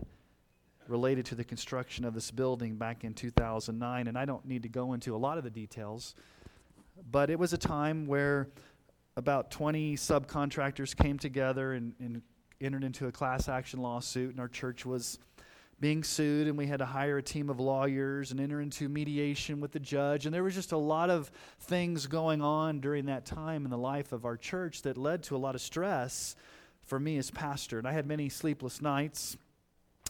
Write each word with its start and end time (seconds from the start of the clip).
related 0.88 1.26
to 1.28 1.36
the 1.36 1.44
construction 1.44 2.06
of 2.06 2.14
this 2.14 2.32
building 2.32 2.76
back 2.76 3.04
in 3.04 3.14
2009. 3.14 4.08
And 4.08 4.18
I 4.18 4.26
don't 4.26 4.46
need 4.46 4.64
to 4.64 4.70
go 4.70 4.94
into 4.94 5.16
a 5.16 5.18
lot 5.18 5.38
of 5.38 5.44
the 5.44 5.50
details, 5.50 6.16
but 7.10 7.30
it 7.30 7.40
was 7.40 7.54
a 7.54 7.58
time 7.58 8.08
where 8.08 8.48
about 9.18 9.52
20 9.52 9.96
subcontractors 9.96 10.96
came 10.96 11.18
together 11.18 11.74
and, 11.74 11.94
and 12.00 12.22
entered 12.62 12.84
into 12.84 13.08
a 13.08 13.12
class 13.12 13.50
action 13.50 13.82
lawsuit, 13.82 14.32
and 14.32 14.40
our 14.40 14.48
church 14.48 14.86
was 14.86 15.20
being 15.80 16.04
sued, 16.04 16.48
and 16.48 16.58
we 16.58 16.68
had 16.68 16.78
to 16.78 16.86
hire 16.86 17.18
a 17.18 17.24
team 17.24 17.50
of 17.50 17.60
lawyers 17.60 18.32
and 18.32 18.40
enter 18.40 18.62
into 18.62 18.88
mediation 18.88 19.60
with 19.60 19.72
the 19.72 19.80
judge. 19.80 20.26
And 20.28 20.34
there 20.34 20.44
was 20.44 20.54
just 20.54 20.72
a 20.72 20.78
lot 20.78 21.10
of 21.10 21.32
things 21.60 22.06
going 22.06 22.42
on 22.42 22.80
during 22.80 23.08
that 23.08 23.26
time 23.26 23.66
in 23.66 23.72
the 23.72 23.78
life 23.78 24.12
of 24.12 24.24
our 24.24 24.38
church 24.38 24.84
that 24.84 24.96
led 24.96 25.24
to 25.24 25.36
a 25.36 25.40
lot 25.40 25.56
of 25.56 25.62
stress 25.62 26.36
for 26.84 27.00
me 27.00 27.18
as 27.18 27.32
pastor. 27.32 27.80
And 27.80 27.88
I 27.88 27.94
had 27.94 28.06
many 28.06 28.30
sleepless 28.30 28.80
nights. 28.80 29.38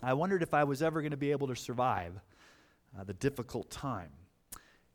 I 0.01 0.13
wondered 0.13 0.43
if 0.43 0.53
I 0.53 0.63
was 0.63 0.81
ever 0.81 1.01
going 1.01 1.11
to 1.11 1.17
be 1.17 1.31
able 1.31 1.47
to 1.47 1.55
survive 1.55 2.13
uh, 2.97 3.03
the 3.03 3.13
difficult 3.13 3.69
time. 3.69 4.09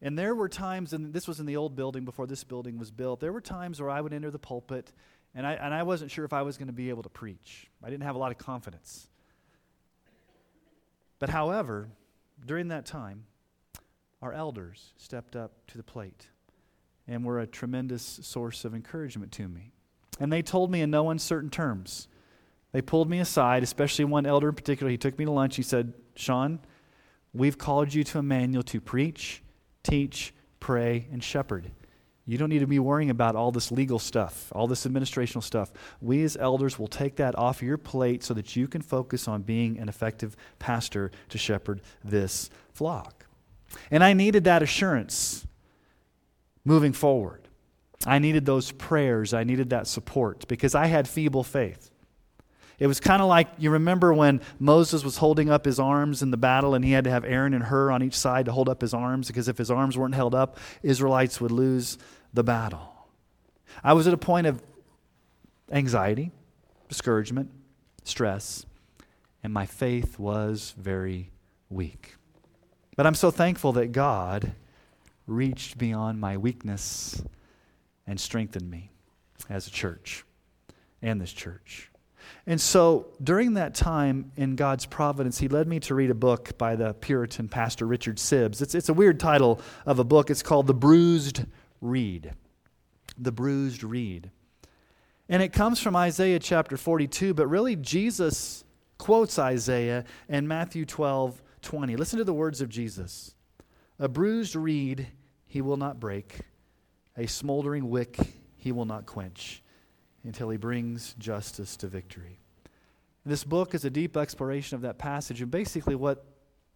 And 0.03 0.19
there 0.19 0.35
were 0.35 0.49
times, 0.49 0.93
and 0.93 1.13
this 1.13 1.27
was 1.27 1.41
in 1.41 1.47
the 1.47 1.57
old 1.57 1.75
building 1.75 2.05
before 2.05 2.27
this 2.27 2.45
building 2.45 2.79
was 2.79 2.91
built, 2.91 3.21
there 3.21 3.33
were 3.33 3.41
times 3.41 3.81
where 3.81 3.91
I 3.91 4.01
would 4.01 4.13
enter 4.13 4.31
the 4.31 4.39
pulpit 4.39 4.93
and 5.35 5.47
I, 5.47 5.53
and 5.53 5.75
I 5.75 5.83
wasn't 5.83 6.11
sure 6.11 6.25
if 6.25 6.33
I 6.33 6.43
was 6.43 6.57
going 6.57 6.69
to 6.69 6.73
be 6.73 6.89
able 6.89 7.03
to 7.03 7.11
preach. 7.11 7.69
I 7.85 7.91
didn't 7.91 8.05
have 8.05 8.15
a 8.15 8.19
lot 8.19 8.33
of 8.33 8.39
confidence. 8.39 9.09
But 11.19 11.29
however, 11.29 11.91
during 12.45 12.69
that 12.69 12.87
time, 12.87 13.25
our 14.23 14.33
elders 14.33 14.93
stepped 14.97 15.37
up 15.37 15.53
to 15.69 15.77
the 15.77 15.83
plate 15.83 16.29
and 17.07 17.25
were 17.25 17.41
a 17.41 17.47
tremendous 17.47 18.03
source 18.23 18.65
of 18.65 18.75
encouragement 18.75 19.31
to 19.33 19.47
me. 19.47 19.73
And 20.19 20.33
they 20.33 20.43
told 20.43 20.71
me 20.71 20.81
in 20.81 20.91
no 20.91 21.11
uncertain 21.11 21.51
terms 21.51 22.09
they 22.77 22.83
pulled 22.83 23.09
me 23.09 23.21
aside, 23.21 23.63
especially 23.63 24.05
one 24.05 24.27
elder 24.27 24.51
in 24.51 24.55
particular. 24.55 24.91
He 24.91 24.99
took 24.99 25.19
me 25.19 25.25
to 25.25 25.31
lunch. 25.31 25.57
He 25.57 25.63
said, 25.63 25.95
Sean, 26.15 26.59
we've 27.33 27.57
called 27.57 27.95
you 27.95 28.05
to 28.05 28.19
Emmanuel 28.19 28.63
to 28.65 28.83
preach, 28.83 29.43
teach, 29.83 30.35
pray, 30.61 31.07
and 31.11 31.25
shepherd. 31.25 31.71
You 32.27 32.37
don't 32.37 32.51
need 32.51 32.59
to 32.59 32.67
be 32.67 32.79
worrying 32.79 33.09
about 33.09 33.35
all 33.35 33.51
this 33.51 33.73
legal 33.73 33.99
stuff, 33.99 34.53
all 34.55 34.67
this 34.67 34.87
administrational 34.87 35.43
stuff. 35.43 35.73
We 36.03 36.23
as 36.23 36.37
elders 36.37 36.79
will 36.79 36.87
take 36.87 37.17
that 37.17 37.35
off 37.39 37.63
your 37.63 37.79
plate 37.79 38.23
so 38.23 38.35
that 38.35 38.57
you 38.57 38.69
can 38.69 38.83
focus 38.83 39.27
on 39.27 39.41
being 39.41 39.79
an 39.79 39.89
effective 39.89 40.37
pastor 40.59 41.11
to 41.31 41.39
shepherd 41.39 41.81
this 42.05 42.51
flock. 42.75 43.25
And 43.91 44.05
I 44.05 44.13
needed 44.13 44.45
that 44.45 44.63
assurance 44.63 45.47
moving 46.63 46.93
forward. 46.93 47.49
I 48.05 48.19
needed 48.19 48.45
those 48.45 48.71
prayers. 48.71 49.33
I 49.33 49.45
needed 49.45 49.71
that 49.71 49.87
support 49.87 50.47
because 50.47 50.75
I 50.75 50.89
had 50.89 51.09
feeble 51.09 51.43
faith. 51.43 51.91
It 52.79 52.87
was 52.87 53.01
kind 53.01 53.23
of 53.23 53.29
like 53.29 53.49
you 53.59 53.71
remember 53.71 54.13
when 54.13 54.41
Moses 54.59 55.03
was 55.03 55.17
holding 55.17 55.49
up 55.49 55.65
his 55.65 55.81
arms 55.81 56.23
in 56.23 56.31
the 56.31 56.37
battle 56.37 56.75
and 56.75 56.85
he 56.85 56.93
had 56.93 57.05
to 57.05 57.11
have 57.11 57.25
Aaron 57.25 57.55
and 57.55 57.65
Hur 57.65 57.91
on 57.91 58.03
each 58.03 58.17
side 58.17 58.45
to 58.47 58.53
hold 58.53 58.69
up 58.69 58.83
his 58.83 58.93
arms 58.93 59.29
because 59.29 59.49
if 59.49 59.57
his 59.57 59.71
arms 59.71 59.97
weren't 59.97 60.15
held 60.15 60.35
up, 60.35 60.59
Israelites 60.83 61.41
would 61.41 61.51
lose 61.51 61.97
the 62.35 62.45
battle. 62.45 62.93
I 63.83 63.95
was 63.95 64.07
at 64.07 64.13
a 64.13 64.19
point 64.19 64.47
of 64.47 64.63
anxiety, 65.71 66.33
discouragement, 66.89 67.51
stress, 68.05 68.67
and 69.43 69.53
my 69.53 69.65
faith 69.65 70.19
was 70.19 70.75
very 70.77 71.31
weak. 71.71 72.17
But 72.97 73.07
I'm 73.07 73.15
so 73.15 73.31
thankful 73.31 73.73
that 73.73 73.93
God 73.93 74.53
reached 75.27 75.79
beyond 75.79 76.21
my 76.21 76.37
weakness 76.37 77.23
and 78.07 78.21
strengthened 78.21 78.71
me 78.71 78.91
as 79.49 79.67
a 79.67 79.71
church 79.71 80.25
and 81.03 81.21
this 81.21 81.33
church. 81.33 81.91
And 82.47 82.61
so 82.61 83.09
during 83.23 83.55
that 83.55 83.75
time 83.75 84.31
in 84.37 84.57
God's 84.57 84.87
providence, 84.87 85.39
He 85.39 85.49
led 85.49 85.67
me 85.67 85.81
to 85.81 85.95
read 85.95 86.11
a 86.11 86.15
book 86.15 86.57
by 86.59 86.77
the 86.77 86.95
Puritan 86.95 87.49
pastor 87.49 87.87
Richard 87.87 88.17
Sibbes. 88.17 88.63
It's, 88.63 88.75
it's 88.75 88.89
a 88.89 88.95
weird 88.95 89.19
title 89.19 89.61
of 89.85 89.99
a 89.99 90.05
book. 90.05 90.31
It's 90.31 90.43
called 90.43 90.67
The 90.67 90.75
Bruised 90.75 91.45
Reed. 91.81 92.33
The 93.19 93.33
Bruised 93.33 93.83
Reed. 93.83 94.31
And 95.29 95.43
it 95.43 95.53
comes 95.53 95.81
from 95.81 95.97
Isaiah 95.97 96.39
chapter 96.39 96.77
42, 96.77 97.35
but 97.35 97.49
really 97.49 97.75
Jesus 97.75 98.65
quotes 98.99 99.39
Isaiah 99.39 100.05
and 100.29 100.49
Matthew 100.49 100.85
12 100.85 101.43
20. 101.63 101.97
Listen 101.97 102.19
to 102.19 102.25
the 102.25 102.33
words 102.33 102.61
of 102.61 102.69
Jesus 102.69 103.35
A 103.99 104.09
bruised 104.09 104.55
reed 104.55 105.09
he 105.47 105.61
will 105.61 105.77
not 105.77 105.99
break, 105.99 106.41
a 107.17 107.27
smoldering 107.27 107.91
wick 107.91 108.19
he 108.57 108.71
will 108.71 108.85
not 108.85 109.07
quench 109.07 109.63
until 110.27 110.51
he 110.51 110.57
brings 110.57 111.15
justice 111.19 111.77
to 111.79 111.87
victory. 111.87 112.39
This 113.25 113.45
book 113.45 113.75
is 113.75 113.85
a 113.85 113.91
deep 113.91 114.17
exploration 114.17 114.77
of 114.77 114.83
that 114.83 114.99
passage, 114.99 115.41
and 115.41 115.51
basically 115.51 115.95
what 115.95 116.25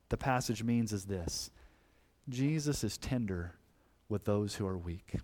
the 0.08 0.16
passage 0.16 0.62
means 0.62 0.92
is 0.92 1.04
this 1.04 1.50
Jesus 2.28 2.82
is 2.84 2.98
tender 2.98 3.54
with 4.08 4.24
those 4.24 4.54
who 4.54 4.66
are 4.66 4.76
weak. 4.78 5.14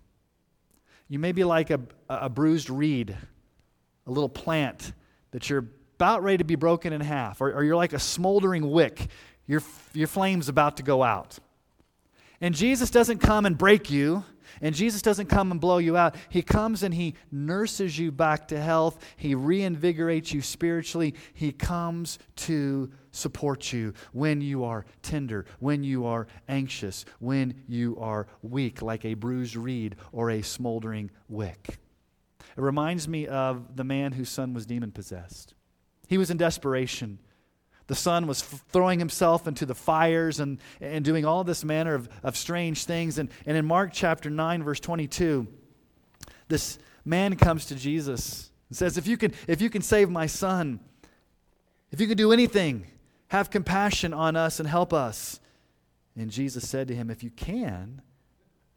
You 1.09 1.19
may 1.19 1.33
be 1.33 1.45
like 1.45 1.71
a, 1.71 1.81
a 2.09 2.29
bruised 2.29 2.69
reed, 2.69 3.17
a 4.07 4.11
little 4.11 4.29
plant 4.29 4.93
that 5.31 5.49
you're 5.49 5.67
about 5.97 6.23
ready 6.23 6.39
to 6.39 6.45
be 6.45 6.57
broken 6.57 6.93
in 6.93 7.01
half, 7.01 7.41
or, 7.41 7.53
or 7.53 7.65
you're 7.65 7.77
like 7.77 7.93
a 7.93 7.99
smoldering 7.99 8.71
wick, 8.71 9.09
your, 9.47 9.63
your 9.95 10.09
flame's 10.09 10.49
about 10.49 10.77
to 10.77 10.83
go 10.83 11.03
out. 11.03 11.39
And 12.41 12.55
Jesus 12.55 12.91
doesn't 12.91 13.19
come 13.19 13.47
and 13.47 13.57
break 13.57 13.91
you. 13.91 14.25
And 14.61 14.75
Jesus 14.75 15.03
doesn't 15.03 15.27
come 15.27 15.51
and 15.51 15.61
blow 15.61 15.79
you 15.79 15.97
out. 15.97 16.15
He 16.29 16.43
comes 16.43 16.83
and 16.83 16.95
He 16.95 17.15
nurses 17.31 17.99
you 17.99 18.11
back 18.11 18.49
to 18.49 18.61
health. 18.61 18.99
He 19.17 19.35
reinvigorates 19.35 20.33
you 20.33 20.43
spiritually. 20.43 21.15
He 21.35 21.53
comes 21.53 22.19
to 22.37 22.91
support 23.11 23.73
you 23.73 23.95
when 24.13 24.41
you 24.41 24.65
are 24.65 24.85
tender, 25.03 25.47
when 25.59 25.83
you 25.83 26.07
are 26.07 26.27
anxious, 26.49 27.05
when 27.19 27.63
you 27.67 27.97
are 27.99 28.27
weak, 28.43 28.83
like 28.83 29.05
a 29.05 29.15
bruised 29.15 29.57
reed 29.57 29.97
or 30.13 30.31
a 30.31 30.43
smoldering 30.43 31.11
wick. 31.29 31.79
It 32.57 32.61
reminds 32.63 33.07
me 33.07 33.27
of 33.27 33.77
the 33.77 33.85
man 33.85 34.13
whose 34.13 34.29
son 34.29 34.55
was 34.55 34.67
demon 34.67 34.93
possessed. 34.93 35.55
He 36.09 36.19
was 36.19 36.31
in 36.31 36.37
desperation. 36.37 37.19
The 37.87 37.95
son 37.95 38.27
was 38.27 38.43
f- 38.43 38.65
throwing 38.69 38.99
himself 38.99 39.47
into 39.47 39.65
the 39.65 39.75
fires 39.75 40.41
and, 40.41 40.59
and 40.81 41.05
doing 41.05 41.25
all 41.25 41.45
this 41.45 41.65
manner 41.65 41.95
of, 41.95 42.09
of 42.23 42.37
strange 42.37 42.85
things. 42.85 43.19
And, 43.19 43.31
and 43.47 43.57
in 43.57 43.65
Mark 43.65 43.91
chapter 43.93 44.29
9, 44.29 44.63
verse 44.63 44.81
22, 44.81 45.47
this 46.49 46.79
man 47.05 47.37
comes 47.37 47.67
to 47.67 47.75
Jesus 47.77 48.51
and 48.69 48.77
says, 48.77 48.99
if 48.99 49.07
you, 49.07 49.17
can, 49.17 49.33
if 49.47 49.61
you 49.61 49.71
can 49.71 49.83
save 49.83 50.11
my 50.11 50.27
son, 50.27 50.81
if 51.93 52.01
you 52.01 52.09
can 52.09 52.17
do 52.17 52.33
anything, 52.33 52.87
have 53.29 53.51
compassion 53.51 54.13
on 54.13 54.37
us 54.37 54.61
and 54.61 54.69
help 54.69 54.93
us. 54.93 55.41
And 56.17 56.31
Jesus 56.31 56.69
said 56.69 56.89
to 56.89 56.95
him, 56.95 57.11
If 57.11 57.23
you 57.23 57.31
can, 57.31 58.03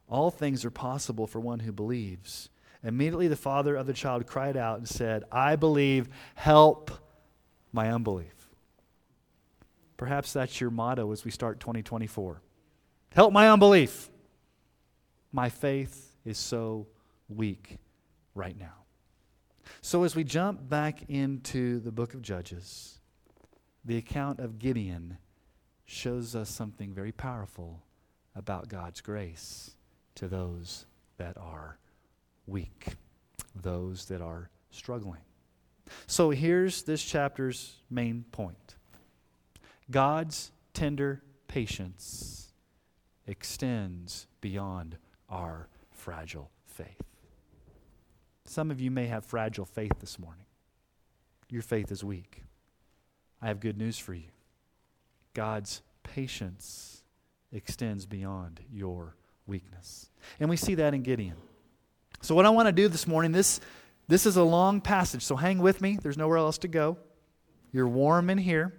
all 0.08 0.32
things 0.32 0.66
are 0.66 0.72
possible 0.72 1.28
for 1.28 1.40
one 1.40 1.60
who 1.60 1.72
believes. 1.72 2.50
Immediately 2.84 3.28
the 3.28 3.36
father 3.36 3.76
of 3.76 3.88
the 3.88 3.94
child 3.94 4.26
cried 4.26 4.58
out 4.58 4.78
and 4.78 4.88
said, 4.88 5.24
I 5.32 5.56
believe, 5.56 6.10
help 6.36 6.92
my 7.72 7.92
unbelief. 7.92 8.39
Perhaps 10.00 10.32
that's 10.32 10.62
your 10.62 10.70
motto 10.70 11.12
as 11.12 11.26
we 11.26 11.30
start 11.30 11.60
2024. 11.60 12.42
Help 13.12 13.34
my 13.34 13.50
unbelief. 13.50 14.10
My 15.34 15.50
faith 15.50 16.16
is 16.24 16.38
so 16.38 16.88
weak 17.28 17.80
right 18.34 18.58
now. 18.58 18.86
So, 19.82 20.04
as 20.04 20.16
we 20.16 20.24
jump 20.24 20.70
back 20.70 21.10
into 21.10 21.82
the 21.82 21.92
book 21.92 22.14
of 22.14 22.22
Judges, 22.22 22.98
the 23.84 23.98
account 23.98 24.40
of 24.40 24.58
Gideon 24.58 25.18
shows 25.84 26.34
us 26.34 26.50
something 26.50 26.94
very 26.94 27.12
powerful 27.12 27.84
about 28.38 28.70
God's 28.70 29.02
grace 29.02 29.72
to 30.16 30.30
those 30.30 30.86
that 31.18 31.36
are 31.36 31.78
weak, 32.48 32.96
those 33.54 34.06
that 34.06 34.22
are 34.22 34.50
struggling. 34.72 35.24
So 36.08 36.30
here's 36.30 36.84
this 36.84 37.04
chapter's 37.04 37.76
main 37.90 38.24
point 38.32 38.76
God's 39.92 40.52
tender 40.74 41.24
patience 41.48 42.54
extends 43.26 44.28
beyond 44.42 44.98
our 45.30 45.68
fragile 45.92 46.52
faith. 46.66 47.04
Some 48.46 48.72
of 48.72 48.80
you 48.80 48.92
may 48.92 49.08
have 49.08 49.26
fragile 49.26 49.66
faith 49.66 49.94
this 50.00 50.18
morning. 50.18 50.46
Your 51.50 51.62
faith 51.62 51.92
is 51.92 52.04
weak. 52.04 52.44
I 53.42 53.48
have 53.48 53.60
good 53.60 53.78
news 53.78 53.98
for 53.98 54.14
you. 54.14 54.30
God's 55.34 55.82
patience 56.04 57.04
extends 57.52 58.06
beyond 58.06 58.60
your 58.72 59.16
weakness. 59.48 60.10
And 60.40 60.50
we 60.50 60.58
see 60.58 60.76
that 60.76 60.94
in 60.94 61.02
Gideon. 61.02 61.36
So, 62.22 62.36
what 62.36 62.46
I 62.46 62.50
want 62.50 62.68
to 62.68 62.72
do 62.72 62.88
this 62.88 63.08
morning, 63.08 63.32
this, 63.32 63.60
this 64.08 64.26
is 64.26 64.36
a 64.36 64.44
long 64.44 64.82
passage, 64.82 65.24
so 65.24 65.36
hang 65.36 65.60
with 65.60 65.82
me. 65.82 65.98
There's 66.02 66.18
nowhere 66.18 66.38
else 66.38 66.58
to 66.60 66.68
go. 66.68 66.98
You're 67.72 67.88
warm 67.88 68.30
in 68.30 68.38
here. 68.38 68.79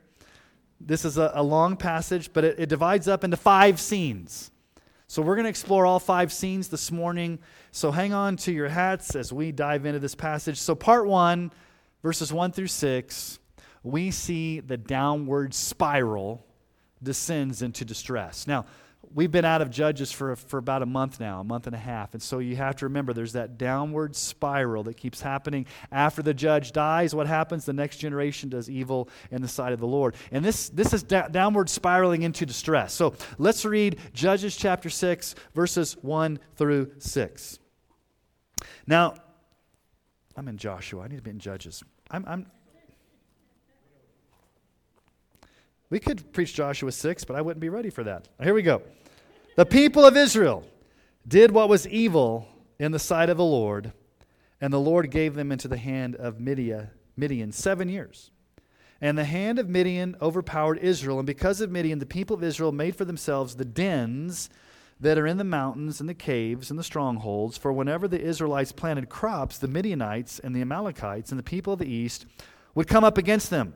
This 0.80 1.04
is 1.04 1.18
a, 1.18 1.30
a 1.34 1.42
long 1.42 1.76
passage, 1.76 2.32
but 2.32 2.44
it, 2.44 2.58
it 2.58 2.68
divides 2.68 3.06
up 3.06 3.22
into 3.22 3.36
five 3.36 3.78
scenes. 3.78 4.50
So, 5.06 5.22
we're 5.22 5.34
going 5.34 5.44
to 5.44 5.50
explore 5.50 5.86
all 5.86 5.98
five 5.98 6.32
scenes 6.32 6.68
this 6.68 6.90
morning. 6.90 7.40
So, 7.72 7.90
hang 7.90 8.12
on 8.12 8.36
to 8.38 8.52
your 8.52 8.68
hats 8.68 9.14
as 9.14 9.32
we 9.32 9.52
dive 9.52 9.84
into 9.84 9.98
this 9.98 10.14
passage. 10.14 10.58
So, 10.58 10.74
part 10.74 11.06
one, 11.06 11.52
verses 12.02 12.32
one 12.32 12.52
through 12.52 12.68
six, 12.68 13.38
we 13.82 14.10
see 14.10 14.60
the 14.60 14.76
downward 14.76 15.52
spiral 15.52 16.46
descends 17.02 17.62
into 17.62 17.84
distress. 17.84 18.46
Now, 18.46 18.66
we've 19.14 19.30
been 19.30 19.44
out 19.44 19.62
of 19.62 19.70
Judges 19.70 20.12
for, 20.12 20.36
for 20.36 20.58
about 20.58 20.82
a 20.82 20.86
month 20.86 21.20
now, 21.20 21.40
a 21.40 21.44
month 21.44 21.66
and 21.66 21.74
a 21.74 21.78
half. 21.78 22.14
And 22.14 22.22
so 22.22 22.38
you 22.38 22.56
have 22.56 22.76
to 22.76 22.86
remember 22.86 23.12
there's 23.12 23.32
that 23.32 23.58
downward 23.58 24.14
spiral 24.14 24.84
that 24.84 24.96
keeps 24.96 25.20
happening. 25.20 25.66
After 25.90 26.22
the 26.22 26.34
judge 26.34 26.72
dies, 26.72 27.14
what 27.14 27.26
happens? 27.26 27.64
The 27.64 27.72
next 27.72 27.98
generation 27.98 28.48
does 28.48 28.70
evil 28.70 29.08
in 29.30 29.42
the 29.42 29.48
sight 29.48 29.72
of 29.72 29.80
the 29.80 29.86
Lord. 29.86 30.14
And 30.30 30.44
this, 30.44 30.68
this 30.68 30.92
is 30.92 31.02
da- 31.02 31.28
downward 31.28 31.68
spiraling 31.68 32.22
into 32.22 32.46
distress. 32.46 32.92
So 32.92 33.14
let's 33.38 33.64
read 33.64 33.98
Judges 34.12 34.56
chapter 34.56 34.90
6, 34.90 35.34
verses 35.54 35.96
1 36.02 36.38
through 36.56 36.92
6. 36.98 37.58
Now, 38.86 39.14
I'm 40.36 40.48
in 40.48 40.56
Joshua. 40.56 41.02
I 41.02 41.08
need 41.08 41.16
to 41.16 41.22
be 41.22 41.30
in 41.30 41.38
Judges. 41.38 41.82
I'm, 42.10 42.24
I'm 42.26 42.46
we 45.90 45.98
could 45.98 46.32
preach 46.32 46.54
Joshua 46.54 46.92
6, 46.92 47.24
but 47.24 47.36
I 47.36 47.40
wouldn't 47.40 47.60
be 47.60 47.68
ready 47.68 47.90
for 47.90 48.04
that. 48.04 48.28
Here 48.42 48.54
we 48.54 48.62
go. 48.62 48.82
The 49.56 49.66
people 49.66 50.06
of 50.06 50.16
Israel 50.16 50.64
did 51.26 51.50
what 51.50 51.68
was 51.68 51.86
evil 51.86 52.46
in 52.78 52.92
the 52.92 52.98
sight 52.98 53.28
of 53.28 53.36
the 53.36 53.44
Lord, 53.44 53.92
and 54.60 54.72
the 54.72 54.80
Lord 54.80 55.10
gave 55.10 55.34
them 55.34 55.52
into 55.52 55.68
the 55.68 55.76
hand 55.76 56.14
of 56.16 56.40
Midian, 56.40 56.90
Midian 57.16 57.52
seven 57.52 57.88
years. 57.88 58.30
And 59.00 59.18
the 59.18 59.24
hand 59.24 59.58
of 59.58 59.68
Midian 59.68 60.16
overpowered 60.22 60.78
Israel, 60.78 61.18
and 61.18 61.26
because 61.26 61.60
of 61.60 61.70
Midian, 61.70 61.98
the 61.98 62.06
people 62.06 62.36
of 62.36 62.44
Israel 62.44 62.70
made 62.70 62.94
for 62.94 63.04
themselves 63.04 63.56
the 63.56 63.64
dens 63.64 64.48
that 65.00 65.18
are 65.18 65.26
in 65.26 65.38
the 65.38 65.44
mountains 65.44 66.00
and 66.00 66.08
the 66.08 66.14
caves 66.14 66.70
and 66.70 66.78
the 66.78 66.84
strongholds. 66.84 67.56
For 67.56 67.72
whenever 67.72 68.06
the 68.06 68.20
Israelites 68.20 68.70
planted 68.70 69.08
crops, 69.08 69.58
the 69.58 69.68
Midianites 69.68 70.38
and 70.38 70.54
the 70.54 70.60
Amalekites 70.60 71.30
and 71.30 71.38
the 71.38 71.44
people 71.44 71.72
of 71.72 71.78
the 71.78 71.90
east 71.90 72.26
would 72.74 72.86
come 72.86 73.02
up 73.02 73.16
against 73.16 73.50
them. 73.50 73.74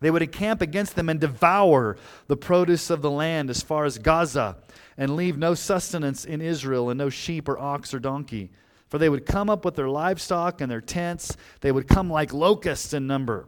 They 0.00 0.10
would 0.10 0.22
encamp 0.22 0.62
against 0.62 0.96
them 0.96 1.08
and 1.08 1.20
devour 1.20 1.96
the 2.26 2.36
produce 2.36 2.90
of 2.90 3.02
the 3.02 3.10
land 3.10 3.50
as 3.50 3.62
far 3.62 3.84
as 3.84 3.98
Gaza 3.98 4.56
and 4.96 5.14
leave 5.14 5.36
no 5.36 5.54
sustenance 5.54 6.24
in 6.24 6.40
Israel 6.40 6.90
and 6.90 6.98
no 6.98 7.10
sheep 7.10 7.48
or 7.48 7.58
ox 7.58 7.92
or 7.92 7.98
donkey. 7.98 8.50
For 8.88 8.98
they 8.98 9.08
would 9.08 9.24
come 9.24 9.48
up 9.48 9.64
with 9.64 9.76
their 9.76 9.88
livestock 9.88 10.60
and 10.60 10.70
their 10.70 10.80
tents. 10.80 11.36
They 11.60 11.70
would 11.70 11.86
come 11.86 12.10
like 12.10 12.32
locusts 12.32 12.92
in 12.92 13.06
number. 13.06 13.46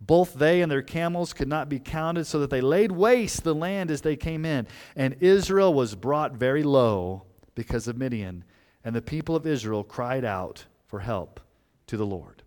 Both 0.00 0.34
they 0.34 0.62
and 0.62 0.70
their 0.70 0.82
camels 0.82 1.32
could 1.32 1.48
not 1.48 1.68
be 1.68 1.78
counted, 1.78 2.26
so 2.26 2.38
that 2.40 2.50
they 2.50 2.60
laid 2.60 2.92
waste 2.92 3.42
the 3.44 3.54
land 3.54 3.90
as 3.90 4.02
they 4.02 4.14
came 4.14 4.44
in. 4.44 4.66
And 4.94 5.16
Israel 5.20 5.72
was 5.72 5.94
brought 5.94 6.32
very 6.32 6.62
low 6.62 7.24
because 7.54 7.88
of 7.88 7.96
Midian. 7.96 8.44
And 8.84 8.94
the 8.94 9.02
people 9.02 9.34
of 9.34 9.46
Israel 9.46 9.82
cried 9.82 10.24
out 10.24 10.66
for 10.86 11.00
help 11.00 11.40
to 11.88 11.96
the 11.96 12.06
Lord. 12.06 12.42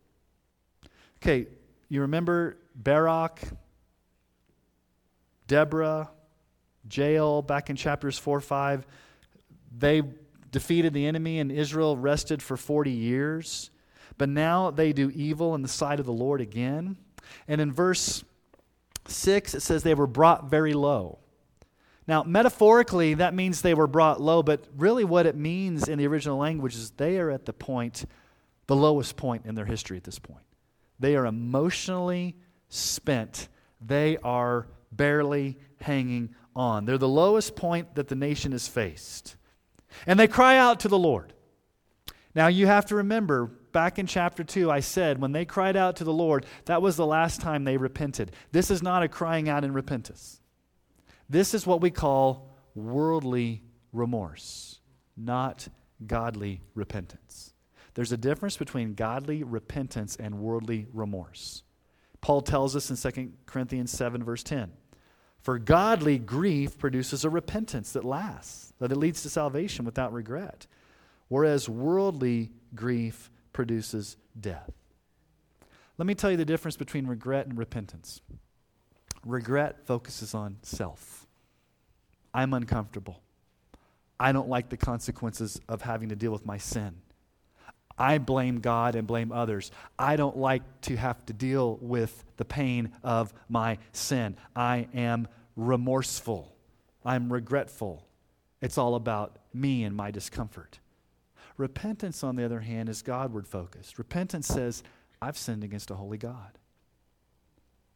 Okay, 1.22 1.48
you 1.90 2.01
remember 2.01 2.57
Barak, 2.81 3.42
Deborah, 5.48 6.10
Jael, 6.90 7.42
back 7.42 7.70
in 7.70 7.76
chapters 7.76 8.18
4 8.18 8.40
5, 8.40 8.88
they 9.78 10.02
defeated 10.52 10.94
the 10.94 11.06
enemy 11.06 11.40
and 11.40 11.52
Israel 11.52 11.98
rested 11.98 12.42
for 12.42 12.58
40 12.58 12.92
years. 12.92 13.70
But 14.18 14.30
now 14.30 14.72
they 14.72 14.94
do 14.94 15.10
evil 15.12 15.56
in 15.56 15.62
the 15.62 15.68
sight 15.68 16.00
of 16.00 16.06
the 16.06 16.14
Lord 16.14 16.42
again. 16.42 16.98
And 17.48 17.62
in 17.62 17.72
verse 17.72 18.24
6, 19.08 19.54
it 19.54 19.62
says 19.62 19.84
they 19.84 19.94
were 19.94 20.08
brought 20.08 20.50
very 20.50 20.74
low. 20.74 21.20
Now, 22.08 22.24
metaphorically, 22.24 23.14
that 23.16 23.36
means 23.36 23.62
they 23.62 23.75
were 23.75 23.88
brought 23.88 24.20
low, 24.20 24.42
but 24.42 24.66
really 24.75 25.04
what 25.04 25.28
it 25.28 25.36
means 25.36 25.88
in 25.88 26.00
the 26.00 26.08
original 26.08 26.38
language 26.38 26.75
is 26.75 26.90
they 26.92 27.20
are 27.20 27.30
at 27.30 27.46
the 27.46 27.54
point, 27.54 28.06
the 28.66 28.75
lowest 28.75 29.16
point 29.16 29.46
in 29.46 29.54
their 29.54 29.66
history 29.66 29.96
at 29.96 30.04
this 30.04 30.18
point. 30.18 30.44
They 31.00 31.16
are 31.16 31.28
emotionally 31.28 32.36
spent. 32.69 33.50
They 33.81 34.18
are 34.18 34.68
barely 34.92 35.57
hanging 35.81 36.36
on. 36.56 36.86
They're 36.86 36.98
the 36.98 37.07
lowest 37.07 37.56
point 37.56 37.95
that 37.95 38.07
the 38.07 38.16
nation 38.16 38.51
has 38.51 38.68
faced. 38.68 39.36
And 40.06 40.19
they 40.19 40.27
cry 40.27 40.57
out 40.57 40.80
to 40.81 40.88
the 40.88 40.98
Lord. 40.98 41.33
Now, 42.36 42.48
you 42.48 42.68
have 42.68 42.86
to 42.88 42.95
remember, 42.95 43.48
back 43.48 43.98
in 43.98 44.06
chapter 44.06 44.44
2, 44.44 44.69
I 44.69 44.80
said 44.81 45.19
when 45.19 45.31
they 45.31 45.45
cried 45.45 45.75
out 45.75 45.95
to 45.98 46.04
the 46.04 46.13
Lord, 46.13 46.45
that 46.66 46.81
was 46.81 46.95
the 46.95 47.06
last 47.06 47.42
time 47.42 47.63
they 47.63 47.77
repented. 47.77 48.31
This 48.51 48.69
is 48.69 48.83
not 48.83 49.04
a 49.04 49.07
crying 49.07 49.50
out 49.50 49.63
in 49.63 49.74
repentance. 49.74 50.39
This 51.30 51.54
is 51.54 51.65
what 51.65 51.81
we 51.81 51.92
call 51.92 52.56
worldly 52.75 53.63
remorse, 53.92 54.80
not 55.18 55.68
godly 56.06 56.62
repentance. 56.75 57.54
There's 57.94 58.12
a 58.12 58.18
difference 58.18 58.57
between 58.57 58.94
godly 58.94 59.44
repentance 59.44 60.15
and 60.15 60.39
worldly 60.39 60.88
remorse. 60.94 61.63
Paul 62.21 62.42
tells 62.42 62.75
us 62.75 62.89
in 62.89 63.12
2 63.12 63.32
Corinthians 63.46 63.91
7, 63.91 64.24
verse 64.24 64.44
10 64.44 64.72
For 65.41 65.58
godly 65.58 66.17
grief 66.17 66.77
produces 66.77 67.24
a 67.24 67.29
repentance 67.29 67.94
that 67.94 68.03
lasts, 68.03 68.74
that 68.79 68.91
it 68.91 68.98
leads 68.98 69.22
to 69.24 69.29
salvation 69.29 69.86
without 69.86 70.13
regret, 70.13 70.67
whereas 71.27 71.70
worldly 71.70 72.51
grief 72.75 73.32
produces 73.53 74.17
death. 74.39 74.72
Let 75.98 76.05
me 76.05 76.15
tell 76.15 76.32
you 76.32 76.38
the 76.38 76.46
difference 76.46 76.77
between 76.77 77.08
regret 77.08 77.48
and 77.48 77.58
repentance. 77.58 78.22
Regret 79.25 79.86
focuses 79.86 80.34
on 80.34 80.58
self. 80.62 81.27
I'm 82.34 82.53
uncomfortable. 82.53 83.22
I 84.20 84.32
don't 84.32 84.50
like 84.50 84.70
the 84.70 84.77
consequences 84.77 85.60
of 85.67 85.82
having 85.82 86.10
to 86.10 86.15
deal 86.15 86.32
with 86.32 86.46
my 86.46 86.58
sin. 86.58 86.96
I 88.00 88.18
blame 88.18 88.62
God 88.62 88.96
and 88.96 89.06
blame 89.06 89.32
others. 89.32 89.72
I 90.00 90.15
don't 90.15 90.38
like 90.38 90.63
to 90.84 90.96
have 90.96 91.24
to 91.25 91.34
deal 91.34 91.77
with 91.82 92.24
the 92.38 92.46
pain 92.46 92.91
of 93.03 93.34
my 93.50 93.77
sin. 93.91 94.38
I 94.56 94.88
am 94.94 95.27
remorseful. 95.58 96.56
I'm 97.03 97.32
regretful. 97.32 98.08
It's 98.62 98.77
all 98.77 98.96
about 98.96 99.38
me 99.53 99.84
and 99.84 99.96
my 99.96 100.12
discomfort. 100.12 100.79
Repentance, 101.58 102.24
on 102.24 102.38
the 102.38 102.46
other 102.46 102.62
hand, 102.62 102.88
is 102.88 103.01
Godward 103.01 103.48
focused. 103.48 103.98
Repentance 103.98 104.48
says, 104.48 104.82
I've 105.22 105.38
sinned 105.38 105.65
against 105.65 105.91
a 105.91 105.96
holy 105.96 106.18
God. 106.18 106.58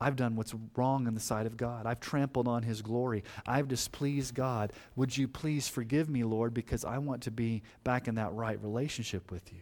I've 0.01 0.17
done 0.17 0.35
what's 0.35 0.53
wrong 0.75 1.07
in 1.07 1.13
the 1.13 1.21
sight 1.21 1.45
of 1.45 1.55
God. 1.55 1.85
I've 1.85 2.01
trampled 2.01 2.45
on 2.45 2.63
His 2.63 2.81
glory. 2.81 3.23
I've 3.45 3.69
displeased 3.69 4.35
God. 4.35 4.73
Would 4.97 5.17
you 5.17 5.29
please 5.29 5.69
forgive 5.69 6.09
me, 6.09 6.25
Lord, 6.25 6.53
because 6.53 6.83
I 6.83 6.97
want 6.97 7.23
to 7.23 7.31
be 7.31 7.63
back 7.85 8.09
in 8.09 8.15
that 8.15 8.33
right 8.33 8.61
relationship 8.61 9.31
with 9.31 9.53
you? 9.53 9.59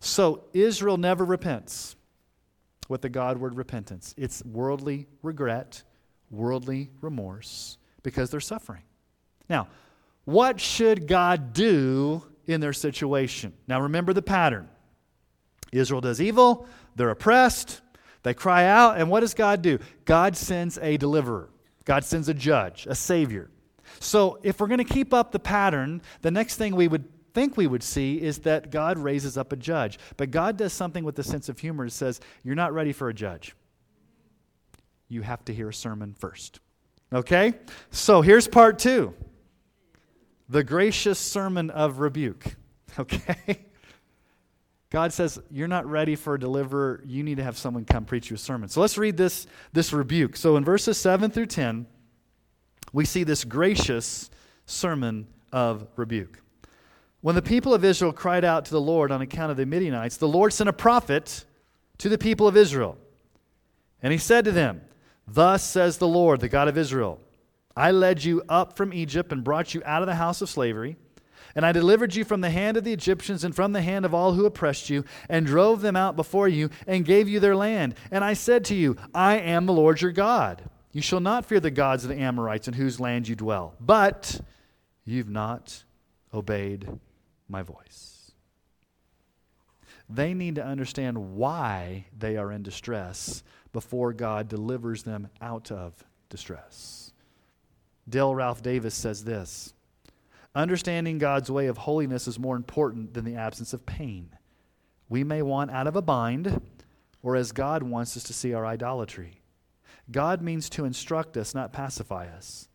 So 0.00 0.44
Israel 0.52 0.96
never 0.96 1.24
repents 1.24 1.96
with 2.88 3.02
the 3.02 3.08
God 3.08 3.38
word 3.38 3.56
repentance. 3.56 4.14
It's 4.18 4.44
worldly 4.44 5.06
regret, 5.22 5.82
worldly 6.30 6.90
remorse, 7.00 7.78
because 8.02 8.30
they're 8.30 8.40
suffering. 8.40 8.82
Now, 9.48 9.68
what 10.24 10.60
should 10.60 11.06
God 11.06 11.52
do 11.52 12.22
in 12.46 12.60
their 12.60 12.72
situation? 12.72 13.52
Now, 13.68 13.80
remember 13.80 14.12
the 14.12 14.22
pattern 14.22 14.68
Israel 15.72 16.00
does 16.00 16.20
evil, 16.20 16.66
they're 16.96 17.10
oppressed, 17.10 17.80
they 18.24 18.34
cry 18.34 18.64
out, 18.64 18.98
and 18.98 19.08
what 19.08 19.20
does 19.20 19.34
God 19.34 19.62
do? 19.62 19.78
God 20.04 20.36
sends 20.36 20.78
a 20.78 20.96
deliverer, 20.96 21.48
God 21.84 22.04
sends 22.04 22.28
a 22.28 22.34
judge, 22.34 22.86
a 22.88 22.94
savior. 22.94 23.50
So, 23.98 24.38
if 24.42 24.60
we're 24.60 24.68
going 24.68 24.78
to 24.78 24.84
keep 24.84 25.12
up 25.12 25.32
the 25.32 25.38
pattern, 25.38 26.02
the 26.22 26.30
next 26.30 26.56
thing 26.56 26.74
we 26.74 26.88
would 26.88 27.04
think 27.34 27.56
we 27.56 27.66
would 27.66 27.82
see 27.82 28.20
is 28.20 28.40
that 28.40 28.70
God 28.70 28.98
raises 28.98 29.36
up 29.36 29.52
a 29.52 29.56
judge. 29.56 29.98
But 30.16 30.30
God 30.30 30.56
does 30.56 30.72
something 30.72 31.04
with 31.04 31.18
a 31.18 31.22
sense 31.22 31.48
of 31.48 31.58
humor. 31.58 31.86
It 31.86 31.92
says, 31.92 32.20
You're 32.42 32.54
not 32.54 32.72
ready 32.72 32.92
for 32.92 33.08
a 33.08 33.14
judge. 33.14 33.54
You 35.08 35.22
have 35.22 35.44
to 35.46 35.54
hear 35.54 35.68
a 35.68 35.74
sermon 35.74 36.14
first. 36.18 36.60
Okay? 37.12 37.54
So 37.90 38.22
here's 38.22 38.46
part 38.46 38.78
two 38.78 39.14
the 40.48 40.64
gracious 40.64 41.18
sermon 41.18 41.70
of 41.70 42.00
rebuke. 42.00 42.56
Okay? 42.98 43.60
God 44.90 45.12
says, 45.12 45.38
You're 45.48 45.68
not 45.68 45.86
ready 45.86 46.16
for 46.16 46.34
a 46.34 46.40
deliverer. 46.40 47.02
You 47.06 47.22
need 47.22 47.36
to 47.36 47.44
have 47.44 47.56
someone 47.56 47.84
come 47.84 48.04
preach 48.04 48.30
you 48.30 48.34
a 48.34 48.38
sermon. 48.38 48.68
So 48.68 48.80
let's 48.80 48.98
read 48.98 49.16
this, 49.16 49.46
this 49.72 49.92
rebuke. 49.92 50.36
So 50.36 50.56
in 50.56 50.64
verses 50.64 50.98
7 50.98 51.30
through 51.30 51.46
10, 51.46 51.86
we 52.92 53.04
see 53.04 53.22
this 53.22 53.44
gracious 53.44 54.28
sermon 54.66 55.28
of 55.52 55.86
rebuke. 55.94 56.42
When 57.20 57.34
the 57.34 57.42
people 57.42 57.74
of 57.74 57.84
Israel 57.84 58.12
cried 58.12 58.44
out 58.44 58.64
to 58.64 58.70
the 58.70 58.80
Lord 58.80 59.12
on 59.12 59.20
account 59.20 59.50
of 59.50 59.56
the 59.56 59.66
Midianites, 59.66 60.16
the 60.16 60.28
Lord 60.28 60.52
sent 60.52 60.70
a 60.70 60.72
prophet 60.72 61.44
to 61.98 62.08
the 62.08 62.18
people 62.18 62.48
of 62.48 62.56
Israel. 62.56 62.96
And 64.02 64.12
he 64.12 64.18
said 64.18 64.44
to 64.46 64.52
them, 64.52 64.80
Thus 65.28 65.62
says 65.62 65.98
the 65.98 66.08
Lord, 66.08 66.40
the 66.40 66.48
God 66.48 66.68
of 66.68 66.78
Israel 66.78 67.20
I 67.76 67.92
led 67.92 68.24
you 68.24 68.42
up 68.48 68.76
from 68.76 68.92
Egypt 68.92 69.32
and 69.32 69.44
brought 69.44 69.74
you 69.74 69.82
out 69.84 70.02
of 70.02 70.06
the 70.06 70.16
house 70.16 70.42
of 70.42 70.48
slavery. 70.48 70.96
And 71.54 71.66
I 71.66 71.72
delivered 71.72 72.14
you 72.14 72.24
from 72.24 72.40
the 72.40 72.50
hand 72.50 72.76
of 72.76 72.84
the 72.84 72.92
Egyptians 72.92 73.44
and 73.44 73.54
from 73.54 73.72
the 73.72 73.82
hand 73.82 74.04
of 74.04 74.14
all 74.14 74.34
who 74.34 74.46
oppressed 74.46 74.88
you, 74.88 75.04
and 75.28 75.46
drove 75.46 75.80
them 75.80 75.96
out 75.96 76.14
before 76.14 76.46
you, 76.46 76.70
and 76.86 77.04
gave 77.04 77.28
you 77.28 77.40
their 77.40 77.56
land. 77.56 77.94
And 78.10 78.22
I 78.22 78.34
said 78.34 78.64
to 78.66 78.74
you, 78.74 78.96
I 79.14 79.38
am 79.38 79.66
the 79.66 79.72
Lord 79.72 80.00
your 80.00 80.12
God. 80.12 80.62
You 80.92 81.02
shall 81.02 81.20
not 81.20 81.44
fear 81.44 81.58
the 81.58 81.70
gods 81.70 82.04
of 82.04 82.10
the 82.10 82.20
Amorites 82.20 82.68
in 82.68 82.74
whose 82.74 83.00
land 83.00 83.28
you 83.28 83.34
dwell. 83.34 83.74
But 83.80 84.40
you've 85.04 85.30
not 85.30 85.84
obeyed 86.32 86.88
my 87.50 87.62
voice. 87.62 88.32
They 90.08 90.34
need 90.34 90.56
to 90.56 90.64
understand 90.64 91.36
why 91.36 92.06
they 92.16 92.36
are 92.36 92.50
in 92.50 92.62
distress 92.62 93.42
before 93.72 94.12
God 94.12 94.48
delivers 94.48 95.04
them 95.04 95.28
out 95.40 95.70
of 95.70 96.04
distress. 96.28 97.12
Dale 98.08 98.34
Ralph 98.34 98.62
Davis 98.62 98.94
says 98.94 99.24
this 99.24 99.72
Understanding 100.54 101.18
God's 101.18 101.50
way 101.50 101.66
of 101.66 101.78
holiness 101.78 102.26
is 102.26 102.38
more 102.38 102.56
important 102.56 103.14
than 103.14 103.24
the 103.24 103.36
absence 103.36 103.72
of 103.72 103.86
pain. 103.86 104.30
We 105.08 105.22
may 105.22 105.42
want 105.42 105.70
out 105.70 105.86
of 105.86 105.94
a 105.94 106.02
bind, 106.02 106.60
or 107.22 107.36
as 107.36 107.52
God 107.52 107.82
wants 107.84 108.16
us 108.16 108.24
to 108.24 108.32
see 108.32 108.52
our 108.52 108.66
idolatry. 108.66 109.42
God 110.10 110.42
means 110.42 110.68
to 110.70 110.84
instruct 110.84 111.36
us, 111.36 111.54
not 111.54 111.72
pacify 111.72 112.26
us. 112.26 112.68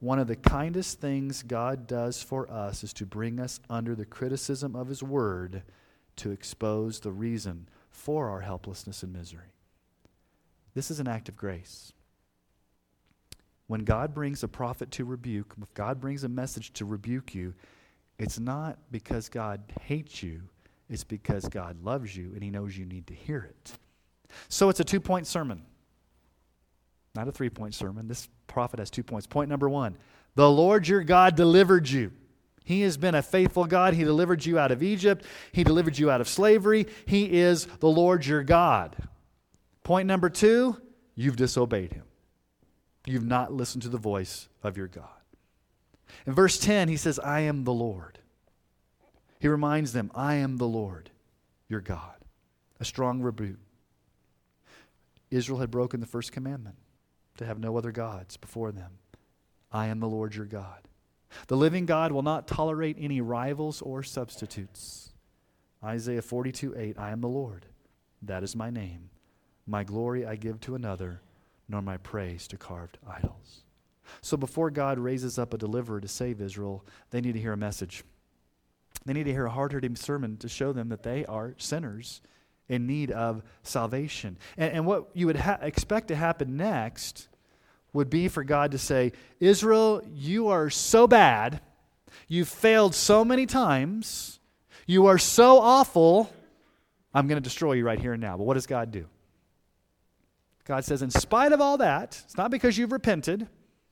One 0.00 0.18
of 0.18 0.28
the 0.28 0.36
kindest 0.36 1.00
things 1.00 1.42
God 1.42 1.86
does 1.86 2.22
for 2.22 2.50
us 2.50 2.82
is 2.82 2.92
to 2.94 3.06
bring 3.06 3.38
us 3.38 3.60
under 3.68 3.94
the 3.94 4.06
criticism 4.06 4.74
of 4.74 4.88
His 4.88 5.02
Word 5.02 5.62
to 6.16 6.30
expose 6.30 7.00
the 7.00 7.12
reason 7.12 7.68
for 7.90 8.30
our 8.30 8.40
helplessness 8.40 9.02
and 9.02 9.12
misery. 9.12 9.52
This 10.74 10.90
is 10.90 11.00
an 11.00 11.08
act 11.08 11.28
of 11.28 11.36
grace. 11.36 11.92
When 13.66 13.84
God 13.84 14.14
brings 14.14 14.42
a 14.42 14.48
prophet 14.48 14.90
to 14.92 15.04
rebuke, 15.04 15.54
if 15.60 15.72
God 15.74 16.00
brings 16.00 16.24
a 16.24 16.28
message 16.28 16.72
to 16.74 16.84
rebuke 16.84 17.34
you, 17.34 17.54
it's 18.18 18.38
not 18.38 18.78
because 18.90 19.28
God 19.28 19.60
hates 19.82 20.22
you, 20.22 20.42
it's 20.88 21.04
because 21.04 21.48
God 21.48 21.84
loves 21.84 22.16
you 22.16 22.32
and 22.34 22.42
He 22.42 22.50
knows 22.50 22.76
you 22.76 22.86
need 22.86 23.06
to 23.06 23.14
hear 23.14 23.48
it. 23.48 23.72
So 24.48 24.70
it's 24.70 24.80
a 24.80 24.84
two 24.84 25.00
point 25.00 25.26
sermon, 25.26 25.62
not 27.14 27.28
a 27.28 27.32
three 27.32 27.50
point 27.50 27.74
sermon. 27.74 28.08
This 28.08 28.28
prophet 28.46 28.78
has 28.78 28.90
two 28.90 29.02
points. 29.02 29.26
Point 29.26 29.48
number 29.48 29.68
one 29.68 29.96
the 30.34 30.50
Lord 30.50 30.86
your 30.86 31.02
God 31.02 31.36
delivered 31.36 31.88
you. 31.88 32.12
He 32.64 32.82
has 32.82 32.96
been 32.96 33.14
a 33.14 33.22
faithful 33.22 33.64
God. 33.64 33.94
He 33.94 34.04
delivered 34.04 34.44
you 34.44 34.58
out 34.58 34.70
of 34.70 34.82
Egypt. 34.82 35.24
He 35.52 35.64
delivered 35.64 35.98
you 35.98 36.10
out 36.10 36.20
of 36.20 36.28
slavery. 36.28 36.86
He 37.06 37.38
is 37.40 37.66
the 37.66 37.88
Lord 37.88 38.24
your 38.24 38.44
God. 38.44 38.96
Point 39.82 40.06
number 40.06 40.30
two, 40.30 40.76
you've 41.16 41.36
disobeyed 41.36 41.92
him. 41.92 42.04
You've 43.06 43.26
not 43.26 43.52
listened 43.52 43.82
to 43.82 43.88
the 43.88 43.98
voice 43.98 44.48
of 44.62 44.76
your 44.76 44.86
God. 44.86 45.08
In 46.26 46.34
verse 46.34 46.58
10, 46.58 46.88
he 46.88 46.96
says, 46.96 47.18
I 47.18 47.40
am 47.40 47.64
the 47.64 47.72
Lord. 47.72 48.18
He 49.40 49.48
reminds 49.48 49.92
them, 49.92 50.10
I 50.14 50.34
am 50.34 50.58
the 50.58 50.68
Lord, 50.68 51.10
your 51.68 51.80
God. 51.80 52.24
A 52.78 52.84
strong 52.84 53.20
rebuke. 53.20 53.58
Israel 55.30 55.58
had 55.58 55.70
broken 55.70 56.00
the 56.00 56.06
first 56.06 56.30
commandment 56.30 56.76
to 57.40 57.46
have 57.46 57.58
no 57.58 57.76
other 57.76 57.92
gods 57.92 58.36
before 58.36 58.72
them. 58.72 58.92
I 59.72 59.86
am 59.86 60.00
the 60.00 60.08
Lord 60.08 60.34
your 60.34 60.46
God. 60.46 60.88
The 61.48 61.56
living 61.56 61.86
God 61.86 62.12
will 62.12 62.22
not 62.22 62.46
tolerate 62.46 62.96
any 62.98 63.20
rivals 63.20 63.82
or 63.82 64.02
substitutes. 64.02 65.12
Isaiah 65.82 66.22
42 66.22 66.74
8, 66.76 66.98
I 66.98 67.10
am 67.10 67.20
the 67.20 67.28
Lord. 67.28 67.66
That 68.22 68.42
is 68.42 68.54
my 68.54 68.70
name. 68.70 69.10
My 69.66 69.84
glory 69.84 70.26
I 70.26 70.36
give 70.36 70.60
to 70.60 70.74
another 70.74 71.22
nor 71.68 71.80
my 71.80 71.96
praise 71.96 72.48
to 72.48 72.56
carved 72.56 72.98
idols. 73.08 73.62
So 74.20 74.36
before 74.36 74.70
God 74.70 74.98
raises 74.98 75.38
up 75.38 75.54
a 75.54 75.58
deliverer 75.58 76.00
to 76.00 76.08
save 76.08 76.40
Israel, 76.40 76.84
they 77.10 77.20
need 77.20 77.34
to 77.34 77.40
hear 77.40 77.52
a 77.52 77.56
message. 77.56 78.02
They 79.06 79.12
need 79.12 79.24
to 79.24 79.32
hear 79.32 79.46
a 79.46 79.50
hard 79.50 79.72
hitting 79.72 79.96
sermon 79.96 80.36
to 80.38 80.48
show 80.48 80.72
them 80.72 80.88
that 80.88 81.04
they 81.04 81.24
are 81.26 81.54
sinners 81.58 82.20
in 82.68 82.86
need 82.86 83.10
of 83.10 83.42
salvation. 83.62 84.36
And, 84.56 84.72
and 84.72 84.86
what 84.86 85.10
you 85.14 85.26
would 85.26 85.36
ha- 85.36 85.58
expect 85.62 86.08
to 86.08 86.16
happen 86.16 86.56
next 86.56 87.28
would 87.92 88.10
be 88.10 88.28
for 88.28 88.44
God 88.44 88.72
to 88.72 88.78
say, 88.78 89.12
Israel, 89.40 90.02
you 90.12 90.48
are 90.48 90.70
so 90.70 91.06
bad. 91.06 91.60
You've 92.28 92.48
failed 92.48 92.94
so 92.94 93.24
many 93.24 93.46
times. 93.46 94.38
You 94.86 95.06
are 95.06 95.18
so 95.18 95.58
awful. 95.58 96.32
I'm 97.12 97.26
going 97.26 97.36
to 97.36 97.42
destroy 97.42 97.72
you 97.72 97.84
right 97.84 97.98
here 97.98 98.12
and 98.12 98.20
now. 98.20 98.36
But 98.36 98.44
what 98.44 98.54
does 98.54 98.66
God 98.66 98.90
do? 98.90 99.06
God 100.64 100.84
says, 100.84 101.02
in 101.02 101.10
spite 101.10 101.52
of 101.52 101.60
all 101.60 101.78
that, 101.78 102.22
it's 102.24 102.36
not 102.36 102.50
because 102.50 102.78
you've 102.78 102.92
repented, 102.92 103.48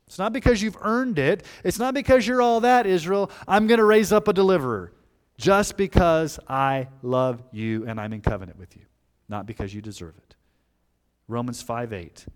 it's 0.07 0.19
not 0.19 0.33
because 0.33 0.63
you've 0.63 0.77
earned 0.81 1.19
it, 1.19 1.45
it's 1.65 1.79
not 1.79 1.93
because 1.93 2.27
you're 2.27 2.41
all 2.41 2.61
that, 2.61 2.87
Israel. 2.87 3.31
I'm 3.49 3.67
going 3.67 3.79
to 3.79 3.85
raise 3.85 4.13
up 4.13 4.29
a 4.29 4.33
deliverer 4.33 4.93
just 5.37 5.77
because 5.77 6.39
I 6.49 6.89
love 7.03 7.43
you 7.53 7.87
and 7.87 8.01
I'm 8.01 8.13
in 8.13 8.21
covenant 8.21 8.59
with 8.59 8.77
you, 8.77 8.83
not 9.29 9.47
because 9.47 9.75
you 9.75 9.83
deserve 9.83 10.17
it. 10.19 10.37
Romans 11.27 11.63
5 11.63 11.93
8. 11.93 12.27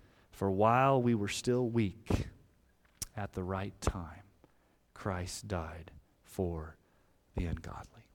For 0.42 0.50
while 0.50 1.00
we 1.00 1.14
were 1.14 1.28
still 1.28 1.68
weak, 1.68 2.26
at 3.16 3.32
the 3.32 3.44
right 3.44 3.80
time, 3.80 4.25
Christ 4.92 5.46
died 5.46 5.92
for 6.25 6.76
the 7.37 7.44
ungodly. 7.44 8.08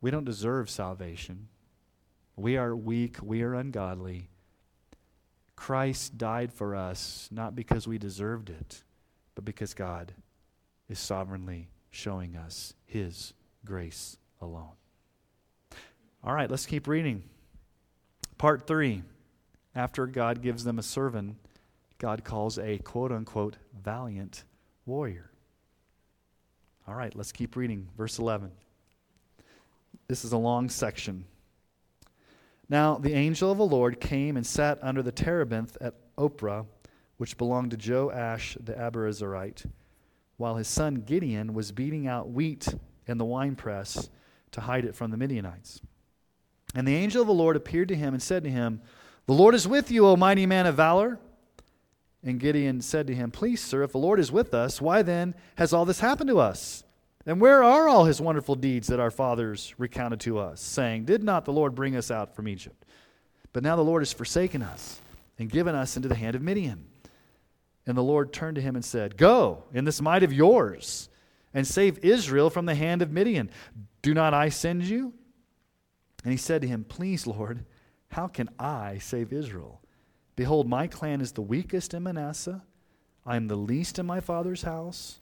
We 0.00 0.10
don't 0.10 0.24
deserve 0.24 0.70
salvation. 0.70 1.48
We 2.34 2.56
are 2.56 2.74
weak, 2.74 3.18
we 3.22 3.42
are 3.42 3.52
ungodly. 3.52 4.30
Christ 5.54 6.16
died 6.16 6.50
for 6.50 6.74
us 6.74 7.28
not 7.30 7.54
because 7.54 7.86
we 7.86 7.98
deserved 7.98 8.48
it, 8.48 8.84
but 9.34 9.44
because 9.44 9.74
God 9.74 10.14
is 10.88 10.98
sovereignly 10.98 11.68
showing 11.90 12.36
us 12.36 12.72
His 12.86 13.34
grace 13.66 14.16
alone. 14.40 14.76
All 16.24 16.32
right, 16.32 16.50
let's 16.50 16.64
keep 16.64 16.88
reading. 16.88 17.22
Part 18.38 18.66
three. 18.66 19.02
After 19.74 20.06
God 20.06 20.42
gives 20.42 20.64
them 20.64 20.78
a 20.78 20.82
servant, 20.82 21.36
God 21.98 22.24
calls 22.24 22.58
a 22.58 22.78
quote 22.78 23.12
unquote 23.12 23.56
valiant 23.82 24.44
warrior. 24.86 25.30
All 26.86 26.94
right, 26.94 27.14
let's 27.14 27.32
keep 27.32 27.56
reading. 27.56 27.88
Verse 27.96 28.18
11. 28.18 28.50
This 30.08 30.24
is 30.24 30.32
a 30.32 30.38
long 30.38 30.68
section. 30.68 31.24
Now 32.68 32.96
the 32.96 33.14
angel 33.14 33.50
of 33.50 33.58
the 33.58 33.66
Lord 33.66 34.00
came 34.00 34.36
and 34.36 34.46
sat 34.46 34.78
under 34.82 35.02
the 35.02 35.12
terebinth 35.12 35.76
at 35.80 35.94
Ophrah, 36.18 36.66
which 37.16 37.38
belonged 37.38 37.70
to 37.70 37.92
Joash 37.92 38.56
the 38.60 38.72
Abiezrite, 38.74 39.64
while 40.36 40.56
his 40.56 40.68
son 40.68 40.96
Gideon 41.06 41.54
was 41.54 41.72
beating 41.72 42.06
out 42.06 42.30
wheat 42.30 42.74
in 43.06 43.18
the 43.18 43.24
winepress 43.24 44.10
to 44.50 44.60
hide 44.60 44.84
it 44.84 44.94
from 44.94 45.10
the 45.10 45.16
Midianites. 45.16 45.80
And 46.74 46.86
the 46.86 46.96
angel 46.96 47.20
of 47.20 47.28
the 47.28 47.34
Lord 47.34 47.56
appeared 47.56 47.88
to 47.88 47.96
him 47.96 48.14
and 48.14 48.22
said 48.22 48.44
to 48.44 48.50
him, 48.50 48.80
The 49.26 49.34
Lord 49.34 49.54
is 49.54 49.68
with 49.68 49.90
you, 49.90 50.06
O 50.06 50.16
mighty 50.16 50.46
man 50.46 50.66
of 50.66 50.74
valor. 50.74 51.18
And 52.24 52.38
Gideon 52.38 52.80
said 52.80 53.06
to 53.08 53.14
him, 53.14 53.30
Please, 53.30 53.60
sir, 53.60 53.82
if 53.82 53.92
the 53.92 53.98
Lord 53.98 54.20
is 54.20 54.30
with 54.30 54.54
us, 54.54 54.80
why 54.80 55.02
then 55.02 55.34
has 55.56 55.72
all 55.72 55.84
this 55.84 56.00
happened 56.00 56.28
to 56.28 56.38
us? 56.38 56.84
And 57.26 57.40
where 57.40 57.62
are 57.62 57.88
all 57.88 58.04
his 58.04 58.20
wonderful 58.20 58.54
deeds 58.54 58.88
that 58.88 59.00
our 59.00 59.10
fathers 59.10 59.74
recounted 59.78 60.20
to 60.20 60.38
us, 60.38 60.60
saying, 60.60 61.04
Did 61.04 61.22
not 61.22 61.44
the 61.44 61.52
Lord 61.52 61.74
bring 61.74 61.96
us 61.96 62.10
out 62.10 62.34
from 62.34 62.48
Egypt? 62.48 62.84
But 63.52 63.62
now 63.62 63.76
the 63.76 63.82
Lord 63.82 64.02
has 64.02 64.12
forsaken 64.12 64.62
us 64.62 65.00
and 65.38 65.50
given 65.50 65.74
us 65.74 65.96
into 65.96 66.08
the 66.08 66.14
hand 66.14 66.34
of 66.34 66.42
Midian. 66.42 66.86
And 67.86 67.96
the 67.96 68.02
Lord 68.02 68.32
turned 68.32 68.56
to 68.56 68.62
him 68.62 68.76
and 68.76 68.84
said, 68.84 69.16
Go 69.16 69.64
in 69.72 69.84
this 69.84 70.00
might 70.00 70.22
of 70.22 70.32
yours 70.32 71.08
and 71.54 71.66
save 71.66 71.98
Israel 72.04 72.50
from 72.50 72.66
the 72.66 72.74
hand 72.74 73.02
of 73.02 73.10
Midian. 73.10 73.50
Do 74.00 74.14
not 74.14 74.34
I 74.34 74.48
send 74.48 74.84
you? 74.84 75.12
And 76.24 76.32
he 76.32 76.38
said 76.38 76.62
to 76.62 76.68
him, 76.68 76.84
Please, 76.84 77.26
Lord, 77.26 77.64
how 78.12 78.28
can 78.28 78.48
I 78.58 78.98
save 78.98 79.32
Israel? 79.32 79.80
Behold, 80.36 80.68
my 80.68 80.86
clan 80.86 81.20
is 81.20 81.32
the 81.32 81.42
weakest 81.42 81.94
in 81.94 82.02
Manasseh. 82.02 82.62
I 83.24 83.36
am 83.36 83.48
the 83.48 83.56
least 83.56 83.98
in 83.98 84.06
my 84.06 84.20
father's 84.20 84.62
house. 84.62 85.20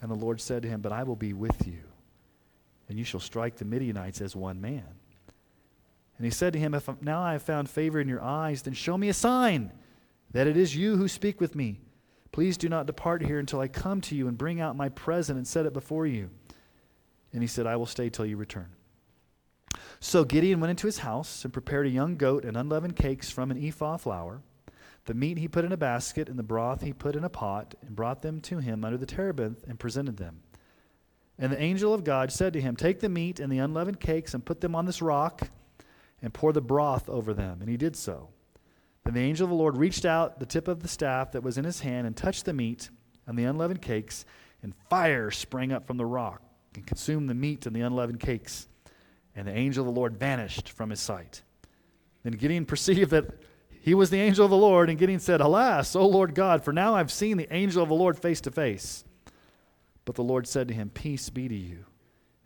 And 0.00 0.10
the 0.10 0.16
Lord 0.16 0.40
said 0.40 0.62
to 0.62 0.68
him, 0.68 0.80
But 0.80 0.92
I 0.92 1.02
will 1.02 1.16
be 1.16 1.32
with 1.32 1.66
you, 1.66 1.80
and 2.88 2.98
you 2.98 3.04
shall 3.04 3.20
strike 3.20 3.56
the 3.56 3.64
Midianites 3.64 4.20
as 4.20 4.34
one 4.34 4.60
man. 4.60 4.84
And 6.16 6.24
he 6.24 6.30
said 6.30 6.52
to 6.52 6.58
him, 6.58 6.74
If 6.74 6.88
now 7.00 7.20
I 7.20 7.32
have 7.32 7.42
found 7.42 7.68
favor 7.68 8.00
in 8.00 8.08
your 8.08 8.22
eyes, 8.22 8.62
then 8.62 8.74
show 8.74 8.96
me 8.96 9.08
a 9.08 9.14
sign 9.14 9.72
that 10.32 10.46
it 10.46 10.56
is 10.56 10.76
you 10.76 10.96
who 10.96 11.08
speak 11.08 11.40
with 11.40 11.54
me. 11.54 11.80
Please 12.32 12.56
do 12.56 12.68
not 12.68 12.86
depart 12.86 13.22
here 13.22 13.38
until 13.38 13.60
I 13.60 13.68
come 13.68 14.00
to 14.02 14.16
you 14.16 14.26
and 14.26 14.36
bring 14.36 14.60
out 14.60 14.76
my 14.76 14.88
present 14.88 15.36
and 15.36 15.46
set 15.46 15.66
it 15.66 15.72
before 15.72 16.06
you. 16.06 16.30
And 17.32 17.42
he 17.42 17.46
said, 17.46 17.66
I 17.66 17.76
will 17.76 17.86
stay 17.86 18.10
till 18.10 18.26
you 18.26 18.36
return. 18.36 18.73
So 20.04 20.22
Gideon 20.22 20.60
went 20.60 20.70
into 20.70 20.86
his 20.86 20.98
house 20.98 21.44
and 21.44 21.52
prepared 21.52 21.86
a 21.86 21.90
young 21.90 22.16
goat 22.16 22.44
and 22.44 22.58
unleavened 22.58 22.94
cakes 22.94 23.30
from 23.30 23.50
an 23.50 23.56
ephah 23.56 23.96
flour. 23.96 24.42
The 25.06 25.14
meat 25.14 25.38
he 25.38 25.48
put 25.48 25.64
in 25.64 25.72
a 25.72 25.78
basket, 25.78 26.28
and 26.28 26.38
the 26.38 26.42
broth 26.42 26.82
he 26.82 26.92
put 26.92 27.16
in 27.16 27.24
a 27.24 27.30
pot, 27.30 27.74
and 27.80 27.96
brought 27.96 28.20
them 28.20 28.42
to 28.42 28.58
him 28.58 28.84
under 28.84 28.98
the 28.98 29.06
terebinth 29.06 29.64
and 29.66 29.78
presented 29.78 30.18
them. 30.18 30.42
And 31.38 31.50
the 31.50 31.60
angel 31.60 31.94
of 31.94 32.04
God 32.04 32.30
said 32.30 32.52
to 32.52 32.60
him, 32.60 32.76
Take 32.76 33.00
the 33.00 33.08
meat 33.08 33.40
and 33.40 33.50
the 33.50 33.58
unleavened 33.58 33.98
cakes 33.98 34.34
and 34.34 34.44
put 34.44 34.60
them 34.60 34.74
on 34.74 34.84
this 34.84 35.00
rock 35.00 35.48
and 36.20 36.34
pour 36.34 36.52
the 36.52 36.60
broth 36.60 37.08
over 37.08 37.32
them. 37.32 37.62
And 37.62 37.70
he 37.70 37.78
did 37.78 37.96
so. 37.96 38.28
Then 39.04 39.14
the 39.14 39.22
angel 39.22 39.46
of 39.46 39.50
the 39.50 39.56
Lord 39.56 39.78
reached 39.78 40.04
out 40.04 40.38
the 40.38 40.44
tip 40.44 40.68
of 40.68 40.80
the 40.80 40.88
staff 40.88 41.32
that 41.32 41.42
was 41.42 41.56
in 41.56 41.64
his 41.64 41.80
hand 41.80 42.06
and 42.06 42.14
touched 42.14 42.44
the 42.44 42.52
meat 42.52 42.90
and 43.26 43.38
the 43.38 43.44
unleavened 43.44 43.80
cakes, 43.80 44.26
and 44.62 44.74
fire 44.90 45.30
sprang 45.30 45.72
up 45.72 45.86
from 45.86 45.96
the 45.96 46.04
rock 46.04 46.42
and 46.74 46.86
consumed 46.86 47.30
the 47.30 47.34
meat 47.34 47.64
and 47.64 47.74
the 47.74 47.80
unleavened 47.80 48.20
cakes. 48.20 48.68
And 49.36 49.48
the 49.48 49.56
angel 49.56 49.86
of 49.86 49.92
the 49.92 50.00
Lord 50.00 50.16
vanished 50.16 50.70
from 50.70 50.90
his 50.90 51.00
sight. 51.00 51.42
Then 52.22 52.34
Gideon 52.34 52.66
perceived 52.66 53.10
that 53.10 53.26
he 53.80 53.94
was 53.94 54.08
the 54.08 54.20
angel 54.20 54.46
of 54.46 54.50
the 54.50 54.56
Lord, 54.56 54.88
and 54.88 54.98
Gideon 54.98 55.20
said, 55.20 55.42
Alas, 55.42 55.94
O 55.94 56.06
Lord 56.06 56.34
God, 56.34 56.64
for 56.64 56.72
now 56.72 56.94
I've 56.94 57.12
seen 57.12 57.36
the 57.36 57.52
angel 57.52 57.82
of 57.82 57.90
the 57.90 57.94
Lord 57.94 58.18
face 58.18 58.40
to 58.42 58.50
face. 58.50 59.04
But 60.04 60.14
the 60.14 60.24
Lord 60.24 60.46
said 60.46 60.68
to 60.68 60.74
him, 60.74 60.88
Peace 60.88 61.28
be 61.28 61.48
to 61.48 61.54
you. 61.54 61.84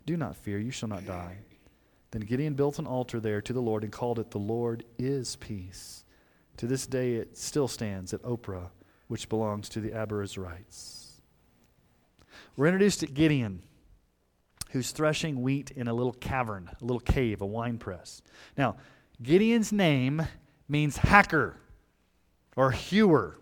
Do 0.05 0.17
not 0.17 0.35
fear, 0.35 0.59
you 0.59 0.71
shall 0.71 0.89
not 0.89 1.05
die. 1.05 1.37
Then 2.11 2.23
Gideon 2.23 2.55
built 2.55 2.79
an 2.79 2.87
altar 2.87 3.19
there 3.19 3.41
to 3.41 3.53
the 3.53 3.61
Lord 3.61 3.83
and 3.83 3.91
called 3.91 4.19
it, 4.19 4.31
The 4.31 4.37
Lord 4.37 4.83
is 4.97 5.35
Peace. 5.37 6.03
To 6.57 6.67
this 6.67 6.87
day 6.87 7.15
it 7.15 7.37
still 7.37 7.67
stands 7.67 8.13
at 8.13 8.21
Ophrah, 8.23 8.71
which 9.07 9.29
belongs 9.29 9.69
to 9.69 9.79
the 9.79 9.91
Abiezrites. 9.91 11.21
We're 12.57 12.67
introduced 12.67 12.99
to 12.99 13.07
Gideon, 13.07 13.63
who's 14.69 14.91
threshing 14.91 15.41
wheat 15.41 15.71
in 15.71 15.87
a 15.87 15.93
little 15.93 16.13
cavern, 16.13 16.69
a 16.81 16.83
little 16.83 16.99
cave, 16.99 17.41
a 17.41 17.45
wine 17.45 17.77
press. 17.77 18.21
Now, 18.57 18.77
Gideon's 19.21 19.71
name 19.71 20.25
means 20.67 20.97
hacker 20.97 21.57
or 22.55 22.71
hewer, 22.71 23.39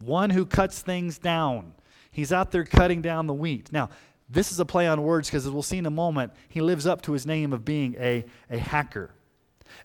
one 0.00 0.30
who 0.30 0.44
cuts 0.46 0.80
things 0.80 1.18
down. 1.18 1.74
He's 2.10 2.32
out 2.32 2.50
there 2.50 2.64
cutting 2.64 3.02
down 3.02 3.26
the 3.26 3.34
wheat. 3.34 3.72
Now, 3.72 3.88
this 4.28 4.52
is 4.52 4.60
a 4.60 4.64
play 4.64 4.86
on 4.86 5.02
words 5.02 5.28
because, 5.28 5.46
as 5.46 5.52
we'll 5.52 5.62
see 5.62 5.78
in 5.78 5.86
a 5.86 5.90
moment, 5.90 6.32
he 6.48 6.60
lives 6.60 6.86
up 6.86 7.02
to 7.02 7.12
his 7.12 7.26
name 7.26 7.52
of 7.52 7.64
being 7.64 7.94
a, 7.98 8.24
a 8.50 8.58
hacker. 8.58 9.10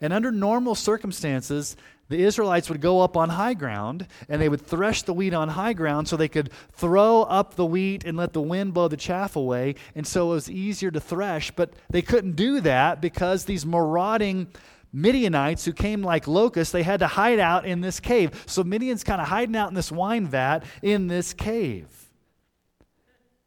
And 0.01 0.13
under 0.13 0.31
normal 0.31 0.75
circumstances, 0.75 1.75
the 2.09 2.23
Israelites 2.23 2.69
would 2.69 2.81
go 2.81 3.01
up 3.01 3.17
on 3.17 3.29
high 3.29 3.53
ground 3.53 4.07
and 4.29 4.41
they 4.41 4.49
would 4.49 4.61
thresh 4.61 5.01
the 5.03 5.13
wheat 5.13 5.33
on 5.33 5.49
high 5.49 5.73
ground 5.73 6.07
so 6.07 6.15
they 6.15 6.29
could 6.29 6.51
throw 6.71 7.23
up 7.23 7.55
the 7.55 7.65
wheat 7.65 8.05
and 8.05 8.17
let 8.17 8.33
the 8.33 8.41
wind 8.41 8.73
blow 8.73 8.87
the 8.87 8.97
chaff 8.97 9.35
away. 9.35 9.75
And 9.95 10.07
so 10.07 10.31
it 10.31 10.35
was 10.35 10.49
easier 10.49 10.91
to 10.91 10.99
thresh. 10.99 11.51
But 11.51 11.73
they 11.89 12.01
couldn't 12.01 12.35
do 12.35 12.61
that 12.61 13.01
because 13.01 13.45
these 13.45 13.65
marauding 13.65 14.47
Midianites 14.93 15.65
who 15.65 15.73
came 15.73 16.01
like 16.01 16.27
locusts, 16.27 16.71
they 16.71 16.83
had 16.83 17.01
to 17.01 17.07
hide 17.07 17.39
out 17.39 17.65
in 17.65 17.81
this 17.81 17.99
cave. 17.99 18.43
So 18.45 18.63
Midian's 18.63 19.03
kind 19.03 19.21
of 19.21 19.27
hiding 19.27 19.55
out 19.55 19.69
in 19.69 19.75
this 19.75 19.91
wine 19.91 20.27
vat 20.27 20.63
in 20.81 21.07
this 21.07 21.33
cave. 21.33 21.87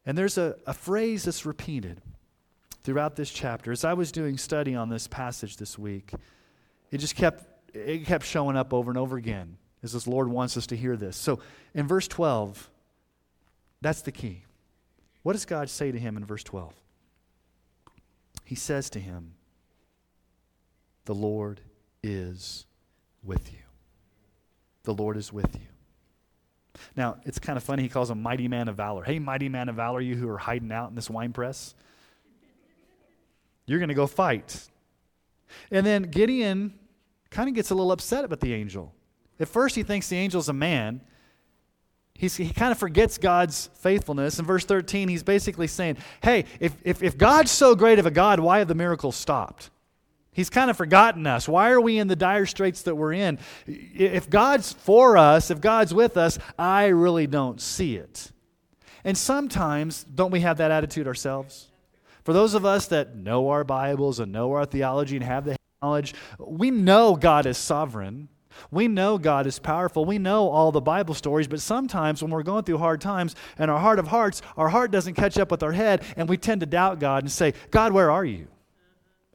And 0.05 0.19
there's 0.19 0.37
a, 0.37 0.57
a 0.67 0.75
phrase 0.75 1.25
that's 1.25 1.47
repeated 1.47 2.03
throughout 2.83 3.17
this 3.17 3.31
chapter. 3.31 3.73
As 3.73 3.85
I 3.85 3.95
was 3.95 4.13
doing 4.13 4.39
study 4.39 4.75
on 4.75 4.89
this 4.89 5.07
passage 5.07 5.57
this 5.57 5.79
week, 5.79 6.13
it 6.91 6.99
just 6.99 7.17
kept 7.17 7.45
it 7.75 8.07
kept 8.07 8.25
showing 8.25 8.57
up 8.57 8.75
over 8.75 8.91
and 8.91 8.99
over 8.99 9.17
again 9.17 9.57
as 9.83 9.93
this 9.93 10.07
Lord 10.07 10.29
wants 10.29 10.57
us 10.57 10.67
to 10.69 10.77
hear 10.77 10.97
this. 10.97 11.17
So 11.17 11.41
in 11.75 11.87
verse 11.87 12.09
12, 12.09 12.69
that's 13.81 14.03
the 14.03 14.13
key. 14.13 14.45
What 15.23 15.35
does 15.35 15.45
God 15.45 15.71
say 15.71 15.93
to 15.93 15.99
him 15.99 16.17
in 16.17 16.25
verse 16.25 16.43
12? 16.45 16.75
He 18.45 18.55
says 18.55 18.91
to 18.91 19.01
him, 19.01 19.35
The 21.05 21.15
Lord 21.15 21.61
is 22.03 22.67
with 23.23 23.53
you. 23.53 23.59
The 24.85 24.95
Lord 24.95 25.17
is 25.17 25.33
with 25.33 25.55
you. 25.55 25.67
Now, 26.97 27.19
it's 27.25 27.39
kind 27.39 27.57
of 27.57 27.63
funny. 27.63 27.83
He 27.83 27.89
calls 27.89 28.11
him 28.11 28.23
mighty 28.23 28.49
man 28.49 28.69
of 28.69 28.77
valor. 28.77 29.05
Hey, 29.05 29.19
mighty 29.19 29.49
man 29.49 29.69
of 29.69 29.77
valor, 29.77 30.01
you 30.01 30.17
who 30.17 30.29
are 30.29 30.39
hiding 30.39 30.73
out 30.73 30.89
in 30.89 30.97
this 30.97 31.11
wine 31.11 31.33
press, 31.33 31.75
you're 33.71 33.79
going 33.79 33.89
to 33.89 33.95
go 33.95 34.07
fight. 34.07 34.69
And 35.71 35.87
then 35.87 36.03
Gideon 36.03 36.75
kind 37.31 37.49
of 37.49 37.55
gets 37.55 37.71
a 37.71 37.75
little 37.75 37.93
upset 37.93 38.25
about 38.25 38.41
the 38.41 38.53
angel. 38.53 38.93
At 39.39 39.49
first, 39.49 39.77
he 39.77 39.83
thinks 39.85 40.09
the 40.09 40.17
angel's 40.17 40.49
a 40.49 40.53
man. 40.53 41.01
He's, 42.15 42.37
he 42.37 42.53
kind 42.53 42.73
of 42.73 42.79
forgets 42.79 43.17
God's 43.17 43.71
faithfulness. 43.75 44.39
In 44.39 44.45
verse 44.45 44.65
13, 44.65 45.09
he's 45.09 45.23
basically 45.23 45.69
saying, 45.69 45.97
Hey, 46.23 46.45
if, 46.59 46.77
if, 46.83 47.03
if 47.03 47.17
God's 47.17 47.51
so 47.51 47.75
great 47.75 47.99
of 47.99 48.07
a 48.07 48.11
God, 48.11 48.41
why 48.41 48.59
have 48.59 48.69
the 48.69 48.75
miracles 48.75 49.17
stopped? 49.17 49.71
He's 50.33 50.51
kind 50.51 50.69
of 50.71 50.77
forgotten 50.77 51.27
us. 51.27 51.49
Why 51.49 51.71
are 51.71 51.81
we 51.81 51.99
in 51.99 52.09
the 52.09 52.17
dire 52.17 52.47
straits 52.47 52.83
that 52.83 52.95
we're 52.95 53.13
in? 53.13 53.39
If 53.67 54.29
God's 54.29 54.73
for 54.73 55.17
us, 55.17 55.51
if 55.51 55.61
God's 55.61 55.95
with 55.95 56.17
us, 56.17 56.39
I 56.59 56.87
really 56.87 57.27
don't 57.27 57.61
see 57.61 57.97
it. 57.97 58.31
And 59.05 59.17
sometimes, 59.17 60.05
don't 60.05 60.31
we 60.31 60.41
have 60.41 60.59
that 60.59 60.71
attitude 60.71 61.07
ourselves? 61.07 61.70
For 62.25 62.33
those 62.33 62.55
of 62.55 62.65
us 62.65 62.87
that 62.89 63.17
know 63.17 63.49
our 63.49 63.65
Bibles 63.65 64.21
and 64.21 64.33
know 64.33 64.53
our 64.53 64.67
theology 64.67 65.17
and 65.17 65.25
have 65.25 65.45
the 65.45 65.57
knowledge, 65.83 66.15
we 66.39 66.71
know 66.71 67.17
God 67.17 67.47
is 67.47 67.59
sovereign. 67.59 68.29
We 68.71 68.89
know 68.89 69.17
God 69.17 69.47
is 69.47 69.59
powerful. 69.59 70.05
We 70.05 70.19
know 70.19 70.49
all 70.49 70.73
the 70.73 70.81
Bible 70.81 71.15
stories, 71.15 71.49
but 71.49 71.61
sometimes 71.61 72.23
when 72.23 72.31
we're 72.31 72.43
going 72.43 72.65
through 72.65 72.79
hard 72.79 73.01
times 73.01 73.35
and 73.59 73.71
our 73.71 73.79
heart 73.79 73.99
of 73.99 74.09
hearts, 74.09 74.43
our 74.57 74.69
heart 74.69 74.91
doesn't 74.91 75.15
catch 75.15 75.39
up 75.39 75.51
with 75.51 75.63
our 75.63 75.73
head, 75.73 76.05
and 76.17 76.29
we 76.29 76.37
tend 76.37 76.61
to 76.61 76.67
doubt 76.67 76.99
God 76.99 77.23
and 77.23 77.33
say, 77.33 77.55
God, 77.71 77.93
where 77.93 78.11
are 78.11 78.25
you? 78.25 78.49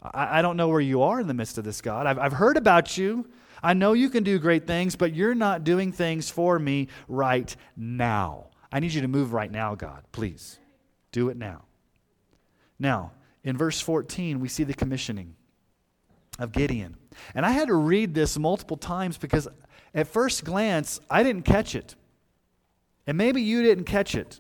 I, 0.02 0.40
I 0.40 0.42
don't 0.42 0.58
know 0.58 0.68
where 0.68 0.82
you 0.82 1.02
are 1.02 1.20
in 1.20 1.28
the 1.28 1.34
midst 1.34 1.58
of 1.58 1.64
this, 1.64 1.82
God. 1.82 2.06
I've, 2.06 2.20
I've 2.20 2.34
heard 2.34 2.58
about 2.58 2.98
you. 2.98 3.28
I 3.64 3.74
know 3.74 3.94
you 3.94 4.10
can 4.10 4.24
do 4.24 4.38
great 4.38 4.68
things, 4.68 4.96
but 4.96 5.16
you're 5.16 5.34
not 5.34 5.64
doing 5.64 5.92
things 5.92 6.30
for 6.30 6.60
me 6.60 6.90
right 7.08 7.56
now. 7.76 8.50
I 8.72 8.80
need 8.80 8.94
you 8.94 9.02
to 9.02 9.08
move 9.08 9.34
right 9.34 9.52
now, 9.52 9.74
God. 9.74 10.04
Please 10.12 10.60
do 11.12 11.30
it 11.30 11.38
now. 11.38 11.64
Now, 12.80 13.12
in 13.44 13.58
verse 13.58 13.80
14, 13.80 14.40
we 14.40 14.48
see 14.48 14.64
the 14.64 14.74
commissioning 14.74 15.36
of 16.40 16.52
Gideon. 16.52 16.98
And 17.34 17.46
I 17.46 17.52
had 17.52 17.68
to 17.68 17.76
read 17.76 18.14
this 18.14 18.38
multiple 18.38 18.78
times 18.78 19.18
because 19.18 19.48
at 19.94 20.08
first 20.08 20.44
glance, 20.44 21.00
I 21.10 21.24
didn't 21.24 21.44
catch 21.44 21.76
it. 21.76 21.96
And 23.08 23.18
maybe 23.18 23.42
you 23.42 23.64
didn't 23.64 23.86
catch 23.86 24.16
it. 24.16 24.40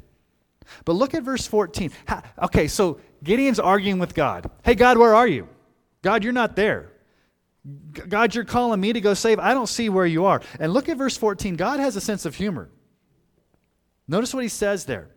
But 0.83 0.93
look 0.93 1.13
at 1.13 1.23
verse 1.23 1.47
14. 1.47 1.91
okay, 2.43 2.67
so 2.67 2.99
Gideon's 3.23 3.59
arguing 3.59 3.99
with 3.99 4.13
God. 4.13 4.49
Hey, 4.63 4.75
God, 4.75 4.97
where 4.97 5.15
are 5.15 5.27
you? 5.27 5.47
God, 6.01 6.23
you're 6.23 6.33
not 6.33 6.55
there. 6.55 6.91
God, 8.09 8.35
you're 8.35 8.43
calling 8.43 8.79
me 8.79 8.93
to 8.93 9.01
go 9.01 9.13
save. 9.13 9.39
I 9.39 9.53
don't 9.53 9.67
see 9.67 9.89
where 9.89 10.05
you 10.05 10.25
are. 10.25 10.41
And 10.59 10.73
look 10.73 10.89
at 10.89 10.97
verse 10.97 11.17
14. 11.17 11.55
God 11.55 11.79
has 11.79 11.95
a 11.95 12.01
sense 12.01 12.25
of 12.25 12.35
humor. 12.35 12.69
Notice 14.07 14.33
what 14.33 14.43
he 14.43 14.49
says 14.49 14.85
there. 14.85 15.09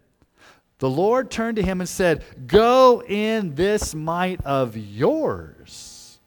The 0.79 0.89
Lord 0.89 1.31
turned 1.31 1.57
to 1.57 1.63
him 1.63 1.81
and 1.81 1.89
said, 1.89 2.25
Go 2.47 3.03
in 3.03 3.55
this 3.55 3.95
might 3.95 4.41
of 4.45 4.77
yours 4.77 6.19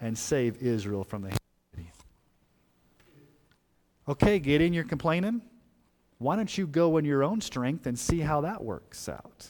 and 0.00 0.16
save 0.16 0.62
Israel 0.62 1.04
from 1.04 1.22
the 1.22 1.28
hand 1.28 1.34
of 1.34 1.48
Okay, 4.08 4.38
Gideon, 4.38 4.72
you're 4.72 4.84
complaining? 4.84 5.42
Why 6.16 6.34
don't 6.34 6.56
you 6.56 6.66
go 6.66 6.96
in 6.96 7.04
your 7.04 7.22
own 7.22 7.42
strength 7.42 7.86
and 7.86 7.98
see 7.98 8.20
how 8.20 8.40
that 8.40 8.64
works 8.64 9.08
out? 9.08 9.48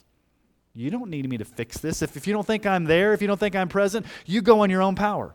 You 0.75 0.91
don't 0.91 1.11
need 1.11 1.29
me 1.29 1.39
to 1.39 1.45
fix 1.45 1.79
this. 1.79 2.03
If, 2.03 2.17
if 2.17 2.27
you 2.27 2.33
don't 2.33 2.47
think 2.47 2.67
I'm 2.67 2.85
there, 2.85 3.13
if 3.13 3.23
you 3.23 3.29
don't 3.29 3.39
think 3.39 3.55
I'm 3.57 3.69
present, 3.69 4.05
you 4.27 4.43
go 4.43 4.65
in 4.65 4.71
your 4.71 4.83
own 4.83 4.97
power. 4.97 5.35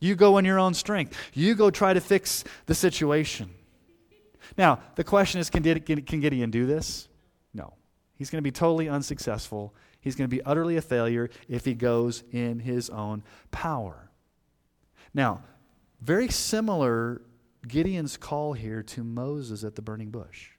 You 0.00 0.14
go 0.14 0.38
in 0.38 0.44
your 0.44 0.58
own 0.58 0.74
strength. 0.74 1.16
You 1.34 1.54
go 1.54 1.70
try 1.70 1.92
to 1.92 2.00
fix 2.00 2.42
the 2.66 2.74
situation. 2.74 3.50
Now, 4.58 4.80
the 4.96 5.04
question 5.04 5.40
is 5.40 5.48
can, 5.48 5.62
can 5.80 6.20
Gideon 6.20 6.50
do 6.50 6.66
this? 6.66 7.08
He's 8.16 8.30
going 8.30 8.38
to 8.38 8.42
be 8.42 8.52
totally 8.52 8.88
unsuccessful. 8.88 9.74
He's 10.00 10.14
going 10.14 10.28
to 10.28 10.36
be 10.36 10.42
utterly 10.42 10.76
a 10.76 10.82
failure 10.82 11.30
if 11.48 11.64
he 11.64 11.74
goes 11.74 12.22
in 12.30 12.60
his 12.60 12.90
own 12.90 13.22
power. 13.50 14.10
Now, 15.12 15.42
very 16.00 16.28
similar 16.28 17.22
Gideon's 17.66 18.16
call 18.16 18.52
here 18.52 18.82
to 18.82 19.02
Moses 19.02 19.64
at 19.64 19.74
the 19.74 19.82
burning 19.82 20.10
bush. 20.10 20.50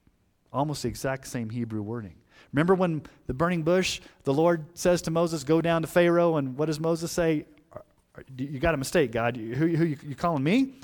Almost 0.52 0.82
the 0.82 0.88
exact 0.88 1.28
same 1.28 1.50
Hebrew 1.50 1.82
wording. 1.82 2.14
Remember 2.52 2.74
when 2.74 3.02
the 3.26 3.34
burning 3.34 3.62
bush, 3.62 4.00
the 4.24 4.34
Lord 4.34 4.64
says 4.74 5.02
to 5.02 5.10
Moses, 5.10 5.44
Go 5.44 5.60
down 5.60 5.82
to 5.82 5.88
Pharaoh, 5.88 6.36
and 6.36 6.56
what 6.56 6.66
does 6.66 6.80
Moses 6.80 7.12
say? 7.12 7.46
You 8.36 8.58
got 8.58 8.74
a 8.74 8.78
mistake, 8.78 9.12
God. 9.12 9.36
Who, 9.36 9.66
who 9.66 9.84
you, 9.84 9.98
you 10.02 10.14
calling 10.14 10.42
me? 10.42 10.74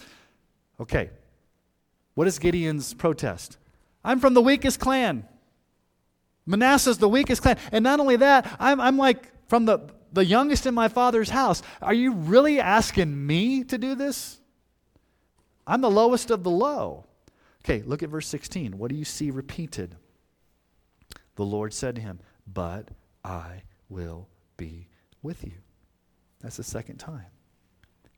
Okay. 0.80 1.10
What 2.14 2.26
is 2.26 2.38
Gideon's 2.38 2.92
protest? 2.92 3.56
I'm 4.04 4.20
from 4.20 4.34
the 4.34 4.42
weakest 4.42 4.80
clan. 4.80 5.26
Manasseh's 6.46 6.98
the 6.98 7.08
weakest 7.08 7.42
clan. 7.42 7.58
And 7.70 7.82
not 7.82 8.00
only 8.00 8.16
that, 8.16 8.56
I'm, 8.58 8.80
I'm 8.80 8.98
like 8.98 9.30
from 9.48 9.64
the, 9.64 9.80
the 10.12 10.24
youngest 10.24 10.66
in 10.66 10.74
my 10.74 10.88
father's 10.88 11.30
house. 11.30 11.62
Are 11.80 11.94
you 11.94 12.12
really 12.12 12.60
asking 12.60 13.26
me 13.26 13.64
to 13.64 13.78
do 13.78 13.94
this? 13.94 14.40
I'm 15.66 15.80
the 15.80 15.90
lowest 15.90 16.30
of 16.30 16.42
the 16.42 16.50
low. 16.50 17.06
Okay, 17.64 17.82
look 17.86 18.02
at 18.02 18.08
verse 18.08 18.26
16. 18.26 18.76
What 18.76 18.90
do 18.90 18.96
you 18.96 19.04
see 19.04 19.30
repeated? 19.30 19.94
The 21.36 21.44
Lord 21.44 21.72
said 21.72 21.94
to 21.94 22.00
him, 22.00 22.18
But 22.52 22.88
I 23.24 23.62
will 23.88 24.28
be 24.56 24.88
with 25.22 25.44
you. 25.44 25.52
That's 26.40 26.56
the 26.56 26.64
second 26.64 26.98
time. 26.98 27.26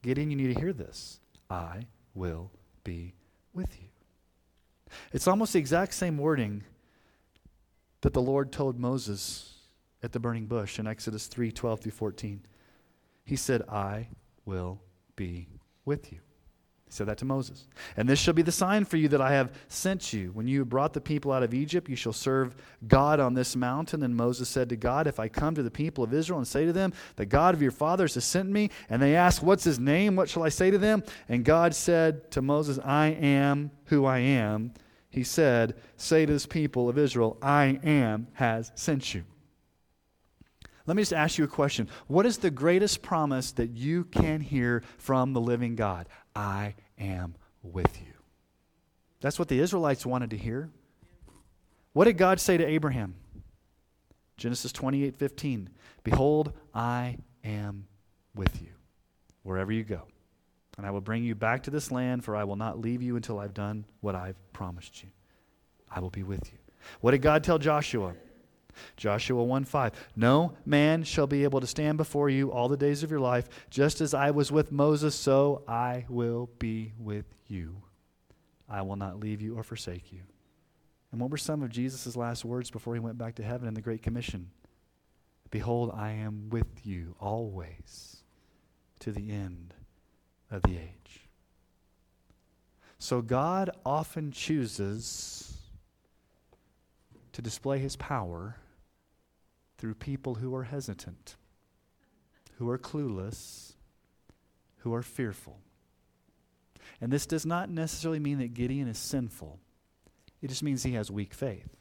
Gideon, 0.03 0.31
you 0.31 0.37
need 0.37 0.55
to 0.55 0.61
hear 0.61 0.73
this. 0.73 1.21
I 1.51 1.87
will 2.15 2.51
be 2.85 3.15
with 3.53 3.77
you. 3.81 3.89
It's 5.13 5.27
almost 5.27 5.53
the 5.53 5.59
exact 5.59 5.95
same 5.95 6.19
wording 6.19 6.65
that 8.05 8.13
the 8.13 8.21
Lord 8.21 8.53
told 8.53 8.79
Moses 8.79 9.55
at 10.03 10.13
the 10.13 10.21
burning 10.21 10.45
bush 10.45 10.79
in 10.79 10.87
Exodus 10.87 11.27
3 11.27 11.51
12 11.51 11.81
through 11.81 11.93
14. 11.93 12.45
He 13.25 13.35
said, 13.35 13.63
I 13.63 14.09
will 14.45 14.83
be 15.17 15.49
with 15.87 16.13
you. 16.13 16.19
He 16.85 16.93
said 16.93 17.07
that 17.07 17.17
to 17.19 17.25
Moses. 17.25 17.67
And 17.97 18.07
this 18.07 18.19
shall 18.19 18.35
be 18.35 18.43
the 18.43 18.53
sign 18.53 18.85
for 18.85 18.99
you 18.99 19.09
that 19.09 19.23
I 19.23 19.33
have 19.33 19.53
sent 19.69 20.13
you. 20.13 20.33
When 20.33 20.47
you 20.47 20.59
have 20.59 20.69
brought 20.69 20.93
the 20.93 21.01
people 21.01 21.33
out 21.33 21.43
of 21.43 21.55
Egypt, 21.55 21.89
you 21.89 21.97
shall 21.97 22.13
serve 22.13 22.55
God 22.87 23.21
on 23.21 23.33
this 23.33 23.57
mountain. 23.57 24.03
And 24.03 24.15
Moses 24.15 24.51
said 24.51 24.69
to 24.69 24.77
God, 24.77 25.07
If 25.07 25.19
I 25.19 25.29
come 25.29 25.55
to 25.55 25.63
the 25.63 25.71
people 25.71 26.05
of 26.05 26.13
Israel 26.13 26.39
and 26.39 26.47
say 26.47 26.67
to 26.67 26.75
them, 26.75 26.93
The 27.17 27.25
God 27.25 27.55
of 27.55 27.63
your 27.63 27.71
fathers 27.71 28.17
has 28.17 28.27
sent 28.27 28.51
me, 28.51 28.69
and 28.91 29.01
they 29.01 29.17
ask, 29.17 29.43
What's 29.43 29.65
his 29.65 29.81
name? 29.81 30.15
What 30.15 30.29
shall 30.29 30.43
I 30.43 30.51
say 30.51 30.71
to 30.71 30.77
them? 30.77 31.05
And 31.27 31.43
God 31.43 31.75
said 31.75 32.31
to 32.33 32.43
Moses, 32.43 32.79
I 32.85 33.07
am 33.07 33.71
who 33.87 34.05
I 34.05 34.19
am. 34.19 34.75
He 35.15 35.23
said, 35.23 35.77
Say 35.97 36.27
to 36.27 36.33
this 36.33 36.45
people 36.45 36.89
of 36.89 36.99
Israel, 36.99 37.39
I 37.41 37.79
am 37.85 38.27
has 38.33 38.73
sent 38.75 39.15
you. 39.15 39.23
Let 40.87 40.97
me 40.97 41.03
just 41.03 41.13
ask 41.13 41.39
you 41.39 41.45
a 41.45 41.49
question. 41.49 41.89
What 42.09 42.27
is 42.27 42.39
the 42.39 42.51
greatest 42.51 43.01
promise 43.01 43.53
that 43.53 43.71
you 43.71 44.05
can 44.07 44.41
hear 44.41 44.83
from 44.99 45.33
the 45.33 45.41
living 45.41 45.77
God? 45.77 46.09
I 46.35 46.75
am 46.99 47.37
with 47.63 48.01
you. 48.01 48.13
That's 49.21 49.39
what 49.39 49.47
the 49.47 49.61
Israelites 49.61 50.05
wanted 50.05 50.31
to 50.31 50.37
hear. 50.37 50.69
What 51.93 52.07
did 52.07 52.19
God 52.19 52.41
say 52.41 52.57
to 52.57 52.67
Abraham? 52.67 53.15
Genesis 54.37 54.73
28 54.73 55.17
15. 55.17 55.71
Behold, 56.03 56.53
I 56.75 57.19
am 57.45 57.87
with 58.35 58.61
you 58.61 58.73
wherever 59.45 59.71
you 59.71 59.85
go. 59.85 60.09
And 60.77 60.87
I 60.87 60.91
will 60.91 61.01
bring 61.01 61.25
you 61.25 61.35
back 61.35 61.63
to 61.65 61.71
this 61.71 61.91
land, 61.91 62.25
for 62.25 62.35
I 62.35 62.45
will 62.45 62.57
not 62.57 62.81
leave 62.81 63.03
you 63.03 63.17
until 63.17 63.39
I've 63.39 63.55
done 63.55 63.85
what 64.01 64.15
I've 64.15 64.37
promised 64.53 65.03
you. 65.03 65.11
I 65.91 66.01
will 66.01 66.11
be 66.11 66.23
with 66.23 66.53
you. 66.53 66.59
What 67.01 67.13
did 67.13 67.23
God 67.23 67.45
tell 67.45 67.59
Joshua? 67.59 68.15
Joshua 68.97 69.43
1 69.43 69.65
5. 69.65 69.93
No 70.17 70.55
man 70.67 71.05
shall 71.05 71.27
be 71.29 71.45
able 71.45 71.61
to 71.61 71.67
stand 71.67 71.97
before 71.97 72.29
you 72.29 72.51
all 72.51 72.69
the 72.69 72.77
days 72.77 73.03
of 73.03 73.11
your 73.11 73.21
life. 73.21 73.49
Just 73.71 74.01
as 74.01 74.15
I 74.15 74.33
was 74.33 74.51
with 74.51 74.73
Moses, 74.73 75.15
so 75.15 75.63
I 75.69 76.07
will 76.09 76.51
be 76.59 76.93
with 76.99 77.27
you. 77.47 77.83
I 78.69 78.83
will 78.83 78.97
not 78.97 79.21
leave 79.21 79.41
you 79.41 79.57
or 79.57 79.63
forsake 79.63 80.13
you. 80.13 80.21
And 81.13 81.21
what 81.21 81.31
were 81.31 81.37
some 81.37 81.63
of 81.63 81.71
Jesus' 81.71 82.17
last 82.17 82.45
words 82.45 82.71
before 82.71 82.95
he 82.95 83.01
went 83.01 83.19
back 83.19 83.37
to 83.37 83.45
heaven 83.45 83.69
in 83.69 83.75
the 83.75 83.81
Great 83.81 84.03
Commission? 84.03 84.51
Behold, 85.51 85.93
I 85.95 86.11
am 86.11 86.49
with 86.51 86.85
you 86.85 87.15
always 87.21 88.17
to 88.99 89.13
the 89.13 89.31
end 89.31 89.75
of 90.51 90.63
the 90.63 90.77
age. 90.77 91.29
So 92.99 93.21
God 93.21 93.71
often 93.85 94.33
chooses 94.33 95.57
to 97.33 97.43
display 97.43 97.79
his 97.79 97.97
power 97.97 98.57
through 99.77 99.95
people 99.95 100.37
who 100.37 100.55
are 100.55 100.65
hesitant, 100.65 101.37
who 102.59 102.71
are 102.71 102.79
clueless, 102.79 103.73
who 104.79 104.95
are 104.95 105.03
fearful. 105.03 105.59
And 107.01 107.13
this 107.13 107.27
does 107.27 107.45
not 107.45 107.69
necessarily 107.69 108.21
mean 108.21 108.39
that 108.39 108.55
Gideon 108.55 108.89
is 108.89 108.99
sinful, 108.99 109.59
it 110.41 110.49
just 110.49 110.63
means 110.63 110.83
he 110.83 110.93
has 110.93 111.11
weak 111.11 111.35
faith. 111.35 111.77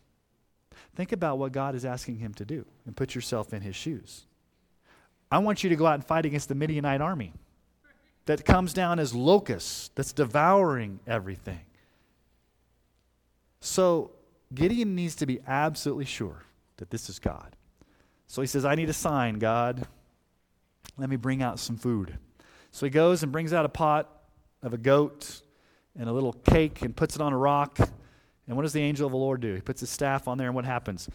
Think 0.96 1.12
about 1.12 1.38
what 1.38 1.52
God 1.52 1.76
is 1.76 1.86
asking 1.86 2.18
him 2.18 2.34
to 2.36 2.46
do 2.46 2.66
and 2.86 2.96
put 2.96 3.16
yourself 3.16 3.54
in 3.54 3.62
his 3.62 3.76
shoes. 3.76 4.26
I 5.32 5.40
want 5.40 5.64
you 5.64 5.70
to 5.70 5.76
go 5.76 5.86
out 5.86 5.96
and 5.96 6.06
fight 6.06 6.26
against 6.26 6.50
the 6.50 6.56
Midianite 6.56 7.02
army 7.02 7.34
that 8.26 8.46
comes 8.46 8.74
down 8.74 9.00
as 9.00 9.14
locusts, 9.14 9.92
that's 9.96 10.14
devouring 10.14 11.00
everything. 11.06 11.60
So 13.60 14.12
Gideon 14.54 14.96
needs 14.96 15.16
to 15.16 15.26
be 15.26 15.40
absolutely 15.48 16.06
sure 16.06 16.44
that 16.78 16.90
this 16.90 17.10
is 17.10 17.20
God. 17.20 17.56
So 18.28 18.42
he 18.42 18.48
says, 18.48 18.66
I 18.66 18.76
need 18.76 18.90
a 18.90 18.94
sign, 18.94 19.40
God. 19.40 19.88
Let 20.98 21.10
me 21.10 21.16
bring 21.16 21.42
out 21.42 21.60
some 21.60 21.78
food. 21.78 22.18
So 22.72 22.86
he 22.86 22.90
goes 22.90 23.24
and 23.24 23.32
brings 23.32 23.54
out 23.54 23.66
a 23.66 23.70
pot 23.70 24.10
of 24.62 24.74
a 24.74 24.78
goat 24.78 25.42
and 25.98 26.10
a 26.10 26.12
little 26.12 26.34
cake 26.34 26.82
and 26.82 26.96
puts 26.96 27.16
it 27.16 27.22
on 27.22 27.34
a 27.34 27.38
rock. 27.38 27.78
And 28.48 28.56
what 28.56 28.64
does 28.64 28.74
the 28.74 28.82
angel 28.82 29.06
of 29.06 29.12
the 29.12 29.18
Lord 29.18 29.42
do? 29.42 29.56
He 29.56 29.62
puts 29.62 29.80
his 29.80 29.90
staff 29.90 30.28
on 30.28 30.38
there, 30.38 30.48
and 30.48 30.56
what 30.56 30.66
happens? 30.66 31.10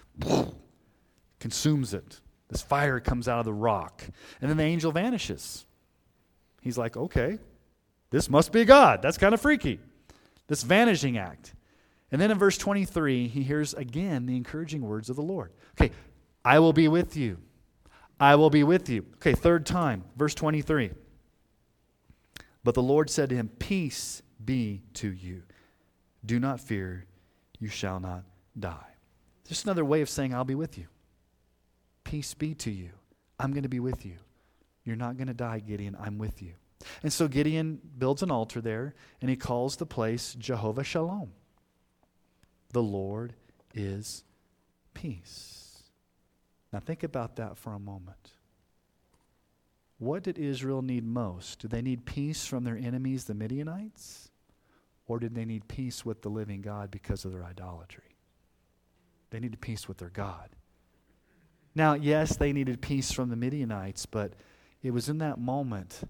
Consumes 1.41 1.95
it. 1.95 2.21
This 2.49 2.63
fire 2.63 3.01
comes 3.01 3.29
out 3.29 3.41
of 3.41 3.45
the 3.45 3.53
rock. 3.53 4.05
And 4.41 4.49
then 4.49 4.57
the 4.57 4.65
angel 4.65 4.93
vanishes. 4.93 5.67
He's 6.69 6.77
like, 6.77 6.99
okay, 6.99 7.39
this 8.11 8.29
must 8.29 8.53
be 8.53 8.67
God. 8.67 9.01
That's 9.01 9.17
kind 9.17 9.33
of 9.33 9.41
freaky. 9.41 9.81
This 10.49 10.63
vanishing 10.63 11.17
act. 11.17 11.55
And 12.13 12.21
then 12.21 12.31
in 12.31 12.39
verse 12.39 12.59
23, 12.59 13.27
he 13.27 13.43
hears 13.43 13.73
again 13.73 14.27
the 14.27 14.37
encouraging 14.37 14.83
words 14.83 15.09
of 15.09 15.17
the 15.17 15.23
Lord. 15.23 15.51
Okay, 15.81 15.95
I 16.45 16.59
will 16.59 16.75
be 16.75 16.87
with 16.87 17.17
you. 17.17 17.39
I 18.21 18.35
will 18.35 18.51
be 18.51 18.65
with 18.65 18.91
you. 18.91 19.07
Okay, 19.15 19.33
third 19.33 19.65
time, 19.65 20.05
verse 20.15 20.35
23. 20.35 20.91
But 22.65 22.75
the 22.75 22.83
Lord 22.83 23.09
said 23.09 23.31
to 23.31 23.35
him, 23.35 23.49
Peace 23.59 24.21
be 24.45 24.83
to 24.93 25.11
you. 25.11 25.45
Do 26.27 26.39
not 26.39 26.61
fear, 26.61 27.07
you 27.59 27.69
shall 27.69 27.99
not 27.99 28.25
die. 28.61 28.93
Just 29.49 29.65
another 29.65 29.87
way 29.87 30.03
of 30.03 30.11
saying, 30.11 30.35
I'll 30.35 30.45
be 30.45 30.55
with 30.55 30.77
you. 30.77 30.85
Peace 32.05 32.35
be 32.35 32.55
to 32.57 32.71
you. 32.71 32.91
I'm 33.39 33.53
going 33.53 33.63
to 33.63 33.71
be 33.71 33.81
with 33.81 34.05
you. 34.05 34.17
You're 34.89 34.97
not 34.97 35.19
going 35.19 35.29
to 35.29 35.35
die, 35.35 35.59
Gideon. 35.59 35.95
I'm 36.01 36.17
with 36.17 36.41
you. 36.41 36.55
And 37.03 37.13
so 37.13 37.29
Gideon 37.29 37.79
builds 37.99 38.23
an 38.23 38.31
altar 38.31 38.63
there, 38.63 38.95
and 39.21 39.29
he 39.29 39.37
calls 39.37 39.77
the 39.77 39.85
place 39.85 40.35
Jehovah 40.39 40.83
Shalom. 40.83 41.33
The 42.73 42.83
Lord 42.83 43.35
is 43.75 44.25
peace. 44.95 45.83
Now 46.73 46.81
think 46.81 47.03
about 47.03 47.37
that 47.37 47.59
for 47.59 47.75
a 47.75 47.79
moment. 47.79 48.31
What 49.99 50.23
did 50.23 50.39
Israel 50.39 50.81
need 50.81 51.05
most? 51.05 51.59
Did 51.59 51.71
they 51.71 51.83
need 51.83 52.07
peace 52.07 52.47
from 52.47 52.65
their 52.65 52.79
enemies, 52.79 53.25
the 53.25 53.35
Midianites? 53.35 54.31
Or 55.07 55.19
did 55.19 55.35
they 55.35 55.45
need 55.45 55.69
peace 55.69 56.03
with 56.07 56.23
the 56.23 56.31
living 56.31 56.63
God 56.63 56.91
because 56.91 57.27
of 57.27 57.33
their 57.33 57.45
idolatry? 57.45 58.17
They 59.29 59.41
needed 59.41 59.61
peace 59.61 59.87
with 59.87 59.99
their 59.99 60.09
God. 60.09 60.49
Now, 61.75 61.93
yes, 61.93 62.37
they 62.37 62.55
needed 62.55 62.81
peace 62.81 63.13
from 63.13 63.29
the 63.29 63.37
Midianites, 63.37 64.07
but 64.07 64.33
it 64.83 64.93
was 64.93 65.09
in 65.09 65.19
that 65.19 65.39
moment 65.39 66.03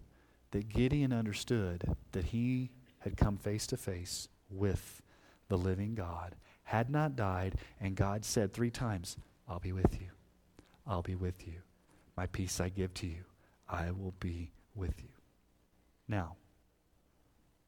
that 0.51 0.69
Gideon 0.69 1.13
understood 1.13 1.97
that 2.13 2.27
he 2.27 2.71
had 3.01 3.17
come 3.17 3.37
face 3.37 3.67
to 3.69 3.77
face 3.77 4.29
with 4.51 5.03
the 5.49 5.59
living 5.59 5.95
God 5.95 6.35
had 6.69 6.91
not 6.91 7.17
died, 7.17 7.55
and 7.81 7.97
God 7.97 8.27
said 8.27 8.53
three 8.53 8.71
times, 8.71 9.17
I'll 9.49 9.59
be 9.59 9.73
with 9.73 9.99
you. 9.99 10.09
I'll 10.87 11.01
be 11.01 11.15
with 11.15 11.47
you. 11.47 11.55
My 12.15 12.27
peace 12.27 12.61
I 12.61 12.69
give 12.69 12.93
to 12.95 13.07
you. 13.07 13.25
I 13.67 13.91
will 13.91 14.13
be 14.21 14.53
with 14.75 15.03
you. 15.03 15.09
Now, 16.07 16.37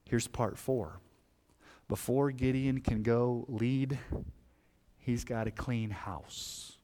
here's 0.04 0.28
part 0.28 0.58
four. 0.58 1.00
Before 1.88 2.30
Gideon 2.30 2.82
can 2.82 3.02
go 3.02 3.46
lead, 3.48 3.98
he's 4.98 5.24
got 5.24 5.46
a 5.46 5.50
clean 5.50 5.88
house. 5.88 6.76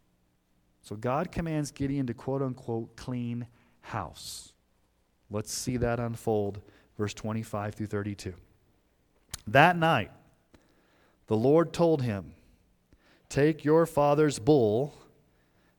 So 0.81 0.96
God 0.96 1.31
commands 1.31 1.70
Gideon 1.70 2.07
to 2.07 2.14
quote 2.14 2.40
unquote 2.40 2.96
clean 2.96 3.46
house. 3.87 4.53
Let's 5.31 5.53
see 5.53 5.77
that 5.79 5.99
unfold, 5.99 6.61
verse 6.96 7.14
25 7.14 7.75
through 7.75 7.87
32. 7.87 8.35
That 9.49 9.77
night, 9.77 10.11
the 11.27 11.37
Lord 11.37 11.72
told 11.72 12.03
him, 12.03 12.33
Take 13.29 13.64
your 13.64 13.87
father's 13.87 14.38
bull 14.38 14.94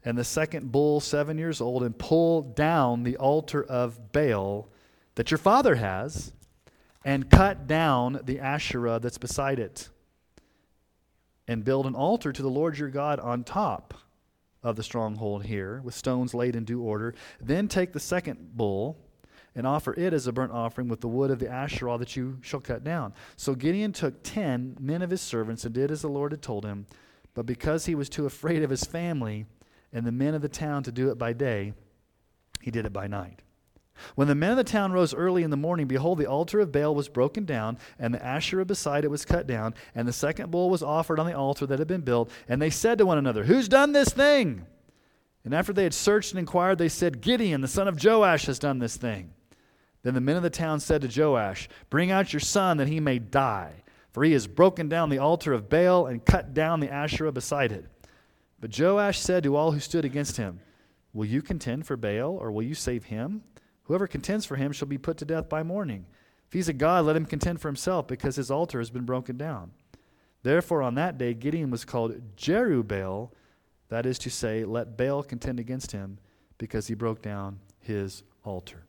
and 0.03 0.17
the 0.17 0.23
second 0.23 0.71
bull, 0.71 0.99
seven 0.99 1.37
years 1.37 1.59
old, 1.59 1.83
and 1.83 1.97
pull 1.97 2.41
down 2.41 3.03
the 3.03 3.17
altar 3.17 3.63
of 3.63 4.11
Baal 4.11 4.69
that 5.15 5.31
your 5.31 5.37
father 5.37 5.75
has, 5.75 6.31
and 7.03 7.29
cut 7.29 7.67
down 7.67 8.19
the 8.23 8.39
Asherah 8.39 8.99
that's 8.99 9.17
beside 9.17 9.59
it, 9.59 9.89
and 11.47 11.63
build 11.63 11.85
an 11.85 11.95
altar 11.95 12.31
to 12.31 12.41
the 12.41 12.49
Lord 12.49 12.77
your 12.77 12.89
God 12.89 13.19
on 13.19 13.43
top 13.43 13.93
of 14.67 14.75
the 14.75 14.83
stronghold 14.83 15.45
here, 15.45 15.79
with 15.81 15.95
stones 15.95 16.33
laid 16.33 16.53
in 16.53 16.65
due 16.65 16.81
order. 16.81 17.15
Then 17.39 17.69
take 17.69 17.93
the 17.93 18.01
second 18.01 18.57
bull 18.57 18.97
and 19.55 19.65
offer 19.65 19.93
it 19.97 20.11
as 20.11 20.27
a 20.27 20.33
burnt 20.33 20.51
offering 20.51 20.89
with 20.89 20.99
the 20.99 21.07
wood 21.07 21.31
of 21.31 21.39
the 21.39 21.49
Asherah 21.49 21.97
that 21.97 22.17
you 22.17 22.37
shall 22.41 22.59
cut 22.59 22.83
down. 22.83 23.13
So 23.37 23.55
Gideon 23.55 23.93
took 23.93 24.21
ten 24.23 24.75
men 24.77 25.01
of 25.01 25.09
his 25.09 25.21
servants 25.21 25.63
and 25.63 25.73
did 25.73 25.89
as 25.89 26.01
the 26.01 26.09
Lord 26.09 26.33
had 26.33 26.41
told 26.41 26.65
him. 26.65 26.85
But 27.33 27.45
because 27.45 27.85
he 27.85 27.95
was 27.95 28.09
too 28.09 28.25
afraid 28.25 28.61
of 28.61 28.69
his 28.69 28.83
family 28.83 29.45
and 29.93 30.05
the 30.05 30.11
men 30.11 30.35
of 30.35 30.41
the 30.41 30.49
town 30.49 30.83
to 30.83 30.91
do 30.91 31.11
it 31.11 31.17
by 31.17 31.31
day, 31.31 31.73
he 32.61 32.69
did 32.69 32.85
it 32.85 32.91
by 32.91 33.07
night. 33.07 33.41
When 34.15 34.27
the 34.27 34.35
men 34.35 34.51
of 34.51 34.57
the 34.57 34.63
town 34.63 34.91
rose 34.91 35.13
early 35.13 35.43
in 35.43 35.49
the 35.49 35.57
morning, 35.57 35.87
behold, 35.87 36.17
the 36.17 36.25
altar 36.25 36.59
of 36.59 36.71
Baal 36.71 36.95
was 36.95 37.09
broken 37.09 37.45
down, 37.45 37.77
and 37.99 38.13
the 38.13 38.25
Asherah 38.25 38.65
beside 38.65 39.03
it 39.03 39.11
was 39.11 39.25
cut 39.25 39.47
down, 39.47 39.73
and 39.95 40.07
the 40.07 40.13
second 40.13 40.51
bull 40.51 40.69
was 40.69 40.83
offered 40.83 41.19
on 41.19 41.25
the 41.25 41.37
altar 41.37 41.65
that 41.65 41.79
had 41.79 41.87
been 41.87 42.01
built. 42.01 42.31
And 42.47 42.61
they 42.61 42.69
said 42.69 42.97
to 42.97 43.05
one 43.05 43.17
another, 43.17 43.43
Who's 43.43 43.67
done 43.67 43.91
this 43.91 44.09
thing? 44.09 44.65
And 45.43 45.53
after 45.53 45.71
they 45.71 45.83
had 45.83 45.93
searched 45.93 46.31
and 46.31 46.39
inquired, 46.39 46.77
they 46.77 46.89
said, 46.89 47.21
Gideon, 47.21 47.61
the 47.61 47.67
son 47.67 47.87
of 47.87 48.03
Joash, 48.03 48.47
has 48.47 48.59
done 48.59 48.79
this 48.79 48.97
thing. 48.97 49.31
Then 50.03 50.13
the 50.13 50.21
men 50.21 50.35
of 50.35 50.43
the 50.43 50.49
town 50.49 50.79
said 50.79 51.01
to 51.01 51.21
Joash, 51.21 51.69
Bring 51.89 52.11
out 52.11 52.33
your 52.33 52.39
son 52.39 52.77
that 52.77 52.87
he 52.87 52.99
may 52.99 53.19
die, 53.19 53.83
for 54.11 54.23
he 54.23 54.33
has 54.33 54.47
broken 54.47 54.89
down 54.89 55.09
the 55.09 55.19
altar 55.19 55.53
of 55.53 55.69
Baal 55.69 56.07
and 56.07 56.25
cut 56.25 56.53
down 56.53 56.79
the 56.79 56.91
Asherah 56.91 57.31
beside 57.31 57.71
it. 57.71 57.85
But 58.59 58.77
Joash 58.77 59.19
said 59.19 59.43
to 59.43 59.55
all 59.55 59.71
who 59.71 59.79
stood 59.79 60.05
against 60.05 60.37
him, 60.37 60.59
Will 61.13 61.25
you 61.25 61.41
contend 61.41 61.85
for 61.85 61.97
Baal, 61.97 62.37
or 62.37 62.51
will 62.51 62.63
you 62.63 62.75
save 62.75 63.05
him? 63.05 63.43
Whoever 63.87 64.07
contends 64.07 64.45
for 64.45 64.57
him 64.57 64.73
shall 64.73 64.87
be 64.87 64.97
put 64.97 65.17
to 65.17 65.25
death 65.25 65.47
by 65.47 65.63
morning. 65.63 66.05
If 66.47 66.53
he's 66.53 66.69
a 66.69 66.73
god, 66.73 67.05
let 67.05 67.15
him 67.15 67.25
contend 67.25 67.61
for 67.61 67.69
himself, 67.69 68.07
because 68.07 68.35
his 68.35 68.51
altar 68.51 68.79
has 68.79 68.89
been 68.89 69.05
broken 69.05 69.37
down. 69.37 69.71
Therefore, 70.43 70.81
on 70.81 70.95
that 70.95 71.17
day, 71.17 71.33
Gideon 71.33 71.71
was 71.71 71.85
called 71.85 72.35
Jerubbaal, 72.35 73.31
that 73.89 74.05
is 74.05 74.19
to 74.19 74.29
say, 74.29 74.65
let 74.65 74.97
Baal 74.97 75.23
contend 75.23 75.59
against 75.59 75.93
him, 75.93 76.19
because 76.57 76.87
he 76.87 76.95
broke 76.95 77.21
down 77.21 77.59
his 77.79 78.23
altar. 78.43 78.83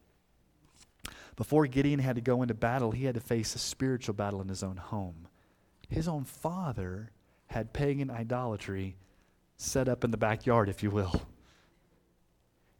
Before 1.37 1.67
Gideon 1.67 2.01
had 2.01 2.17
to 2.17 2.23
go 2.23 2.43
into 2.43 2.55
battle, 2.55 2.91
he 2.91 3.05
had 3.05 3.15
to 3.15 3.21
face 3.21 3.55
a 3.55 3.61
spiritual 3.61 4.15
battle 4.15 4.41
in 4.41 4.49
his 4.49 4.65
own 4.65 4.77
home. 4.77 5.29
His 5.89 6.09
own 6.09 6.25
father 6.25 7.13
had 7.47 7.73
pagan 7.73 8.11
idolatry 8.11 8.97
set 9.57 9.89
up 9.89 10.03
in 10.03 10.11
the 10.11 10.17
backyard, 10.17 10.69
if 10.69 10.83
you 10.83 10.91
will. 10.91 11.23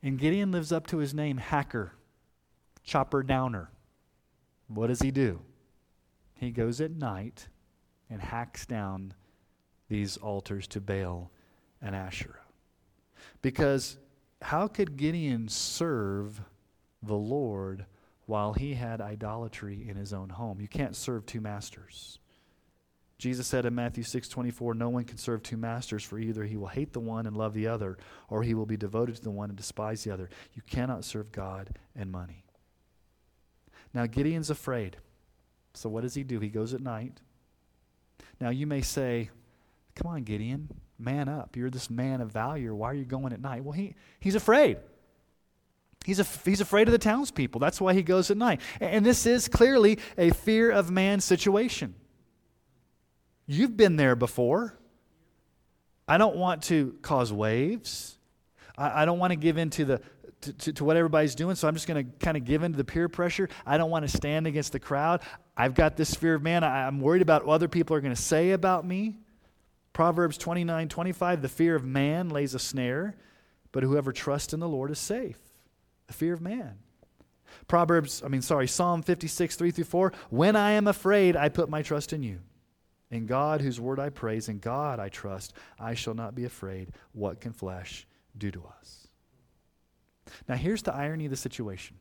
And 0.03 0.19
Gideon 0.19 0.51
lives 0.51 0.73
up 0.73 0.89
to 0.89 0.99
his 0.99 1.15
name, 1.15 1.39
Hacker 1.39 1.93
chopper 2.89 3.23
downer. 3.23 3.71
What 4.67 4.87
does 4.87 5.03
he 5.03 5.11
do? 5.11 5.43
He 6.35 6.51
goes 6.51 6.81
at 6.81 6.91
night 6.91 7.49
and 8.09 8.21
hacks 8.23 8.65
down 8.65 9.13
these 9.89 10.17
altars 10.17 10.67
to 10.69 10.81
Baal 10.81 11.31
and 11.83 11.95
Asherah. 11.95 12.41
Because 13.43 13.99
how 14.41 14.69
could 14.69 14.97
Gideon 14.97 15.49
serve 15.49 16.41
the 17.03 17.15
Lord 17.15 17.85
while 18.25 18.55
he 18.55 18.75
had 18.75 19.01
idolatry 19.01 19.87
in 19.87 19.97
his 19.97 20.15
own 20.15 20.31
home? 20.31 20.61
You 20.61 20.69
can't 20.69 20.97
serve 20.97 21.27
two 21.27 21.41
masters. 21.41 22.19
Jesus 23.19 23.47
said 23.47 23.67
in 23.67 23.75
Matthew 23.75 24.05
6:24, 24.05 24.75
"No 24.75 24.89
one 24.89 25.05
can 25.05 25.19
serve 25.19 25.43
two 25.43 25.57
masters, 25.57 26.05
for 26.05 26.19
either 26.19 26.45
he 26.45 26.57
will 26.57 26.69
hate 26.69 26.93
the 26.93 27.01
one 27.01 27.27
and 27.27 27.37
love 27.37 27.53
the 27.53 27.67
other, 27.67 27.99
or 28.29 28.45
he 28.45 28.55
will 28.55 28.67
be 28.67 28.77
devoted 28.77 29.17
to 29.17 29.23
the 29.23 29.31
one 29.31 29.51
and 29.51 29.59
despise 29.59 30.05
the 30.05 30.13
other. 30.13 30.31
You 30.55 30.63
cannot 30.63 31.05
serve 31.05 31.33
God 31.33 31.77
and 31.95 32.11
money." 32.11 32.45
Now, 33.95 34.07
Gideon's 34.07 34.51
afraid. 34.51 34.97
So, 35.75 35.89
what 35.89 36.03
does 36.03 36.15
he 36.15 36.23
do? 36.23 36.41
He 36.41 36.49
goes 36.49 36.75
at 36.75 36.81
night. 36.81 37.21
Now, 38.41 38.51
you 38.51 38.67
may 38.67 38.83
say, 38.83 39.31
Come 39.99 40.13
on, 40.13 40.23
Gideon, 40.23 40.69
man 40.97 41.29
up. 41.29 41.57
You're 41.57 41.71
this 41.71 41.91
man 41.91 42.21
of 42.21 42.31
value. 42.31 42.73
Why 42.73 42.91
are 42.91 42.95
you 42.95 43.05
going 43.05 43.33
at 43.33 43.41
night? 43.41 43.65
Well, 43.65 43.73
he, 43.73 43.95
he's 44.21 44.37
afraid. 44.37 44.79
He's, 46.07 46.21
a, 46.21 46.27
he's 46.45 46.61
afraid 46.61 46.87
of 46.87 46.93
the 46.93 46.99
townspeople. 46.99 47.59
That's 47.59 47.81
why 47.81 47.95
he 47.95 48.03
goes 48.03 48.31
at 48.31 48.37
night. 48.37 48.61
And 48.81 49.05
this 49.05 49.27
is 49.27 49.49
clearly 49.49 49.99
a 50.17 50.31
fear 50.31 50.71
of 50.71 50.91
man 50.91 51.21
situation. 51.21 51.95
You've 53.47 53.77
been 53.77 53.97
there 53.97 54.15
before. 54.15 54.79
I 56.07 56.17
don't 56.17 56.37
want 56.37 56.63
to 56.65 56.95
cause 57.03 57.33
waves. 57.33 58.17
I, 58.77 59.03
I 59.03 59.05
don't 59.05 59.19
want 59.19 59.33
to 59.33 59.37
give 59.37 59.59
in 59.59 59.71
to 59.71 59.85
the, 59.85 60.01
to, 60.43 60.53
to, 60.53 60.73
to, 60.75 60.85
what 60.85 60.97
everybody's 60.97 61.35
doing, 61.35 61.57
so 61.57 61.67
I'm 61.67 61.75
just 61.75 61.87
going 61.87 62.05
to 62.05 62.11
kind 62.19 62.37
of 62.37 62.45
give 62.45 62.63
in 62.63 62.73
to 62.73 62.77
the 62.77 62.85
peer 62.85 63.09
pressure. 63.09 63.49
I 63.67 63.77
don't 63.77 63.91
want 63.91 64.09
to 64.09 64.17
stand 64.17 64.47
against 64.47 64.73
the 64.73 64.81
crowd. 64.81 65.23
I've 65.57 65.75
got 65.75 65.97
this 65.97 66.15
fear 66.15 66.35
of 66.35 66.43
man. 66.43 66.63
I, 66.63 66.87
I'm 66.87 67.01
worried 67.01 67.23
about 67.23 67.45
what 67.45 67.55
other 67.55 67.69
people 67.69 67.97
are 67.97 68.01
going 68.01 68.15
to 68.15 68.21
say 68.21 68.53
about 68.53 68.87
me. 68.87 69.19
Proverbs 69.93 70.39
29 70.39 70.89
25, 70.89 71.43
the 71.43 71.49
fear 71.49 71.75
of 71.75 71.85
man 71.85 72.29
lays 72.29 72.55
a 72.55 72.59
snare, 72.59 73.17
but 73.73 73.83
whoever 73.83 74.13
trusts 74.13 74.53
in 74.53 74.61
the 74.61 74.69
Lord 74.69 74.91
is 74.91 74.99
safe. 74.99 75.39
The 76.07 76.13
fear 76.13 76.35
of 76.35 76.41
man. 76.41 76.79
Proverbs, 77.67 78.23
I 78.25 78.29
mean, 78.29 78.43
sorry, 78.43 78.69
Psalm 78.69 79.03
56, 79.03 79.57
3 79.57 79.71
through 79.73 79.85
4. 79.85 80.13
When 80.31 80.55
I 80.55 80.73
am 80.73 80.87
afraid, 80.87 81.37
I 81.37 81.49
put 81.49 81.69
my 81.69 81.83
trust 81.83 82.13
in 82.13 82.23
you. 82.23 82.39
In 83.11 83.27
God, 83.27 83.61
whose 83.61 83.81
word 83.81 83.99
I 83.99 84.11
praise, 84.11 84.49
in 84.49 84.59
God 84.59 85.01
I 85.01 85.09
trust, 85.09 85.55
I 85.81 85.95
shall 85.95 86.15
not 86.15 86.35
be 86.35 86.45
afraid. 86.45 86.93
What 87.13 87.41
can 87.41 87.53
flesh 87.53 88.07
do 88.37 88.51
to 88.51 88.65
us? 88.79 89.08
Now, 90.49 90.57
here's 90.57 90.83
the 90.83 90.95
irony 90.95 91.27
of 91.27 91.31
the 91.31 91.37
situation 91.37 91.97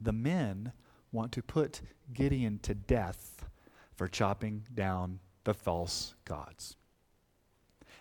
the 0.00 0.12
men 0.12 0.72
want 1.12 1.32
to 1.32 1.42
put 1.42 1.80
Gideon 2.12 2.58
to 2.60 2.74
death 2.74 3.46
for 3.94 4.08
chopping 4.08 4.66
down 4.74 5.20
the 5.44 5.54
false 5.54 6.14
gods. 6.24 6.76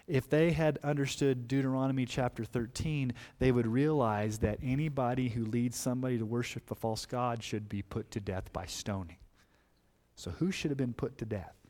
If 0.08 0.30
they 0.30 0.51
had 0.51 0.80
understood 0.84 1.47
Deuteronomy 1.47 2.06
chapter 2.06 2.43
13, 2.43 3.13
they 3.39 3.51
would 3.51 3.67
realize 3.67 4.39
that 4.39 4.60
anybody 4.62 5.30
who 5.30 5.45
leads 5.45 5.77
somebody 5.77 6.17
to 6.17 6.25
worship 6.25 6.69
a 6.71 6.75
false 6.75 7.06
god 7.06 7.43
should 7.43 7.69
be 7.69 7.82
put 7.82 8.12
to 8.12 8.19
death 8.19 8.51
by 8.51 8.65
stoning. 8.65 9.17
So, 10.15 10.32
who 10.32 10.51
should 10.51 10.71
have 10.71 10.77
been 10.77 10.93
put 10.93 11.17
to 11.19 11.25
death? 11.25 11.61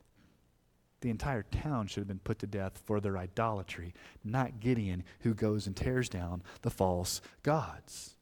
The 1.02 1.10
entire 1.10 1.44
town 1.44 1.88
should 1.88 2.02
have 2.02 2.08
been 2.08 2.20
put 2.20 2.40
to 2.40 2.48
death 2.48 2.82
for 2.86 3.00
their 3.00 3.18
idolatry, 3.18 3.94
not 4.24 4.60
Gideon, 4.60 5.04
who 5.22 5.34
goes 5.34 5.68
and 5.68 5.76
tears 5.76 6.08
down 6.10 6.44
the 6.62 6.70
false 6.70 7.22
gods. 7.44 8.16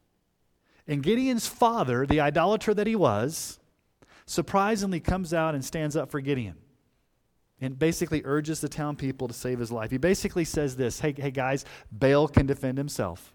And 0.88 1.02
Gideon's 1.02 1.46
father, 1.46 2.06
the 2.06 2.20
idolater 2.20 2.74
that 2.74 2.86
he 2.86 2.96
was, 2.96 3.60
surprisingly 4.26 5.00
comes 5.00 5.34
out 5.34 5.54
and 5.54 5.64
stands 5.64 5.94
up 5.94 6.10
for 6.10 6.20
Gideon 6.20 6.56
and 7.60 7.78
basically 7.78 8.22
urges 8.24 8.60
the 8.60 8.68
town 8.68 8.96
people 8.96 9.28
to 9.28 9.34
save 9.34 9.58
his 9.58 9.70
life. 9.70 9.90
He 9.90 9.98
basically 9.98 10.44
says 10.44 10.76
this 10.76 11.00
Hey, 11.00 11.14
hey 11.16 11.30
guys, 11.30 11.64
Baal 11.92 12.28
can 12.28 12.46
defend 12.46 12.78
himself. 12.78 13.32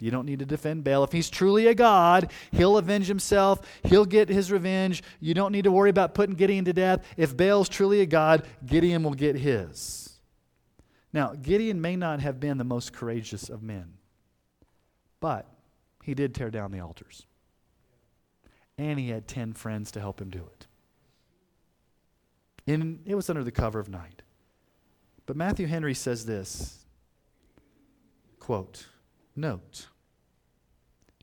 You 0.00 0.10
don't 0.10 0.26
need 0.26 0.38
to 0.38 0.46
defend 0.46 0.84
Baal. 0.84 1.04
If 1.04 1.12
he's 1.12 1.30
truly 1.30 1.66
a 1.66 1.74
God, 1.74 2.30
he'll 2.52 2.78
avenge 2.78 3.06
himself. 3.06 3.60
He'll 3.84 4.04
get 4.04 4.28
his 4.28 4.52
revenge. 4.52 5.02
You 5.20 5.34
don't 5.34 5.52
need 5.52 5.64
to 5.64 5.72
worry 5.72 5.90
about 5.90 6.14
putting 6.14 6.34
Gideon 6.34 6.64
to 6.66 6.72
death. 6.72 7.04
If 7.16 7.36
Baal's 7.36 7.68
truly 7.68 8.00
a 8.00 8.06
God, 8.06 8.46
Gideon 8.64 9.02
will 9.02 9.14
get 9.14 9.36
his. 9.36 10.18
Now, 11.12 11.34
Gideon 11.40 11.80
may 11.80 11.96
not 11.96 12.20
have 12.20 12.38
been 12.38 12.58
the 12.58 12.64
most 12.64 12.92
courageous 12.92 13.48
of 13.48 13.62
men, 13.62 13.94
but 15.20 15.46
he 16.02 16.14
did 16.14 16.34
tear 16.34 16.50
down 16.50 16.70
the 16.70 16.80
altars. 16.80 17.24
And 18.76 18.98
he 18.98 19.08
had 19.08 19.26
10 19.26 19.54
friends 19.54 19.90
to 19.92 20.00
help 20.00 20.20
him 20.20 20.30
do 20.30 20.38
it. 20.38 20.66
And 22.72 23.00
it 23.06 23.14
was 23.14 23.28
under 23.30 23.42
the 23.42 23.50
cover 23.50 23.80
of 23.80 23.88
night. 23.88 24.22
But 25.26 25.36
Matthew 25.36 25.66
Henry 25.66 25.94
says 25.94 26.24
this 26.24 26.84
quote, 28.38 28.86
Note, 29.38 29.86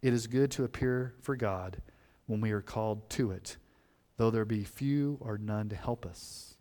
it 0.01 0.13
is 0.13 0.27
good 0.27 0.49
to 0.51 0.63
appear 0.63 1.15
for 1.21 1.35
God 1.35 1.81
when 2.27 2.39
we 2.39 2.51
are 2.53 2.61
called 2.61 3.09
to 3.09 3.31
it, 3.31 3.57
though 4.15 4.31
there 4.31 4.45
be 4.45 4.63
few 4.63 5.17
or 5.19 5.37
none 5.37 5.67
to 5.67 5.75
help 5.75 6.05
us. 6.05 6.55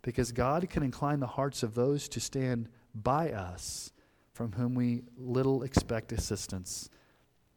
Because 0.00 0.32
God 0.32 0.70
can 0.70 0.82
incline 0.82 1.20
the 1.20 1.26
hearts 1.26 1.62
of 1.62 1.74
those 1.74 2.08
to 2.08 2.18
stand 2.18 2.70
by 2.94 3.30
us 3.30 3.92
from 4.32 4.52
whom 4.52 4.74
we 4.74 5.02
little 5.18 5.64
expect 5.64 6.12
assistance. 6.12 6.88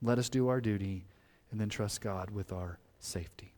Let 0.01 0.19
us 0.19 0.27
do 0.27 0.49
our 0.49 0.59
duty 0.59 1.05
and 1.49 1.61
then 1.61 1.69
trust 1.69 2.01
God 2.01 2.31
with 2.31 2.51
our 2.51 2.77
safety. 2.99 3.55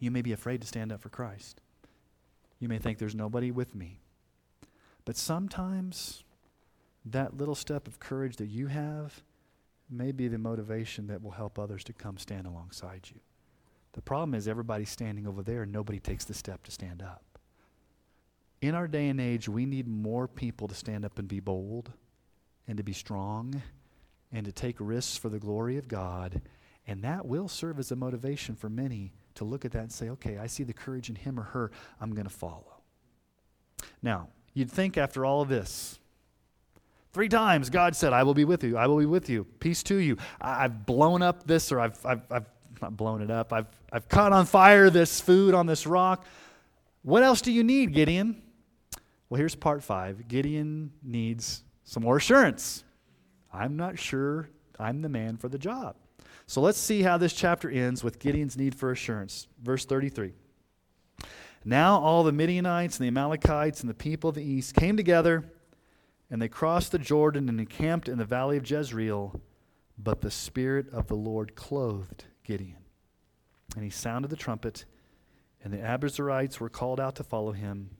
You 0.00 0.10
may 0.10 0.22
be 0.22 0.32
afraid 0.32 0.62
to 0.62 0.66
stand 0.66 0.90
up 0.90 1.00
for 1.00 1.10
Christ. 1.10 1.60
You 2.58 2.68
may 2.68 2.78
think 2.78 2.98
there's 2.98 3.14
nobody 3.14 3.52
with 3.52 3.76
me. 3.76 4.00
But 5.04 5.16
sometimes 5.16 6.24
that 7.12 7.36
little 7.36 7.54
step 7.54 7.86
of 7.86 8.00
courage 8.00 8.36
that 8.36 8.48
you 8.48 8.66
have 8.68 9.22
may 9.90 10.12
be 10.12 10.28
the 10.28 10.38
motivation 10.38 11.06
that 11.06 11.22
will 11.22 11.30
help 11.30 11.58
others 11.58 11.84
to 11.84 11.92
come 11.92 12.18
stand 12.18 12.46
alongside 12.46 13.08
you. 13.12 13.20
The 13.92 14.02
problem 14.02 14.34
is 14.34 14.46
everybody's 14.46 14.90
standing 14.90 15.26
over 15.26 15.42
there 15.42 15.62
and 15.62 15.72
nobody 15.72 15.98
takes 15.98 16.24
the 16.24 16.34
step 16.34 16.62
to 16.64 16.70
stand 16.70 17.02
up. 17.02 17.38
In 18.60 18.74
our 18.74 18.88
day 18.88 19.08
and 19.08 19.20
age, 19.20 19.48
we 19.48 19.66
need 19.66 19.86
more 19.86 20.28
people 20.28 20.68
to 20.68 20.74
stand 20.74 21.04
up 21.04 21.18
and 21.18 21.28
be 21.28 21.40
bold 21.40 21.92
and 22.66 22.76
to 22.76 22.82
be 22.82 22.92
strong 22.92 23.62
and 24.32 24.44
to 24.44 24.52
take 24.52 24.76
risks 24.78 25.16
for 25.16 25.28
the 25.28 25.38
glory 25.38 25.78
of 25.78 25.88
God. 25.88 26.42
And 26.86 27.02
that 27.02 27.26
will 27.26 27.48
serve 27.48 27.78
as 27.78 27.90
a 27.90 27.96
motivation 27.96 28.56
for 28.56 28.68
many 28.68 29.12
to 29.36 29.44
look 29.44 29.64
at 29.64 29.72
that 29.72 29.82
and 29.82 29.92
say, 29.92 30.10
okay, 30.10 30.38
I 30.38 30.48
see 30.48 30.64
the 30.64 30.72
courage 30.72 31.08
in 31.08 31.14
him 31.14 31.38
or 31.38 31.44
her, 31.44 31.70
I'm 32.00 32.12
going 32.12 32.26
to 32.26 32.34
follow. 32.34 32.82
Now, 34.02 34.28
you'd 34.52 34.70
think 34.70 34.98
after 34.98 35.24
all 35.24 35.40
of 35.40 35.48
this, 35.48 35.98
Three 37.12 37.28
times 37.28 37.70
God 37.70 37.96
said, 37.96 38.12
I 38.12 38.22
will 38.22 38.34
be 38.34 38.44
with 38.44 38.62
you. 38.62 38.76
I 38.76 38.86
will 38.86 38.98
be 38.98 39.06
with 39.06 39.28
you. 39.28 39.44
Peace 39.60 39.82
to 39.84 39.96
you. 39.96 40.18
I've 40.40 40.86
blown 40.86 41.22
up 41.22 41.46
this, 41.46 41.72
or 41.72 41.80
I've, 41.80 42.04
I've, 42.04 42.22
I've 42.30 42.46
not 42.82 42.96
blown 42.96 43.22
it 43.22 43.30
up. 43.30 43.52
I've, 43.52 43.66
I've 43.92 44.08
caught 44.08 44.32
on 44.32 44.46
fire 44.46 44.90
this 44.90 45.20
food 45.20 45.54
on 45.54 45.66
this 45.66 45.86
rock. 45.86 46.26
What 47.02 47.22
else 47.22 47.40
do 47.40 47.52
you 47.52 47.64
need, 47.64 47.92
Gideon? 47.94 48.42
Well, 49.28 49.38
here's 49.38 49.54
part 49.54 49.82
five 49.82 50.28
Gideon 50.28 50.92
needs 51.02 51.62
some 51.84 52.02
more 52.02 52.16
assurance. 52.16 52.84
I'm 53.52 53.76
not 53.76 53.98
sure 53.98 54.50
I'm 54.78 55.02
the 55.02 55.08
man 55.08 55.36
for 55.36 55.48
the 55.48 55.58
job. 55.58 55.96
So 56.46 56.60
let's 56.60 56.78
see 56.78 57.02
how 57.02 57.18
this 57.18 57.32
chapter 57.32 57.70
ends 57.70 58.02
with 58.04 58.18
Gideon's 58.18 58.56
need 58.56 58.74
for 58.74 58.90
assurance. 58.90 59.48
Verse 59.62 59.84
33. 59.84 60.32
Now 61.64 61.98
all 61.98 62.24
the 62.24 62.32
Midianites 62.32 62.98
and 62.98 63.04
the 63.04 63.08
Amalekites 63.08 63.80
and 63.80 63.90
the 63.90 63.94
people 63.94 64.30
of 64.30 64.36
the 64.36 64.42
east 64.42 64.74
came 64.74 64.96
together, 64.96 65.50
and 66.30 66.40
they 66.40 66.48
crossed 66.48 66.92
the 66.92 66.98
Jordan 66.98 67.48
and 67.48 67.58
encamped 67.58 68.08
in 68.08 68.18
the 68.18 68.24
valley 68.24 68.56
of 68.56 68.68
Jezreel. 68.68 69.40
But 69.96 70.20
the 70.20 70.30
Spirit 70.30 70.86
of 70.92 71.08
the 71.08 71.16
Lord 71.16 71.56
clothed 71.56 72.24
Gideon. 72.44 72.76
And 73.74 73.84
he 73.84 73.90
sounded 73.90 74.28
the 74.28 74.36
trumpet, 74.36 74.84
and 75.62 75.72
the 75.72 75.78
Abiezrites 75.78 76.60
were 76.60 76.68
called 76.68 77.00
out 77.00 77.16
to 77.16 77.24
follow 77.24 77.52
him. 77.52 77.90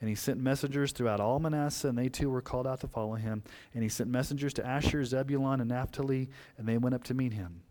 And 0.00 0.08
he 0.08 0.14
sent 0.14 0.40
messengers 0.40 0.92
throughout 0.92 1.20
all 1.20 1.38
Manasseh, 1.38 1.88
and 1.88 1.98
they 1.98 2.08
too 2.08 2.30
were 2.30 2.42
called 2.42 2.66
out 2.66 2.80
to 2.80 2.88
follow 2.88 3.14
him. 3.14 3.42
And 3.72 3.82
he 3.82 3.88
sent 3.88 4.10
messengers 4.10 4.52
to 4.54 4.66
Asher, 4.66 5.04
Zebulun, 5.04 5.60
and 5.60 5.70
Naphtali, 5.70 6.30
and 6.58 6.68
they 6.68 6.78
went 6.78 6.94
up 6.94 7.04
to 7.04 7.14
meet 7.14 7.32
him. 7.32 7.62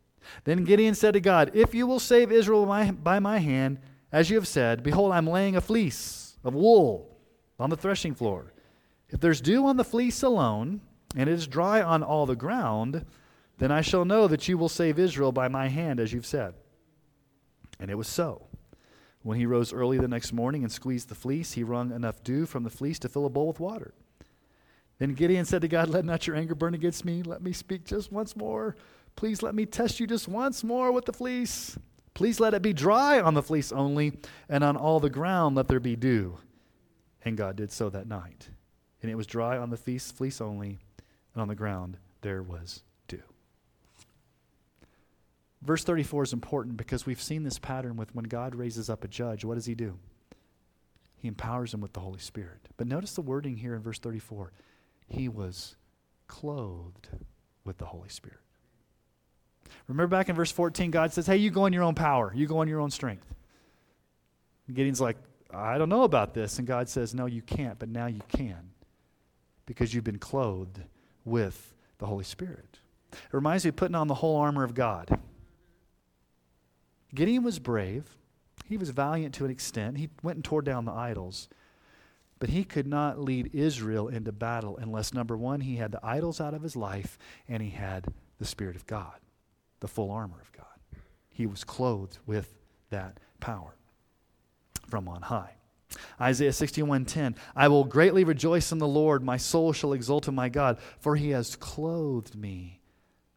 Then 0.43 0.63
Gideon 0.63 0.95
said 0.95 1.13
to 1.13 1.19
God, 1.19 1.51
If 1.53 1.73
you 1.75 1.85
will 1.85 1.99
save 1.99 2.31
Israel 2.31 2.65
by, 2.65 2.91
by 2.91 3.19
my 3.19 3.39
hand, 3.39 3.79
as 4.11 4.29
you 4.29 4.35
have 4.37 4.47
said, 4.47 4.83
behold, 4.83 5.11
I'm 5.11 5.27
laying 5.27 5.55
a 5.55 5.61
fleece 5.61 6.37
of 6.43 6.53
wool 6.53 7.17
on 7.59 7.69
the 7.69 7.77
threshing 7.77 8.13
floor. 8.13 8.52
If 9.13 9.19
there's 9.19 9.41
dew 9.41 9.67
on 9.67 9.77
the 9.77 9.83
fleece 9.83 10.23
alone, 10.23 10.81
and 11.15 11.29
it 11.29 11.33
is 11.33 11.45
dry 11.45 11.83
on 11.83 12.01
all 12.01 12.25
the 12.25 12.35
ground, 12.35 13.05
then 13.59 13.71
I 13.71 13.81
shall 13.81 14.05
know 14.05 14.27
that 14.27 14.47
you 14.47 14.57
will 14.57 14.69
save 14.69 14.97
Israel 14.97 15.31
by 15.31 15.47
my 15.47 15.67
hand, 15.67 15.99
as 15.99 16.11
you've 16.11 16.25
said. 16.25 16.55
And 17.79 17.91
it 17.91 17.95
was 17.95 18.07
so. 18.07 18.47
When 19.21 19.37
he 19.37 19.45
rose 19.45 19.71
early 19.71 19.99
the 19.99 20.07
next 20.07 20.33
morning 20.33 20.63
and 20.63 20.71
squeezed 20.71 21.09
the 21.09 21.15
fleece, 21.15 21.53
he 21.53 21.63
wrung 21.63 21.91
enough 21.91 22.23
dew 22.23 22.47
from 22.47 22.63
the 22.63 22.71
fleece 22.71 22.97
to 22.99 23.09
fill 23.09 23.27
a 23.27 23.29
bowl 23.29 23.47
with 23.47 23.59
water. 23.59 23.93
Then 24.97 25.13
Gideon 25.13 25.45
said 25.45 25.61
to 25.61 25.67
God, 25.67 25.89
Let 25.89 26.05
not 26.05 26.25
your 26.25 26.35
anger 26.35 26.55
burn 26.55 26.73
against 26.73 27.05
me. 27.05 27.21
Let 27.21 27.43
me 27.43 27.53
speak 27.53 27.85
just 27.85 28.11
once 28.11 28.35
more. 28.35 28.75
Please 29.15 29.43
let 29.43 29.53
me 29.53 29.67
test 29.67 29.99
you 29.99 30.07
just 30.07 30.27
once 30.27 30.63
more 30.63 30.91
with 30.91 31.05
the 31.05 31.13
fleece. 31.13 31.77
Please 32.15 32.39
let 32.39 32.55
it 32.55 32.63
be 32.63 32.73
dry 32.73 33.21
on 33.21 33.35
the 33.35 33.43
fleece 33.43 33.71
only, 33.71 34.17
and 34.49 34.63
on 34.63 34.75
all 34.75 34.99
the 34.99 35.09
ground 35.11 35.55
let 35.55 35.67
there 35.67 35.79
be 35.79 35.95
dew. 35.95 36.39
And 37.23 37.37
God 37.37 37.55
did 37.55 37.71
so 37.71 37.91
that 37.91 38.07
night. 38.07 38.49
And 39.03 39.11
it 39.11 39.15
was 39.15 39.27
dry 39.27 39.57
on 39.57 39.69
the 39.69 39.77
fleece, 39.77 40.41
only, 40.41 40.79
and 41.33 41.41
on 41.41 41.49
the 41.49 41.55
ground 41.55 41.97
there 42.21 42.41
was 42.41 42.83
dew. 43.09 43.21
Verse 45.61 45.83
34 45.83 46.23
is 46.23 46.33
important 46.33 46.77
because 46.77 47.05
we've 47.05 47.21
seen 47.21 47.43
this 47.43 47.59
pattern 47.59 47.97
with 47.97 48.15
when 48.15 48.23
God 48.23 48.55
raises 48.55 48.89
up 48.89 49.03
a 49.03 49.09
judge, 49.09 49.43
what 49.43 49.55
does 49.55 49.65
he 49.65 49.75
do? 49.75 49.99
He 51.17 51.27
empowers 51.27 51.73
him 51.73 51.81
with 51.81 51.91
the 51.91 51.99
Holy 51.99 52.19
Spirit. 52.19 52.69
But 52.77 52.87
notice 52.87 53.13
the 53.13 53.21
wording 53.21 53.57
here 53.57 53.75
in 53.75 53.81
verse 53.81 53.99
34 53.99 54.51
he 55.05 55.27
was 55.27 55.75
clothed 56.27 57.09
with 57.65 57.77
the 57.77 57.85
Holy 57.85 58.09
Spirit. 58.09 58.39
Remember 59.87 60.07
back 60.07 60.29
in 60.29 60.35
verse 60.35 60.51
14, 60.51 60.91
God 60.91 61.11
says, 61.11 61.27
Hey, 61.27 61.37
you 61.37 61.51
go 61.51 61.65
in 61.65 61.73
your 61.73 61.83
own 61.83 61.93
power, 61.93 62.31
you 62.33 62.47
go 62.47 62.61
in 62.61 62.69
your 62.69 62.79
own 62.79 62.89
strength. 62.89 63.27
Gideon's 64.73 65.01
like, 65.01 65.17
I 65.53 65.77
don't 65.77 65.89
know 65.89 66.03
about 66.03 66.33
this. 66.33 66.57
And 66.57 66.65
God 66.65 66.87
says, 66.87 67.13
No, 67.13 67.25
you 67.25 67.41
can't, 67.41 67.77
but 67.77 67.89
now 67.89 68.05
you 68.05 68.21
can 68.29 68.72
because 69.65 69.93
you've 69.93 70.03
been 70.03 70.19
clothed 70.19 70.81
with 71.25 71.73
the 71.97 72.05
Holy 72.05 72.23
Spirit. 72.23 72.79
It 73.11 73.33
reminds 73.33 73.63
me 73.65 73.69
of 73.69 73.75
putting 73.75 73.95
on 73.95 74.07
the 74.07 74.15
whole 74.15 74.37
armor 74.37 74.63
of 74.63 74.73
God. 74.73 75.19
Gideon 77.13 77.43
was 77.43 77.59
brave. 77.59 78.17
He 78.67 78.77
was 78.77 78.89
valiant 78.89 79.35
to 79.35 79.45
an 79.45 79.51
extent. 79.51 79.97
He 79.97 80.09
went 80.23 80.37
and 80.37 80.45
tore 80.45 80.61
down 80.61 80.85
the 80.85 80.91
idols. 80.91 81.47
But 82.39 82.49
he 82.49 82.63
could 82.63 82.87
not 82.87 83.19
lead 83.19 83.51
Israel 83.53 84.07
into 84.07 84.31
battle 84.31 84.77
unless, 84.77 85.13
number 85.13 85.37
one, 85.37 85.61
he 85.61 85.77
had 85.77 85.91
the 85.91 86.03
idols 86.03 86.41
out 86.41 86.53
of 86.53 86.63
his 86.63 86.75
life 86.75 87.17
and 87.47 87.61
he 87.61 87.69
had 87.69 88.07
the 88.39 88.45
Spirit 88.45 88.75
of 88.75 88.85
God 88.87 89.19
the 89.83 89.87
full 89.89 90.11
armor 90.11 90.39
of 90.41 90.49
God. 90.53 90.65
He 91.29 91.45
was 91.45 91.65
clothed 91.65 92.17
with 92.25 92.55
that 92.89 93.19
power 93.41 93.75
from 94.87 95.09
on 95.09 95.23
high. 95.23 95.55
Isaiah 96.19 96.51
61:10 96.51 97.35
I 97.55 97.67
will 97.67 97.83
greatly 97.83 98.23
rejoice 98.23 98.71
in 98.71 98.77
the 98.77 98.87
Lord. 98.87 99.23
My 99.23 99.37
soul 99.37 99.73
shall 99.73 99.93
exult 99.93 100.27
in 100.27 100.35
my 100.35 100.49
God 100.49 100.79
for 100.99 101.15
he 101.15 101.29
has 101.29 101.55
clothed 101.55 102.35
me 102.35 102.81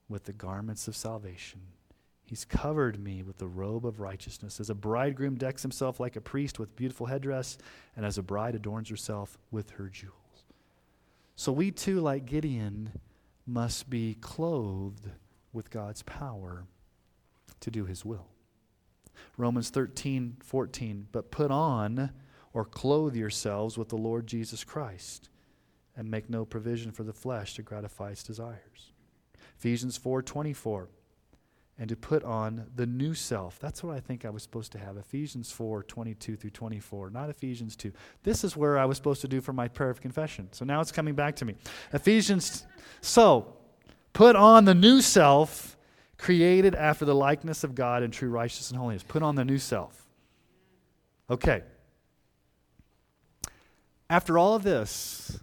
with 0.08 0.24
the 0.24 0.32
garments 0.32 0.88
of 0.88 0.96
salvation. 0.96 1.60
He's 2.24 2.44
covered 2.44 2.98
me 2.98 3.22
with 3.22 3.38
the 3.38 3.46
robe 3.46 3.86
of 3.86 4.00
righteousness. 4.00 4.58
As 4.58 4.68
a 4.68 4.74
bridegroom 4.74 5.36
decks 5.36 5.62
himself 5.62 6.00
like 6.00 6.16
a 6.16 6.20
priest 6.20 6.58
with 6.58 6.74
beautiful 6.74 7.06
headdress 7.06 7.56
and 7.94 8.04
as 8.04 8.18
a 8.18 8.22
bride 8.22 8.56
adorns 8.56 8.88
herself 8.88 9.38
with 9.52 9.70
her 9.70 9.88
jewels. 9.88 10.14
So 11.36 11.52
we 11.52 11.70
too 11.70 12.00
like 12.00 12.26
Gideon 12.26 12.98
must 13.46 13.88
be 13.88 14.14
clothed 14.14 15.10
with 15.52 15.70
God's 15.70 16.02
power 16.02 16.64
to 17.60 17.70
do 17.70 17.84
his 17.84 18.04
will. 18.04 18.26
Romans 19.36 19.70
13:14 19.70 21.06
but 21.12 21.30
put 21.30 21.50
on 21.50 22.10
or 22.56 22.64
clothe 22.64 23.14
yourselves 23.14 23.78
with 23.78 23.90
the 23.90 23.96
Lord 23.96 24.26
Jesus 24.26 24.64
Christ 24.64 25.28
and 25.96 26.10
make 26.10 26.28
no 26.28 26.44
provision 26.44 26.90
for 26.90 27.04
the 27.04 27.12
flesh 27.12 27.54
to 27.54 27.62
gratify 27.62 28.10
its 28.10 28.22
desires. 28.22 28.92
Ephesians 29.58 29.96
4, 29.96 30.22
24, 30.22 30.88
and 31.78 31.88
to 31.88 31.96
put 31.96 32.24
on 32.24 32.66
the 32.74 32.86
new 32.86 33.14
self. 33.14 33.58
That's 33.58 33.84
what 33.84 33.94
I 33.94 34.00
think 34.00 34.24
I 34.24 34.30
was 34.30 34.42
supposed 34.42 34.72
to 34.72 34.78
have. 34.78 34.96
Ephesians 34.96 35.52
4, 35.52 35.84
22 35.84 36.36
through 36.36 36.50
24, 36.50 37.10
not 37.10 37.30
Ephesians 37.30 37.76
2. 37.76 37.92
This 38.24 38.42
is 38.42 38.56
where 38.56 38.78
I 38.78 38.84
was 38.86 38.96
supposed 38.96 39.20
to 39.20 39.28
do 39.28 39.40
for 39.40 39.52
my 39.52 39.68
prayer 39.68 39.90
of 39.90 40.00
confession. 40.00 40.48
So 40.52 40.64
now 40.64 40.80
it's 40.80 40.92
coming 40.92 41.14
back 41.14 41.36
to 41.36 41.44
me. 41.44 41.54
Ephesians, 41.92 42.66
so 43.00 43.56
Put 44.16 44.34
on 44.34 44.64
the 44.64 44.74
new 44.74 45.02
self, 45.02 45.76
created 46.16 46.74
after 46.74 47.04
the 47.04 47.14
likeness 47.14 47.64
of 47.64 47.74
God 47.74 48.02
in 48.02 48.10
true 48.10 48.30
righteousness 48.30 48.70
and 48.70 48.78
holiness. 48.78 49.02
Put 49.02 49.22
on 49.22 49.34
the 49.34 49.44
new 49.44 49.58
self. 49.58 50.06
Okay. 51.28 51.62
After 54.08 54.38
all 54.38 54.54
of 54.54 54.62
this, 54.62 55.38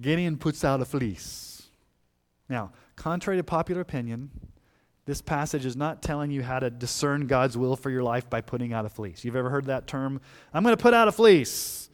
Gideon 0.00 0.38
puts 0.38 0.64
out 0.64 0.80
a 0.80 0.84
fleece. 0.84 1.62
Now, 2.48 2.72
contrary 2.96 3.38
to 3.38 3.44
popular 3.44 3.82
opinion, 3.82 4.30
this 5.04 5.20
passage 5.20 5.66
is 5.66 5.76
not 5.76 6.02
telling 6.02 6.30
you 6.30 6.42
how 6.42 6.58
to 6.58 6.70
discern 6.70 7.26
God's 7.26 7.56
will 7.56 7.76
for 7.76 7.90
your 7.90 8.02
life 8.02 8.30
by 8.30 8.40
putting 8.40 8.72
out 8.72 8.86
a 8.86 8.88
fleece. 8.88 9.24
You've 9.24 9.36
ever 9.36 9.50
heard 9.50 9.66
that 9.66 9.86
term? 9.86 10.20
I'm 10.54 10.62
going 10.62 10.76
to 10.76 10.82
put 10.82 10.94
out 10.94 11.08
a 11.08 11.12
fleece. 11.12 11.90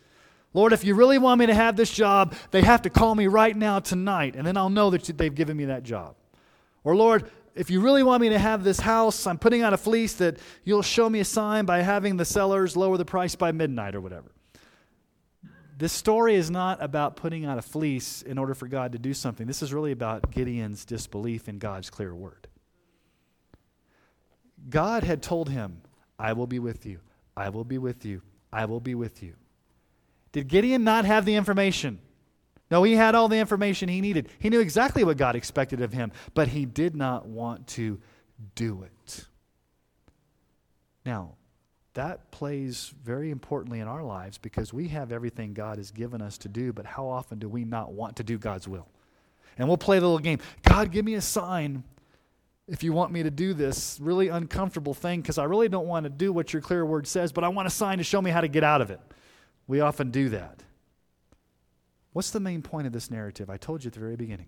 Lord, 0.54 0.72
if 0.72 0.84
you 0.84 0.94
really 0.94 1.18
want 1.18 1.38
me 1.38 1.46
to 1.46 1.54
have 1.54 1.76
this 1.76 1.90
job, 1.90 2.34
they 2.50 2.62
have 2.62 2.82
to 2.82 2.90
call 2.90 3.14
me 3.14 3.26
right 3.26 3.56
now 3.56 3.78
tonight, 3.78 4.36
and 4.36 4.46
then 4.46 4.56
I'll 4.56 4.70
know 4.70 4.90
that 4.90 5.04
they've 5.18 5.34
given 5.34 5.56
me 5.56 5.66
that 5.66 5.82
job. 5.82 6.14
Or, 6.84 6.94
Lord, 6.94 7.30
if 7.54 7.70
you 7.70 7.80
really 7.80 8.02
want 8.02 8.20
me 8.20 8.28
to 8.28 8.38
have 8.38 8.62
this 8.62 8.80
house, 8.80 9.26
I'm 9.26 9.38
putting 9.38 9.62
out 9.62 9.72
a 9.72 9.78
fleece 9.78 10.14
that 10.14 10.38
you'll 10.64 10.82
show 10.82 11.10
me 11.10 11.20
a 11.20 11.24
sign 11.24 11.64
by 11.64 11.82
having 11.82 12.16
the 12.16 12.24
sellers 12.24 12.76
lower 12.76 12.96
the 12.96 13.04
price 13.04 13.34
by 13.34 13.50
midnight 13.50 13.94
or 13.94 14.00
whatever. 14.00 14.30
This 15.78 15.92
story 15.92 16.36
is 16.36 16.50
not 16.50 16.82
about 16.82 17.16
putting 17.16 17.44
out 17.44 17.58
a 17.58 17.62
fleece 17.62 18.22
in 18.22 18.38
order 18.38 18.54
for 18.54 18.66
God 18.66 18.92
to 18.92 18.98
do 18.98 19.12
something. 19.12 19.46
This 19.46 19.62
is 19.62 19.74
really 19.74 19.92
about 19.92 20.30
Gideon's 20.30 20.86
disbelief 20.86 21.48
in 21.48 21.58
God's 21.58 21.90
clear 21.90 22.14
word. 22.14 22.48
God 24.70 25.04
had 25.04 25.22
told 25.22 25.50
him, 25.50 25.82
I 26.18 26.32
will 26.32 26.46
be 26.46 26.58
with 26.58 26.86
you. 26.86 27.00
I 27.36 27.50
will 27.50 27.64
be 27.64 27.76
with 27.76 28.06
you. 28.06 28.22
I 28.50 28.64
will 28.64 28.80
be 28.80 28.94
with 28.94 29.22
you. 29.22 29.34
Did 30.32 30.48
Gideon 30.48 30.82
not 30.82 31.04
have 31.04 31.26
the 31.26 31.34
information? 31.34 31.98
No, 32.70 32.82
he 32.82 32.94
had 32.94 33.14
all 33.14 33.28
the 33.28 33.38
information 33.38 33.88
he 33.88 34.00
needed. 34.00 34.28
He 34.38 34.48
knew 34.48 34.60
exactly 34.60 35.04
what 35.04 35.18
God 35.18 35.36
expected 35.36 35.82
of 35.82 35.92
him, 35.92 36.10
but 36.34 36.48
he 36.48 36.64
did 36.64 36.96
not 36.96 37.26
want 37.26 37.66
to 37.68 38.00
do 38.54 38.82
it. 38.82 39.26
Now, 41.04 41.34
that 41.96 42.30
plays 42.30 42.94
very 43.02 43.30
importantly 43.30 43.80
in 43.80 43.88
our 43.88 44.02
lives 44.02 44.38
because 44.38 44.72
we 44.72 44.88
have 44.88 45.12
everything 45.12 45.54
God 45.54 45.78
has 45.78 45.90
given 45.90 46.20
us 46.20 46.36
to 46.38 46.48
do, 46.48 46.72
but 46.72 46.84
how 46.84 47.08
often 47.08 47.38
do 47.38 47.48
we 47.48 47.64
not 47.64 47.92
want 47.92 48.16
to 48.16 48.22
do 48.22 48.38
God's 48.38 48.68
will? 48.68 48.86
And 49.58 49.66
we'll 49.66 49.78
play 49.78 49.98
the 49.98 50.06
little 50.06 50.18
game 50.18 50.38
God, 50.62 50.92
give 50.92 51.04
me 51.04 51.14
a 51.14 51.20
sign 51.20 51.82
if 52.68 52.82
you 52.82 52.92
want 52.92 53.12
me 53.12 53.22
to 53.22 53.30
do 53.30 53.54
this 53.54 53.98
really 54.00 54.28
uncomfortable 54.28 54.92
thing 54.92 55.20
because 55.22 55.38
I 55.38 55.44
really 55.44 55.68
don't 55.68 55.86
want 55.86 56.04
to 56.04 56.10
do 56.10 56.32
what 56.32 56.52
your 56.52 56.60
clear 56.60 56.84
word 56.84 57.06
says, 57.06 57.32
but 57.32 57.44
I 57.44 57.48
want 57.48 57.66
a 57.66 57.70
sign 57.70 57.98
to 57.98 58.04
show 58.04 58.20
me 58.20 58.30
how 58.30 58.40
to 58.40 58.48
get 58.48 58.64
out 58.64 58.80
of 58.80 58.90
it. 58.90 59.00
We 59.66 59.80
often 59.80 60.10
do 60.10 60.28
that. 60.30 60.62
What's 62.12 62.30
the 62.30 62.40
main 62.40 62.62
point 62.62 62.86
of 62.86 62.92
this 62.92 63.10
narrative? 63.10 63.48
I 63.48 63.56
told 63.56 63.84
you 63.84 63.88
at 63.88 63.94
the 63.94 64.00
very 64.00 64.16
beginning. 64.16 64.46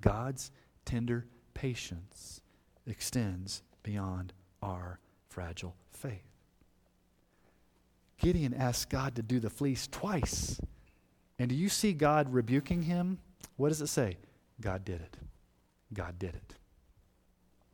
God's 0.00 0.50
tender 0.84 1.26
patience 1.54 2.40
extends 2.86 3.62
beyond 3.82 4.32
our 4.62 5.00
fragile 5.30 5.74
faith. 5.92 6.22
Gideon 8.18 8.52
asked 8.52 8.90
God 8.90 9.14
to 9.16 9.22
dew 9.22 9.40
the 9.40 9.48
fleece 9.48 9.88
twice. 9.90 10.60
And 11.38 11.48
do 11.48 11.54
you 11.54 11.70
see 11.70 11.94
God 11.94 12.32
rebuking 12.32 12.82
him? 12.82 13.18
What 13.56 13.70
does 13.70 13.80
it 13.80 13.86
say? 13.86 14.18
God 14.60 14.84
did 14.84 15.00
it. 15.00 15.16
God 15.94 16.18
did 16.18 16.34
it. 16.34 16.54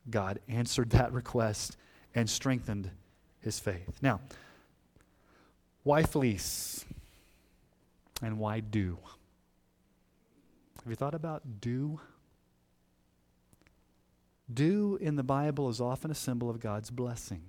God 0.09 0.39
answered 0.49 0.91
that 0.91 1.13
request 1.13 1.77
and 2.15 2.31
strengthened 2.31 2.91
his 3.41 3.59
faith. 3.59 3.99
Now, 4.01 4.21
why 5.83 6.05
fleece? 6.05 6.85
And 8.23 8.39
why 8.39 8.61
do? 8.61 8.99
Have 10.79 10.91
you 10.91 10.97
thought 10.97 11.15
about 11.15 11.61
dew? 11.61 12.01
Dew 14.53 14.99
in 15.01 15.17
the 15.17 15.23
Bible 15.23 15.69
is 15.69 15.81
often 15.81 16.11
a 16.11 16.15
symbol 16.15 16.49
of 16.49 16.61
God's 16.61 16.91
blessing, 16.91 17.43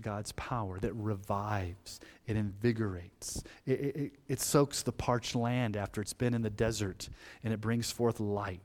God's 0.00 0.32
power 0.32 0.78
that 0.80 0.94
revives, 0.94 2.00
it 2.26 2.36
invigorates, 2.36 3.42
it, 3.66 3.80
it, 3.80 4.12
it, 4.26 4.40
soaks 4.40 4.82
the 4.82 4.92
parched 4.92 5.34
land 5.34 5.76
after 5.76 6.00
it's 6.00 6.14
been 6.14 6.32
in 6.32 6.40
the 6.40 6.50
desert, 6.50 7.10
and 7.44 7.52
it 7.52 7.60
brings 7.60 7.90
forth 7.90 8.20
light. 8.20 8.62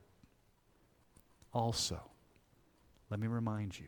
Also, 1.54 2.00
let 3.10 3.20
me 3.20 3.28
remind 3.28 3.78
you 3.78 3.88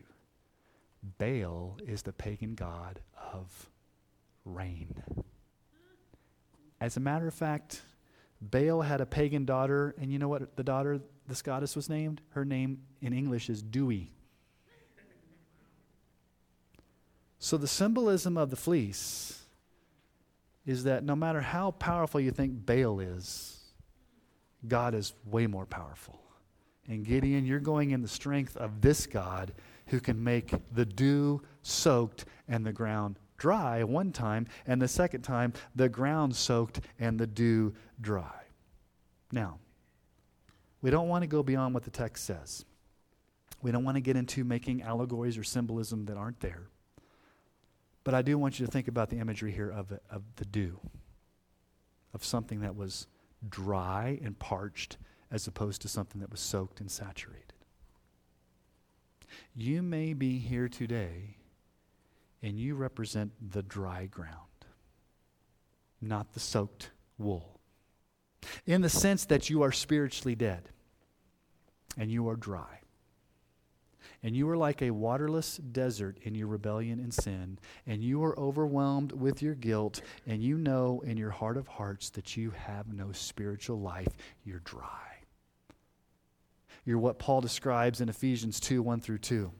Baal 1.18 1.78
is 1.86 2.02
the 2.02 2.12
pagan 2.12 2.54
god 2.54 3.00
of 3.32 3.70
rain. 4.44 5.02
As 6.78 6.96
a 6.96 7.00
matter 7.00 7.26
of 7.26 7.34
fact, 7.34 7.82
Baal 8.40 8.82
had 8.82 9.00
a 9.00 9.06
pagan 9.06 9.44
daughter, 9.44 9.94
and 9.98 10.10
you 10.10 10.18
know 10.18 10.28
what 10.28 10.56
the 10.56 10.64
daughter, 10.64 11.00
this 11.30 11.40
goddess, 11.40 11.74
was 11.74 11.88
named? 11.88 12.20
Her 12.30 12.44
name 12.44 12.80
in 13.00 13.14
English 13.14 13.48
is 13.48 13.62
Dewy. 13.62 14.12
So 17.38 17.56
the 17.56 17.66
symbolism 17.66 18.36
of 18.36 18.50
the 18.50 18.56
fleece 18.56 19.42
is 20.66 20.84
that 20.84 21.04
no 21.04 21.16
matter 21.16 21.40
how 21.40 21.70
powerful 21.70 22.20
you 22.20 22.30
think 22.30 22.66
Baal 22.66 23.00
is, 23.00 23.58
God 24.68 24.94
is 24.94 25.14
way 25.24 25.46
more 25.46 25.64
powerful. 25.64 26.20
And 26.86 27.04
Gideon, 27.04 27.46
you're 27.46 27.60
going 27.60 27.92
in 27.92 28.02
the 28.02 28.08
strength 28.08 28.56
of 28.58 28.82
this 28.82 29.06
God 29.06 29.52
who 29.86 30.00
can 30.00 30.22
make 30.22 30.52
the 30.72 30.84
dew 30.84 31.40
soaked 31.62 32.26
and 32.46 32.66
the 32.66 32.72
ground 32.72 33.18
dry 33.38 33.82
one 33.82 34.12
time, 34.12 34.46
and 34.66 34.82
the 34.82 34.88
second 34.88 35.22
time, 35.22 35.52
the 35.74 35.88
ground 35.88 36.36
soaked 36.36 36.80
and 36.98 37.18
the 37.18 37.26
dew 37.26 37.74
dry. 38.00 38.42
Now, 39.32 39.58
we 40.82 40.90
don't 40.90 41.08
want 41.08 41.22
to 41.22 41.26
go 41.28 41.42
beyond 41.42 41.74
what 41.74 41.84
the 41.84 41.90
text 41.90 42.24
says. 42.24 42.64
We 43.62 43.72
don't 43.72 43.84
want 43.84 43.96
to 43.96 44.00
get 44.00 44.16
into 44.16 44.44
making 44.44 44.82
allegories 44.82 45.36
or 45.36 45.44
symbolism 45.44 46.06
that 46.06 46.16
aren't 46.16 46.40
there. 46.40 46.68
But 48.04 48.14
I 48.14 48.22
do 48.22 48.38
want 48.38 48.58
you 48.58 48.66
to 48.66 48.72
think 48.72 48.88
about 48.88 49.10
the 49.10 49.18
imagery 49.18 49.52
here 49.52 49.70
of, 49.70 49.92
of 50.10 50.22
the 50.36 50.46
dew, 50.46 50.80
of 52.14 52.24
something 52.24 52.60
that 52.60 52.74
was 52.74 53.06
dry 53.48 54.18
and 54.22 54.38
parched 54.38 54.96
as 55.30 55.46
opposed 55.46 55.82
to 55.82 55.88
something 55.88 56.20
that 56.20 56.30
was 56.30 56.40
soaked 56.40 56.80
and 56.80 56.90
saturated. 56.90 57.52
You 59.54 59.82
may 59.82 60.14
be 60.14 60.38
here 60.38 60.68
today 60.68 61.36
and 62.42 62.58
you 62.58 62.74
represent 62.74 63.32
the 63.52 63.62
dry 63.62 64.06
ground, 64.06 64.64
not 66.00 66.32
the 66.32 66.40
soaked 66.40 66.90
wool. 67.18 67.59
In 68.66 68.80
the 68.80 68.88
sense 68.88 69.24
that 69.26 69.50
you 69.50 69.62
are 69.62 69.72
spiritually 69.72 70.34
dead 70.34 70.68
and 71.96 72.10
you 72.10 72.28
are 72.28 72.36
dry. 72.36 72.80
And 74.22 74.36
you 74.36 74.48
are 74.50 74.56
like 74.56 74.82
a 74.82 74.90
waterless 74.90 75.56
desert 75.56 76.18
in 76.22 76.34
your 76.34 76.46
rebellion 76.46 77.00
and 77.00 77.12
sin, 77.12 77.58
and 77.86 78.02
you 78.02 78.22
are 78.22 78.38
overwhelmed 78.38 79.12
with 79.12 79.40
your 79.40 79.54
guilt, 79.54 80.02
and 80.26 80.42
you 80.42 80.58
know 80.58 81.02
in 81.06 81.16
your 81.16 81.30
heart 81.30 81.56
of 81.56 81.66
hearts 81.66 82.10
that 82.10 82.36
you 82.36 82.50
have 82.50 82.92
no 82.92 83.12
spiritual 83.12 83.80
life. 83.80 84.14
You're 84.44 84.60
dry. 84.60 85.10
You're 86.84 86.98
what 86.98 87.18
Paul 87.18 87.40
describes 87.40 88.00
in 88.00 88.10
Ephesians 88.10 88.60
2 88.60 88.82
1 88.82 89.00
through 89.00 89.18
2. 89.18 89.50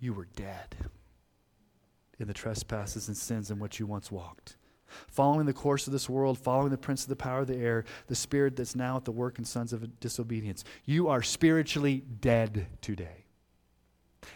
You 0.00 0.12
were 0.12 0.28
dead 0.34 0.74
in 2.18 2.26
the 2.26 2.34
trespasses 2.34 3.08
and 3.08 3.16
sins 3.16 3.50
in 3.50 3.58
which 3.58 3.78
you 3.78 3.86
once 3.86 4.10
walked. 4.10 4.56
Following 5.08 5.46
the 5.46 5.52
course 5.52 5.86
of 5.86 5.92
this 5.92 6.08
world, 6.08 6.38
following 6.38 6.70
the 6.70 6.78
prince 6.78 7.02
of 7.02 7.08
the 7.08 7.16
power 7.16 7.40
of 7.40 7.46
the 7.46 7.56
air, 7.56 7.84
the 8.06 8.14
spirit 8.14 8.56
that's 8.56 8.76
now 8.76 8.96
at 8.96 9.04
the 9.04 9.12
work 9.12 9.38
in 9.38 9.44
sons 9.44 9.72
of 9.72 10.00
disobedience. 10.00 10.64
You 10.84 11.08
are 11.08 11.22
spiritually 11.22 12.04
dead 12.20 12.66
today. 12.80 13.24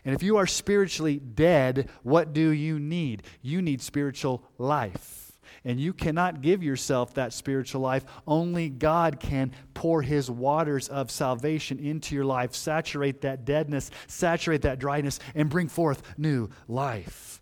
And 0.05 0.15
if 0.15 0.23
you 0.23 0.37
are 0.37 0.47
spiritually 0.47 1.19
dead, 1.19 1.89
what 2.03 2.33
do 2.33 2.49
you 2.51 2.79
need? 2.79 3.23
You 3.43 3.63
need 3.63 3.83
spiritual 3.83 4.45
life. 4.59 5.33
And 5.65 5.81
you 5.81 5.93
cannot 5.93 6.43
give 6.43 6.63
yourself 6.63 7.15
that 7.15 7.33
spiritual 7.33 7.81
life. 7.81 8.05
Only 8.27 8.69
God 8.69 9.21
can 9.21 9.53
pour 9.73 10.03
his 10.03 10.31
waters 10.31 10.89
of 10.89 11.11
salvation 11.11 11.79
into 11.79 12.15
your 12.15 12.25
life, 12.25 12.55
saturate 12.55 13.23
that 13.23 13.45
deadness, 13.45 13.91
saturate 14.07 14.63
that 14.63 14.79
dryness, 14.79 15.21
and 15.35 15.49
bring 15.49 15.69
forth 15.69 16.03
new 16.19 16.49
life. 16.69 17.41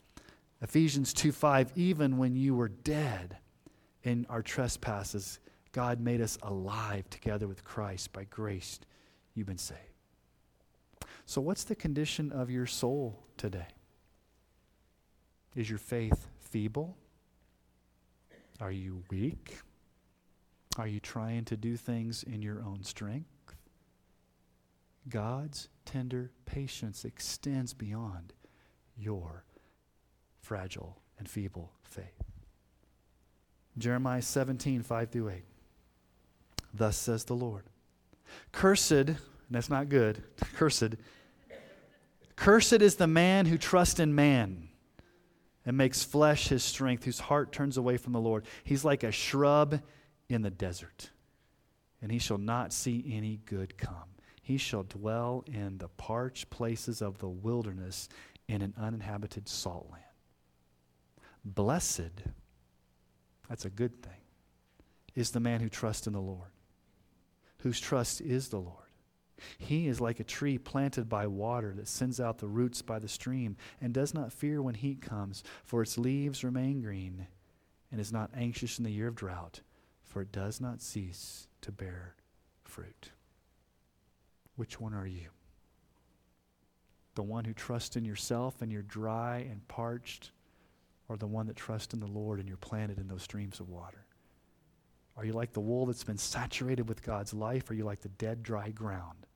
Ephesians 0.63 1.13
2 1.13 1.33
5, 1.33 1.73
even 1.75 2.19
when 2.19 2.37
you 2.37 2.55
were 2.55 2.69
dead 2.69 3.37
in 4.05 4.25
our 4.31 4.43
trespasses, 4.43 5.41
God 5.73 6.01
made 6.01 6.21
us 6.21 6.39
alive 6.43 7.11
together 7.11 7.49
with 7.49 7.65
Christ. 7.65 8.13
By 8.13 8.25
grace, 8.25 8.79
you've 9.35 9.49
been 9.49 9.59
saved. 9.59 9.81
So, 11.27 11.41
what's 11.41 11.65
the 11.65 11.75
condition 11.75 12.31
of 12.31 12.49
your 12.49 12.67
soul 12.67 13.19
today? 13.37 13.67
Is 15.57 15.69
your 15.69 15.81
faith 15.81 16.29
feeble? 16.41 16.97
Are 18.61 18.71
you 18.71 19.03
weak? 19.11 19.59
Are 20.79 20.87
you 20.87 21.01
trying 21.01 21.45
to 21.47 21.57
do 21.57 21.77
things 21.77 22.23
in 22.23 22.41
your 22.41 22.63
own 22.63 22.85
strength? 22.85 23.29
God's 25.09 25.69
tender 25.85 26.31
patience 26.47 27.05
extends 27.05 27.75
beyond 27.75 28.33
your 28.97 29.45
fragile 30.43 30.99
and 31.19 31.29
feeble 31.29 31.73
faith. 31.83 32.23
Jeremiah 33.79 34.23
17, 34.23 34.83
5 34.83 35.11
through 35.11 35.31
8. 35.31 35.45
Thus 36.75 36.97
says 36.97 37.25
the 37.25 37.35
Lord. 37.35 37.65
Cursed, 38.51 38.93
and 38.93 39.19
that's 39.51 39.71
not 39.71 39.89
good, 39.89 40.23
cursed. 40.57 40.95
Cursed 42.37 42.83
is 42.83 42.97
the 42.97 43.07
man 43.07 43.47
who 43.47 43.57
trusts 43.57 44.01
in 44.01 44.15
man 44.15 44.69
and 45.65 45.77
makes 45.77 46.03
flesh 46.03 46.49
his 46.49 46.65
strength, 46.65 47.05
whose 47.05 47.21
heart 47.21 47.53
turns 47.53 47.77
away 47.77 47.97
from 47.97 48.13
the 48.13 48.21
Lord. 48.21 48.45
He's 48.65 48.85
like 48.85 49.05
a 49.05 49.13
shrub 49.13 49.81
in 50.29 50.43
the 50.43 50.51
desert, 50.51 51.11
and 52.01 52.11
he 52.11 52.19
shall 52.19 52.39
not 52.39 52.73
see 52.73 53.13
any 53.15 53.41
good 53.45 53.77
come. 53.79 53.95
He 54.43 54.57
shall 54.57 54.83
dwell 54.83 55.45
in 55.47 55.79
the 55.79 55.89
parched 55.89 56.51
places 56.51 57.01
of 57.01 57.19
the 57.19 57.29
wilderness 57.29 58.09
in 58.49 58.61
an 58.61 58.75
uninhabited 58.77 59.49
salt 59.49 59.89
land. 59.91 60.03
Blessed, 61.45 62.13
that's 63.49 63.65
a 63.65 63.71
good 63.71 64.03
thing, 64.03 64.21
is 65.15 65.31
the 65.31 65.41
man 65.41 65.61
who 65.61 65.69
trusts 65.69 66.07
in 66.07 66.13
the 66.13 66.21
Lord, 66.21 66.51
whose 67.59 67.81
trust 67.81 68.21
is 68.21 68.49
the 68.49 68.61
Lord. 68.61 68.79
He 69.59 69.89
is 69.89 70.01
like 70.01 70.21
a 70.21 70.25
tree 70.25 70.57
planted 70.57 71.09
by 71.09 71.27
water 71.27 71.75
that 71.75 71.89
sends 71.89 72.21
out 72.21 72.39
the 72.39 72.47
roots 72.47 72.81
by 72.81 73.01
the 73.01 73.09
stream 73.09 73.57
and 73.81 73.93
does 73.93 74.15
not 74.15 74.33
fear 74.33 74.63
when 74.63 74.75
heat 74.75 75.03
comes, 75.03 75.43
for 75.65 75.83
its 75.83 75.99
leaves 75.99 76.45
remain 76.45 76.81
green, 76.81 77.27
and 77.91 78.01
is 78.01 78.13
not 78.13 78.31
anxious 78.37 78.79
in 78.79 78.85
the 78.85 78.93
year 78.93 79.09
of 79.09 79.17
drought, 79.17 79.61
for 80.05 80.23
it 80.23 80.31
does 80.31 80.61
not 80.61 80.81
cease 80.81 81.49
to 81.61 81.73
bear 81.73 82.15
fruit. 82.63 83.11
Which 84.55 84.81
one 84.81 84.95
are 84.95 85.07
you? 85.07 85.31
The 87.15 87.23
one 87.23 87.45
who 87.45 87.53
trusts 87.53 87.97
in 87.97 88.05
yourself 88.05 88.63
and 88.63 88.71
you're 88.71 88.83
dry 88.83 89.39
and 89.51 89.67
parched, 89.67 90.31
or 91.09 91.17
the 91.17 91.27
one 91.27 91.47
that 91.47 91.57
trusts 91.57 91.95
in 91.95 92.01
the 92.01 92.07
Lord 92.07 92.39
and 92.39 92.49
you're 92.49 92.57
planted 92.57 92.99
in 92.99 93.09
those 93.09 93.23
streams 93.23 93.61
of 93.61 93.69
water? 93.69 94.07
Are 95.17 95.25
you 95.25 95.33
like 95.33 95.53
the 95.53 95.61
wool 95.61 95.87
that's 95.87 96.05
been 96.05 96.19
saturated 96.19 96.89
with 96.89 97.03
God's 97.03 97.35
life? 97.35 97.69
Or 97.69 97.75
are 97.75 97.77
you 97.77 97.85
like 97.85 98.01
the 98.01 98.09
dead, 98.09 98.43
dry 98.43 98.71
ground? 98.71 99.27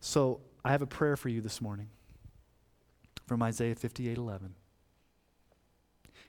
So 0.00 0.40
I 0.64 0.72
have 0.72 0.82
a 0.82 0.86
prayer 0.86 1.16
for 1.16 1.28
you 1.28 1.40
this 1.40 1.60
morning 1.60 1.88
from 3.26 3.42
Isaiah 3.42 3.74
58 3.74 4.18
11. 4.18 4.54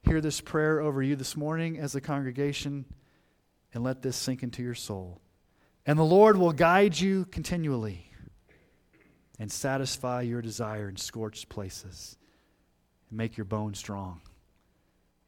Hear 0.03 0.21
this 0.21 0.39
prayer 0.39 0.79
over 0.79 1.03
you 1.03 1.15
this 1.15 1.35
morning 1.35 1.77
as 1.77 1.93
a 1.93 2.01
congregation 2.01 2.85
and 3.73 3.83
let 3.83 4.01
this 4.01 4.15
sink 4.15 4.43
into 4.43 4.63
your 4.63 4.75
soul. 4.75 5.21
And 5.85 5.99
the 5.99 6.03
Lord 6.03 6.37
will 6.37 6.53
guide 6.53 6.99
you 6.99 7.25
continually 7.25 8.11
and 9.37 9.51
satisfy 9.51 10.21
your 10.21 10.41
desire 10.41 10.89
in 10.89 10.97
scorched 10.97 11.49
places 11.49 12.17
and 13.09 13.17
make 13.17 13.37
your 13.37 13.45
bones 13.45 13.79
strong. 13.79 14.21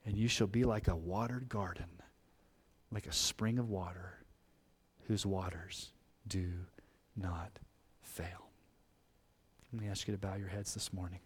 And 0.05 0.17
you 0.17 0.27
shall 0.27 0.47
be 0.47 0.63
like 0.63 0.87
a 0.87 0.95
watered 0.95 1.47
garden, 1.49 1.89
like 2.91 3.07
a 3.07 3.13
spring 3.13 3.59
of 3.59 3.69
water 3.69 4.17
whose 5.07 5.25
waters 5.25 5.91
do 6.27 6.49
not 7.15 7.51
fail. 8.01 8.49
Let 9.71 9.81
me 9.81 9.87
ask 9.89 10.07
you 10.07 10.13
to 10.13 10.17
bow 10.17 10.35
your 10.35 10.47
heads 10.47 10.73
this 10.73 10.91
morning. 10.91 11.19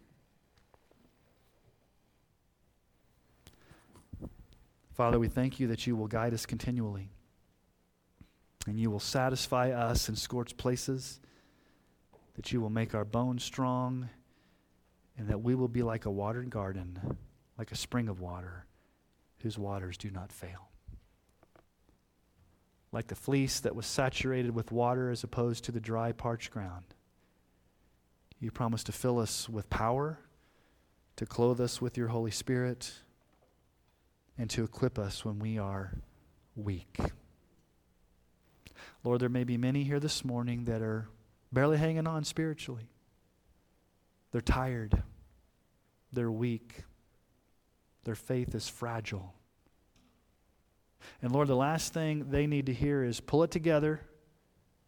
Father, 4.94 5.18
we 5.18 5.28
thank 5.28 5.60
you 5.60 5.66
that 5.68 5.86
you 5.86 5.94
will 5.94 6.06
guide 6.06 6.32
us 6.32 6.46
continually 6.46 7.10
and 8.66 8.80
you 8.80 8.90
will 8.90 9.00
satisfy 9.00 9.70
us 9.70 10.08
in 10.08 10.16
scorched 10.16 10.56
places, 10.56 11.20
that 12.34 12.52
you 12.52 12.60
will 12.60 12.70
make 12.70 12.94
our 12.94 13.04
bones 13.04 13.44
strong, 13.44 14.08
and 15.18 15.28
that 15.28 15.42
we 15.42 15.54
will 15.54 15.68
be 15.68 15.82
like 15.82 16.04
a 16.04 16.10
watered 16.10 16.50
garden, 16.50 17.18
like 17.58 17.72
a 17.72 17.76
spring 17.76 18.08
of 18.08 18.20
water, 18.20 18.66
whose 19.38 19.58
waters 19.58 19.96
do 19.96 20.10
not 20.10 20.32
fail. 20.32 20.68
like 22.92 23.08
the 23.08 23.14
fleece 23.14 23.60
that 23.60 23.76
was 23.76 23.84
saturated 23.84 24.54
with 24.54 24.72
water 24.72 25.10
as 25.10 25.22
opposed 25.22 25.64
to 25.64 25.70
the 25.70 25.80
dry, 25.80 26.12
parched 26.12 26.50
ground. 26.50 26.84
You 28.40 28.50
promise 28.50 28.82
to 28.84 28.92
fill 28.92 29.18
us 29.18 29.50
with 29.50 29.68
power, 29.68 30.18
to 31.16 31.26
clothe 31.26 31.60
us 31.60 31.80
with 31.82 31.98
your 31.98 32.08
Holy 32.08 32.30
Spirit, 32.30 32.92
and 34.38 34.48
to 34.50 34.64
equip 34.64 34.98
us 34.98 35.26
when 35.26 35.38
we 35.38 35.58
are 35.58 35.92
weak. 36.54 36.98
Lord, 39.04 39.20
there 39.20 39.28
may 39.28 39.44
be 39.44 39.58
many 39.58 39.84
here 39.84 40.00
this 40.00 40.24
morning 40.24 40.64
that 40.64 40.80
are 40.80 41.08
barely 41.52 41.76
hanging 41.76 42.06
on 42.06 42.24
spiritually. 42.24 42.88
They're 44.36 44.42
tired, 44.42 45.02
they're 46.12 46.30
weak, 46.30 46.84
their 48.04 48.14
faith 48.14 48.54
is 48.54 48.68
fragile. 48.68 49.32
And 51.22 51.32
Lord, 51.32 51.48
the 51.48 51.56
last 51.56 51.94
thing 51.94 52.28
they 52.28 52.46
need 52.46 52.66
to 52.66 52.74
hear 52.74 53.02
is 53.02 53.18
pull 53.18 53.44
it 53.44 53.50
together, 53.50 54.02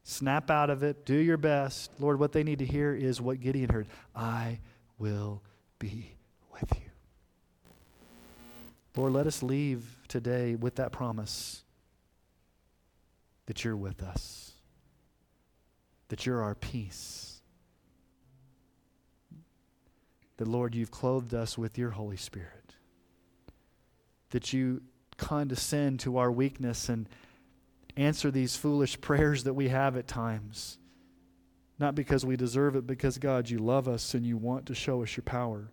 snap 0.03 0.51
out 0.51 0.68
of 0.68 0.82
it, 0.82 1.07
do 1.07 1.14
your 1.14 1.38
best. 1.38 1.90
Lord, 1.99 2.18
what 2.20 2.32
they 2.32 2.42
need 2.42 2.59
to 2.59 2.66
hear 2.66 2.94
is 2.94 3.22
what 3.22 3.40
Gideon 3.40 3.70
heard 3.70 3.86
I 4.14 4.59
will 4.99 5.42
be 5.78 6.12
with 6.53 6.70
you. 6.74 6.90
Lord, 8.99 9.14
let 9.14 9.26
us 9.26 9.42
leave 9.42 9.96
today 10.09 10.57
with 10.57 10.74
that 10.74 10.92
promise 10.92 11.62
that 13.46 13.64
you're 13.64 13.78
with 13.78 14.03
us, 14.03 14.53
that 16.09 16.26
you're 16.26 16.42
our 16.42 16.55
peace, 16.55 17.38
that, 20.39 20.49
Lord, 20.49 20.74
you've 20.74 20.91
clothed 20.91 21.34
us 21.34 21.59
with 21.59 21.76
your 21.76 21.91
Holy 21.91 22.16
Spirit, 22.16 22.74
that 24.30 24.53
you 24.53 24.82
condescend 25.16 26.01
to 26.01 26.16
our 26.16 26.32
weakness 26.32 26.89
and 26.89 27.09
answer 27.97 28.30
these 28.30 28.57
foolish 28.57 29.01
prayers 29.01 29.45
that 29.45 29.55
we 29.55 29.68
have 29.68 29.97
at 29.97 30.09
times. 30.09 30.78
Not 31.78 31.95
because 31.95 32.24
we 32.24 32.36
deserve 32.36 32.74
it, 32.74 32.86
because 32.86 33.18
God, 33.18 33.51
you 33.51 33.59
love 33.59 33.86
us 33.86 34.14
and 34.14 34.26
you 34.26 34.36
want 34.36 34.66
to 34.66 34.74
show 34.74 35.03
us 35.03 35.16
your 35.16 35.22
power. 35.22 35.70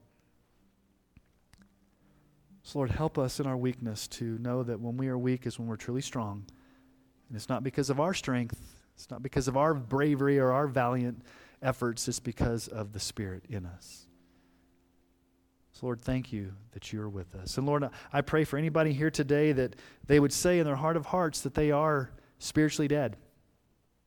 So, 2.63 2.79
Lord, 2.79 2.91
help 2.91 3.17
us 3.17 3.39
in 3.39 3.47
our 3.47 3.57
weakness 3.57 4.07
to 4.09 4.37
know 4.39 4.63
that 4.63 4.79
when 4.79 4.97
we 4.97 5.07
are 5.07 5.17
weak 5.17 5.45
is 5.45 5.57
when 5.57 5.67
we're 5.67 5.75
truly 5.75 6.01
strong. 6.01 6.45
And 7.29 7.35
it's 7.35 7.49
not 7.49 7.63
because 7.63 7.89
of 7.89 7.99
our 7.99 8.13
strength, 8.13 8.59
it's 8.95 9.09
not 9.09 9.21
because 9.21 9.47
of 9.47 9.57
our 9.57 9.73
bravery 9.73 10.39
or 10.39 10.51
our 10.51 10.67
valiant 10.67 11.21
efforts, 11.61 12.07
it's 12.07 12.19
because 12.19 12.67
of 12.67 12.93
the 12.93 12.99
Spirit 12.99 13.43
in 13.49 13.65
us. 13.65 14.05
So, 15.75 15.87
Lord, 15.87 15.99
thank 15.99 16.31
you 16.31 16.53
that 16.71 16.93
you 16.93 17.01
are 17.01 17.09
with 17.09 17.35
us. 17.35 17.57
And 17.57 17.67
Lord, 17.67 17.89
I 18.13 18.21
pray 18.21 18.45
for 18.45 18.57
anybody 18.57 18.93
here 18.93 19.11
today 19.11 19.51
that 19.51 19.75
they 20.07 20.21
would 20.21 20.31
say 20.31 20.59
in 20.59 20.65
their 20.65 20.77
heart 20.77 20.95
of 20.95 21.05
hearts 21.05 21.41
that 21.41 21.53
they 21.53 21.69
are 21.71 22.11
spiritually 22.39 22.87
dead. 22.87 23.17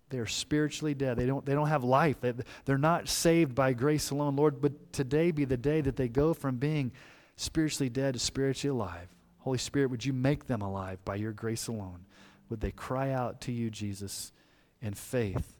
They 0.09 0.19
are 0.19 0.27
spiritually 0.27 0.95
dead. 0.95 1.19
They 1.19 1.27
don't, 1.27 1.45
they 1.45 1.53
don't 1.53 1.69
have 1.69 1.85
life. 1.85 2.23
They, 2.23 2.33
they're 2.65 2.79
not 2.79 3.07
saved 3.07 3.55
by 3.55 3.75
grace 3.75 4.09
alone. 4.09 4.35
Lord, 4.35 4.63
but 4.63 4.95
today 4.95 5.31
be 5.31 5.45
the 5.45 5.59
day 5.59 5.83
that 5.83 5.97
they 5.97 6.09
go 6.09 6.33
from 6.33 6.57
being 6.57 6.91
spiritually 7.37 7.91
dead 7.91 8.15
to 8.15 8.19
spiritually 8.19 8.75
alive. 8.75 9.09
Holy 9.41 9.59
Spirit, 9.59 9.91
would 9.91 10.07
you 10.07 10.15
make 10.15 10.47
them 10.47 10.63
alive 10.63 11.05
by 11.05 11.17
your 11.17 11.33
grace 11.33 11.67
alone? 11.67 12.07
Would 12.49 12.63
they 12.63 12.73
cry 12.73 13.11
out 13.11 13.43
to 13.43 13.53
you, 13.53 13.69
Jesus, 13.69 14.33
in 14.81 14.95
faith, 14.95 15.59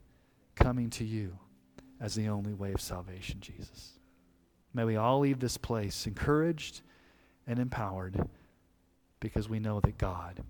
coming 0.55 0.89
to 0.89 1.05
you 1.05 1.37
as 2.01 2.15
the 2.15 2.29
only 2.29 2.55
way 2.55 2.73
of 2.73 2.81
salvation, 2.81 3.41
Jesus? 3.41 3.98
May 4.73 4.83
we 4.83 4.95
all 4.95 5.19
leave 5.19 5.39
this 5.39 5.57
place 5.57 6.05
encouraged 6.05 6.81
and 7.47 7.59
empowered 7.59 8.27
because 9.19 9.49
we 9.49 9.59
know 9.59 9.79
that 9.79 9.97
God, 9.97 10.43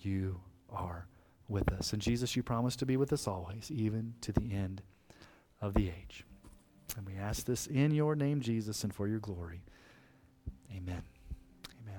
you 0.00 0.40
are 0.70 1.06
with 1.48 1.70
us. 1.72 1.92
And 1.92 2.02
Jesus, 2.02 2.36
you 2.36 2.42
promise 2.42 2.76
to 2.76 2.86
be 2.86 2.96
with 2.96 3.12
us 3.12 3.26
always, 3.26 3.70
even 3.70 4.14
to 4.22 4.32
the 4.32 4.52
end 4.52 4.82
of 5.60 5.74
the 5.74 5.88
age. 5.88 6.24
And 6.96 7.06
we 7.06 7.16
ask 7.16 7.44
this 7.46 7.66
in 7.66 7.92
your 7.92 8.14
name, 8.14 8.40
Jesus, 8.40 8.82
and 8.84 8.94
for 8.94 9.06
your 9.06 9.20
glory. 9.20 9.62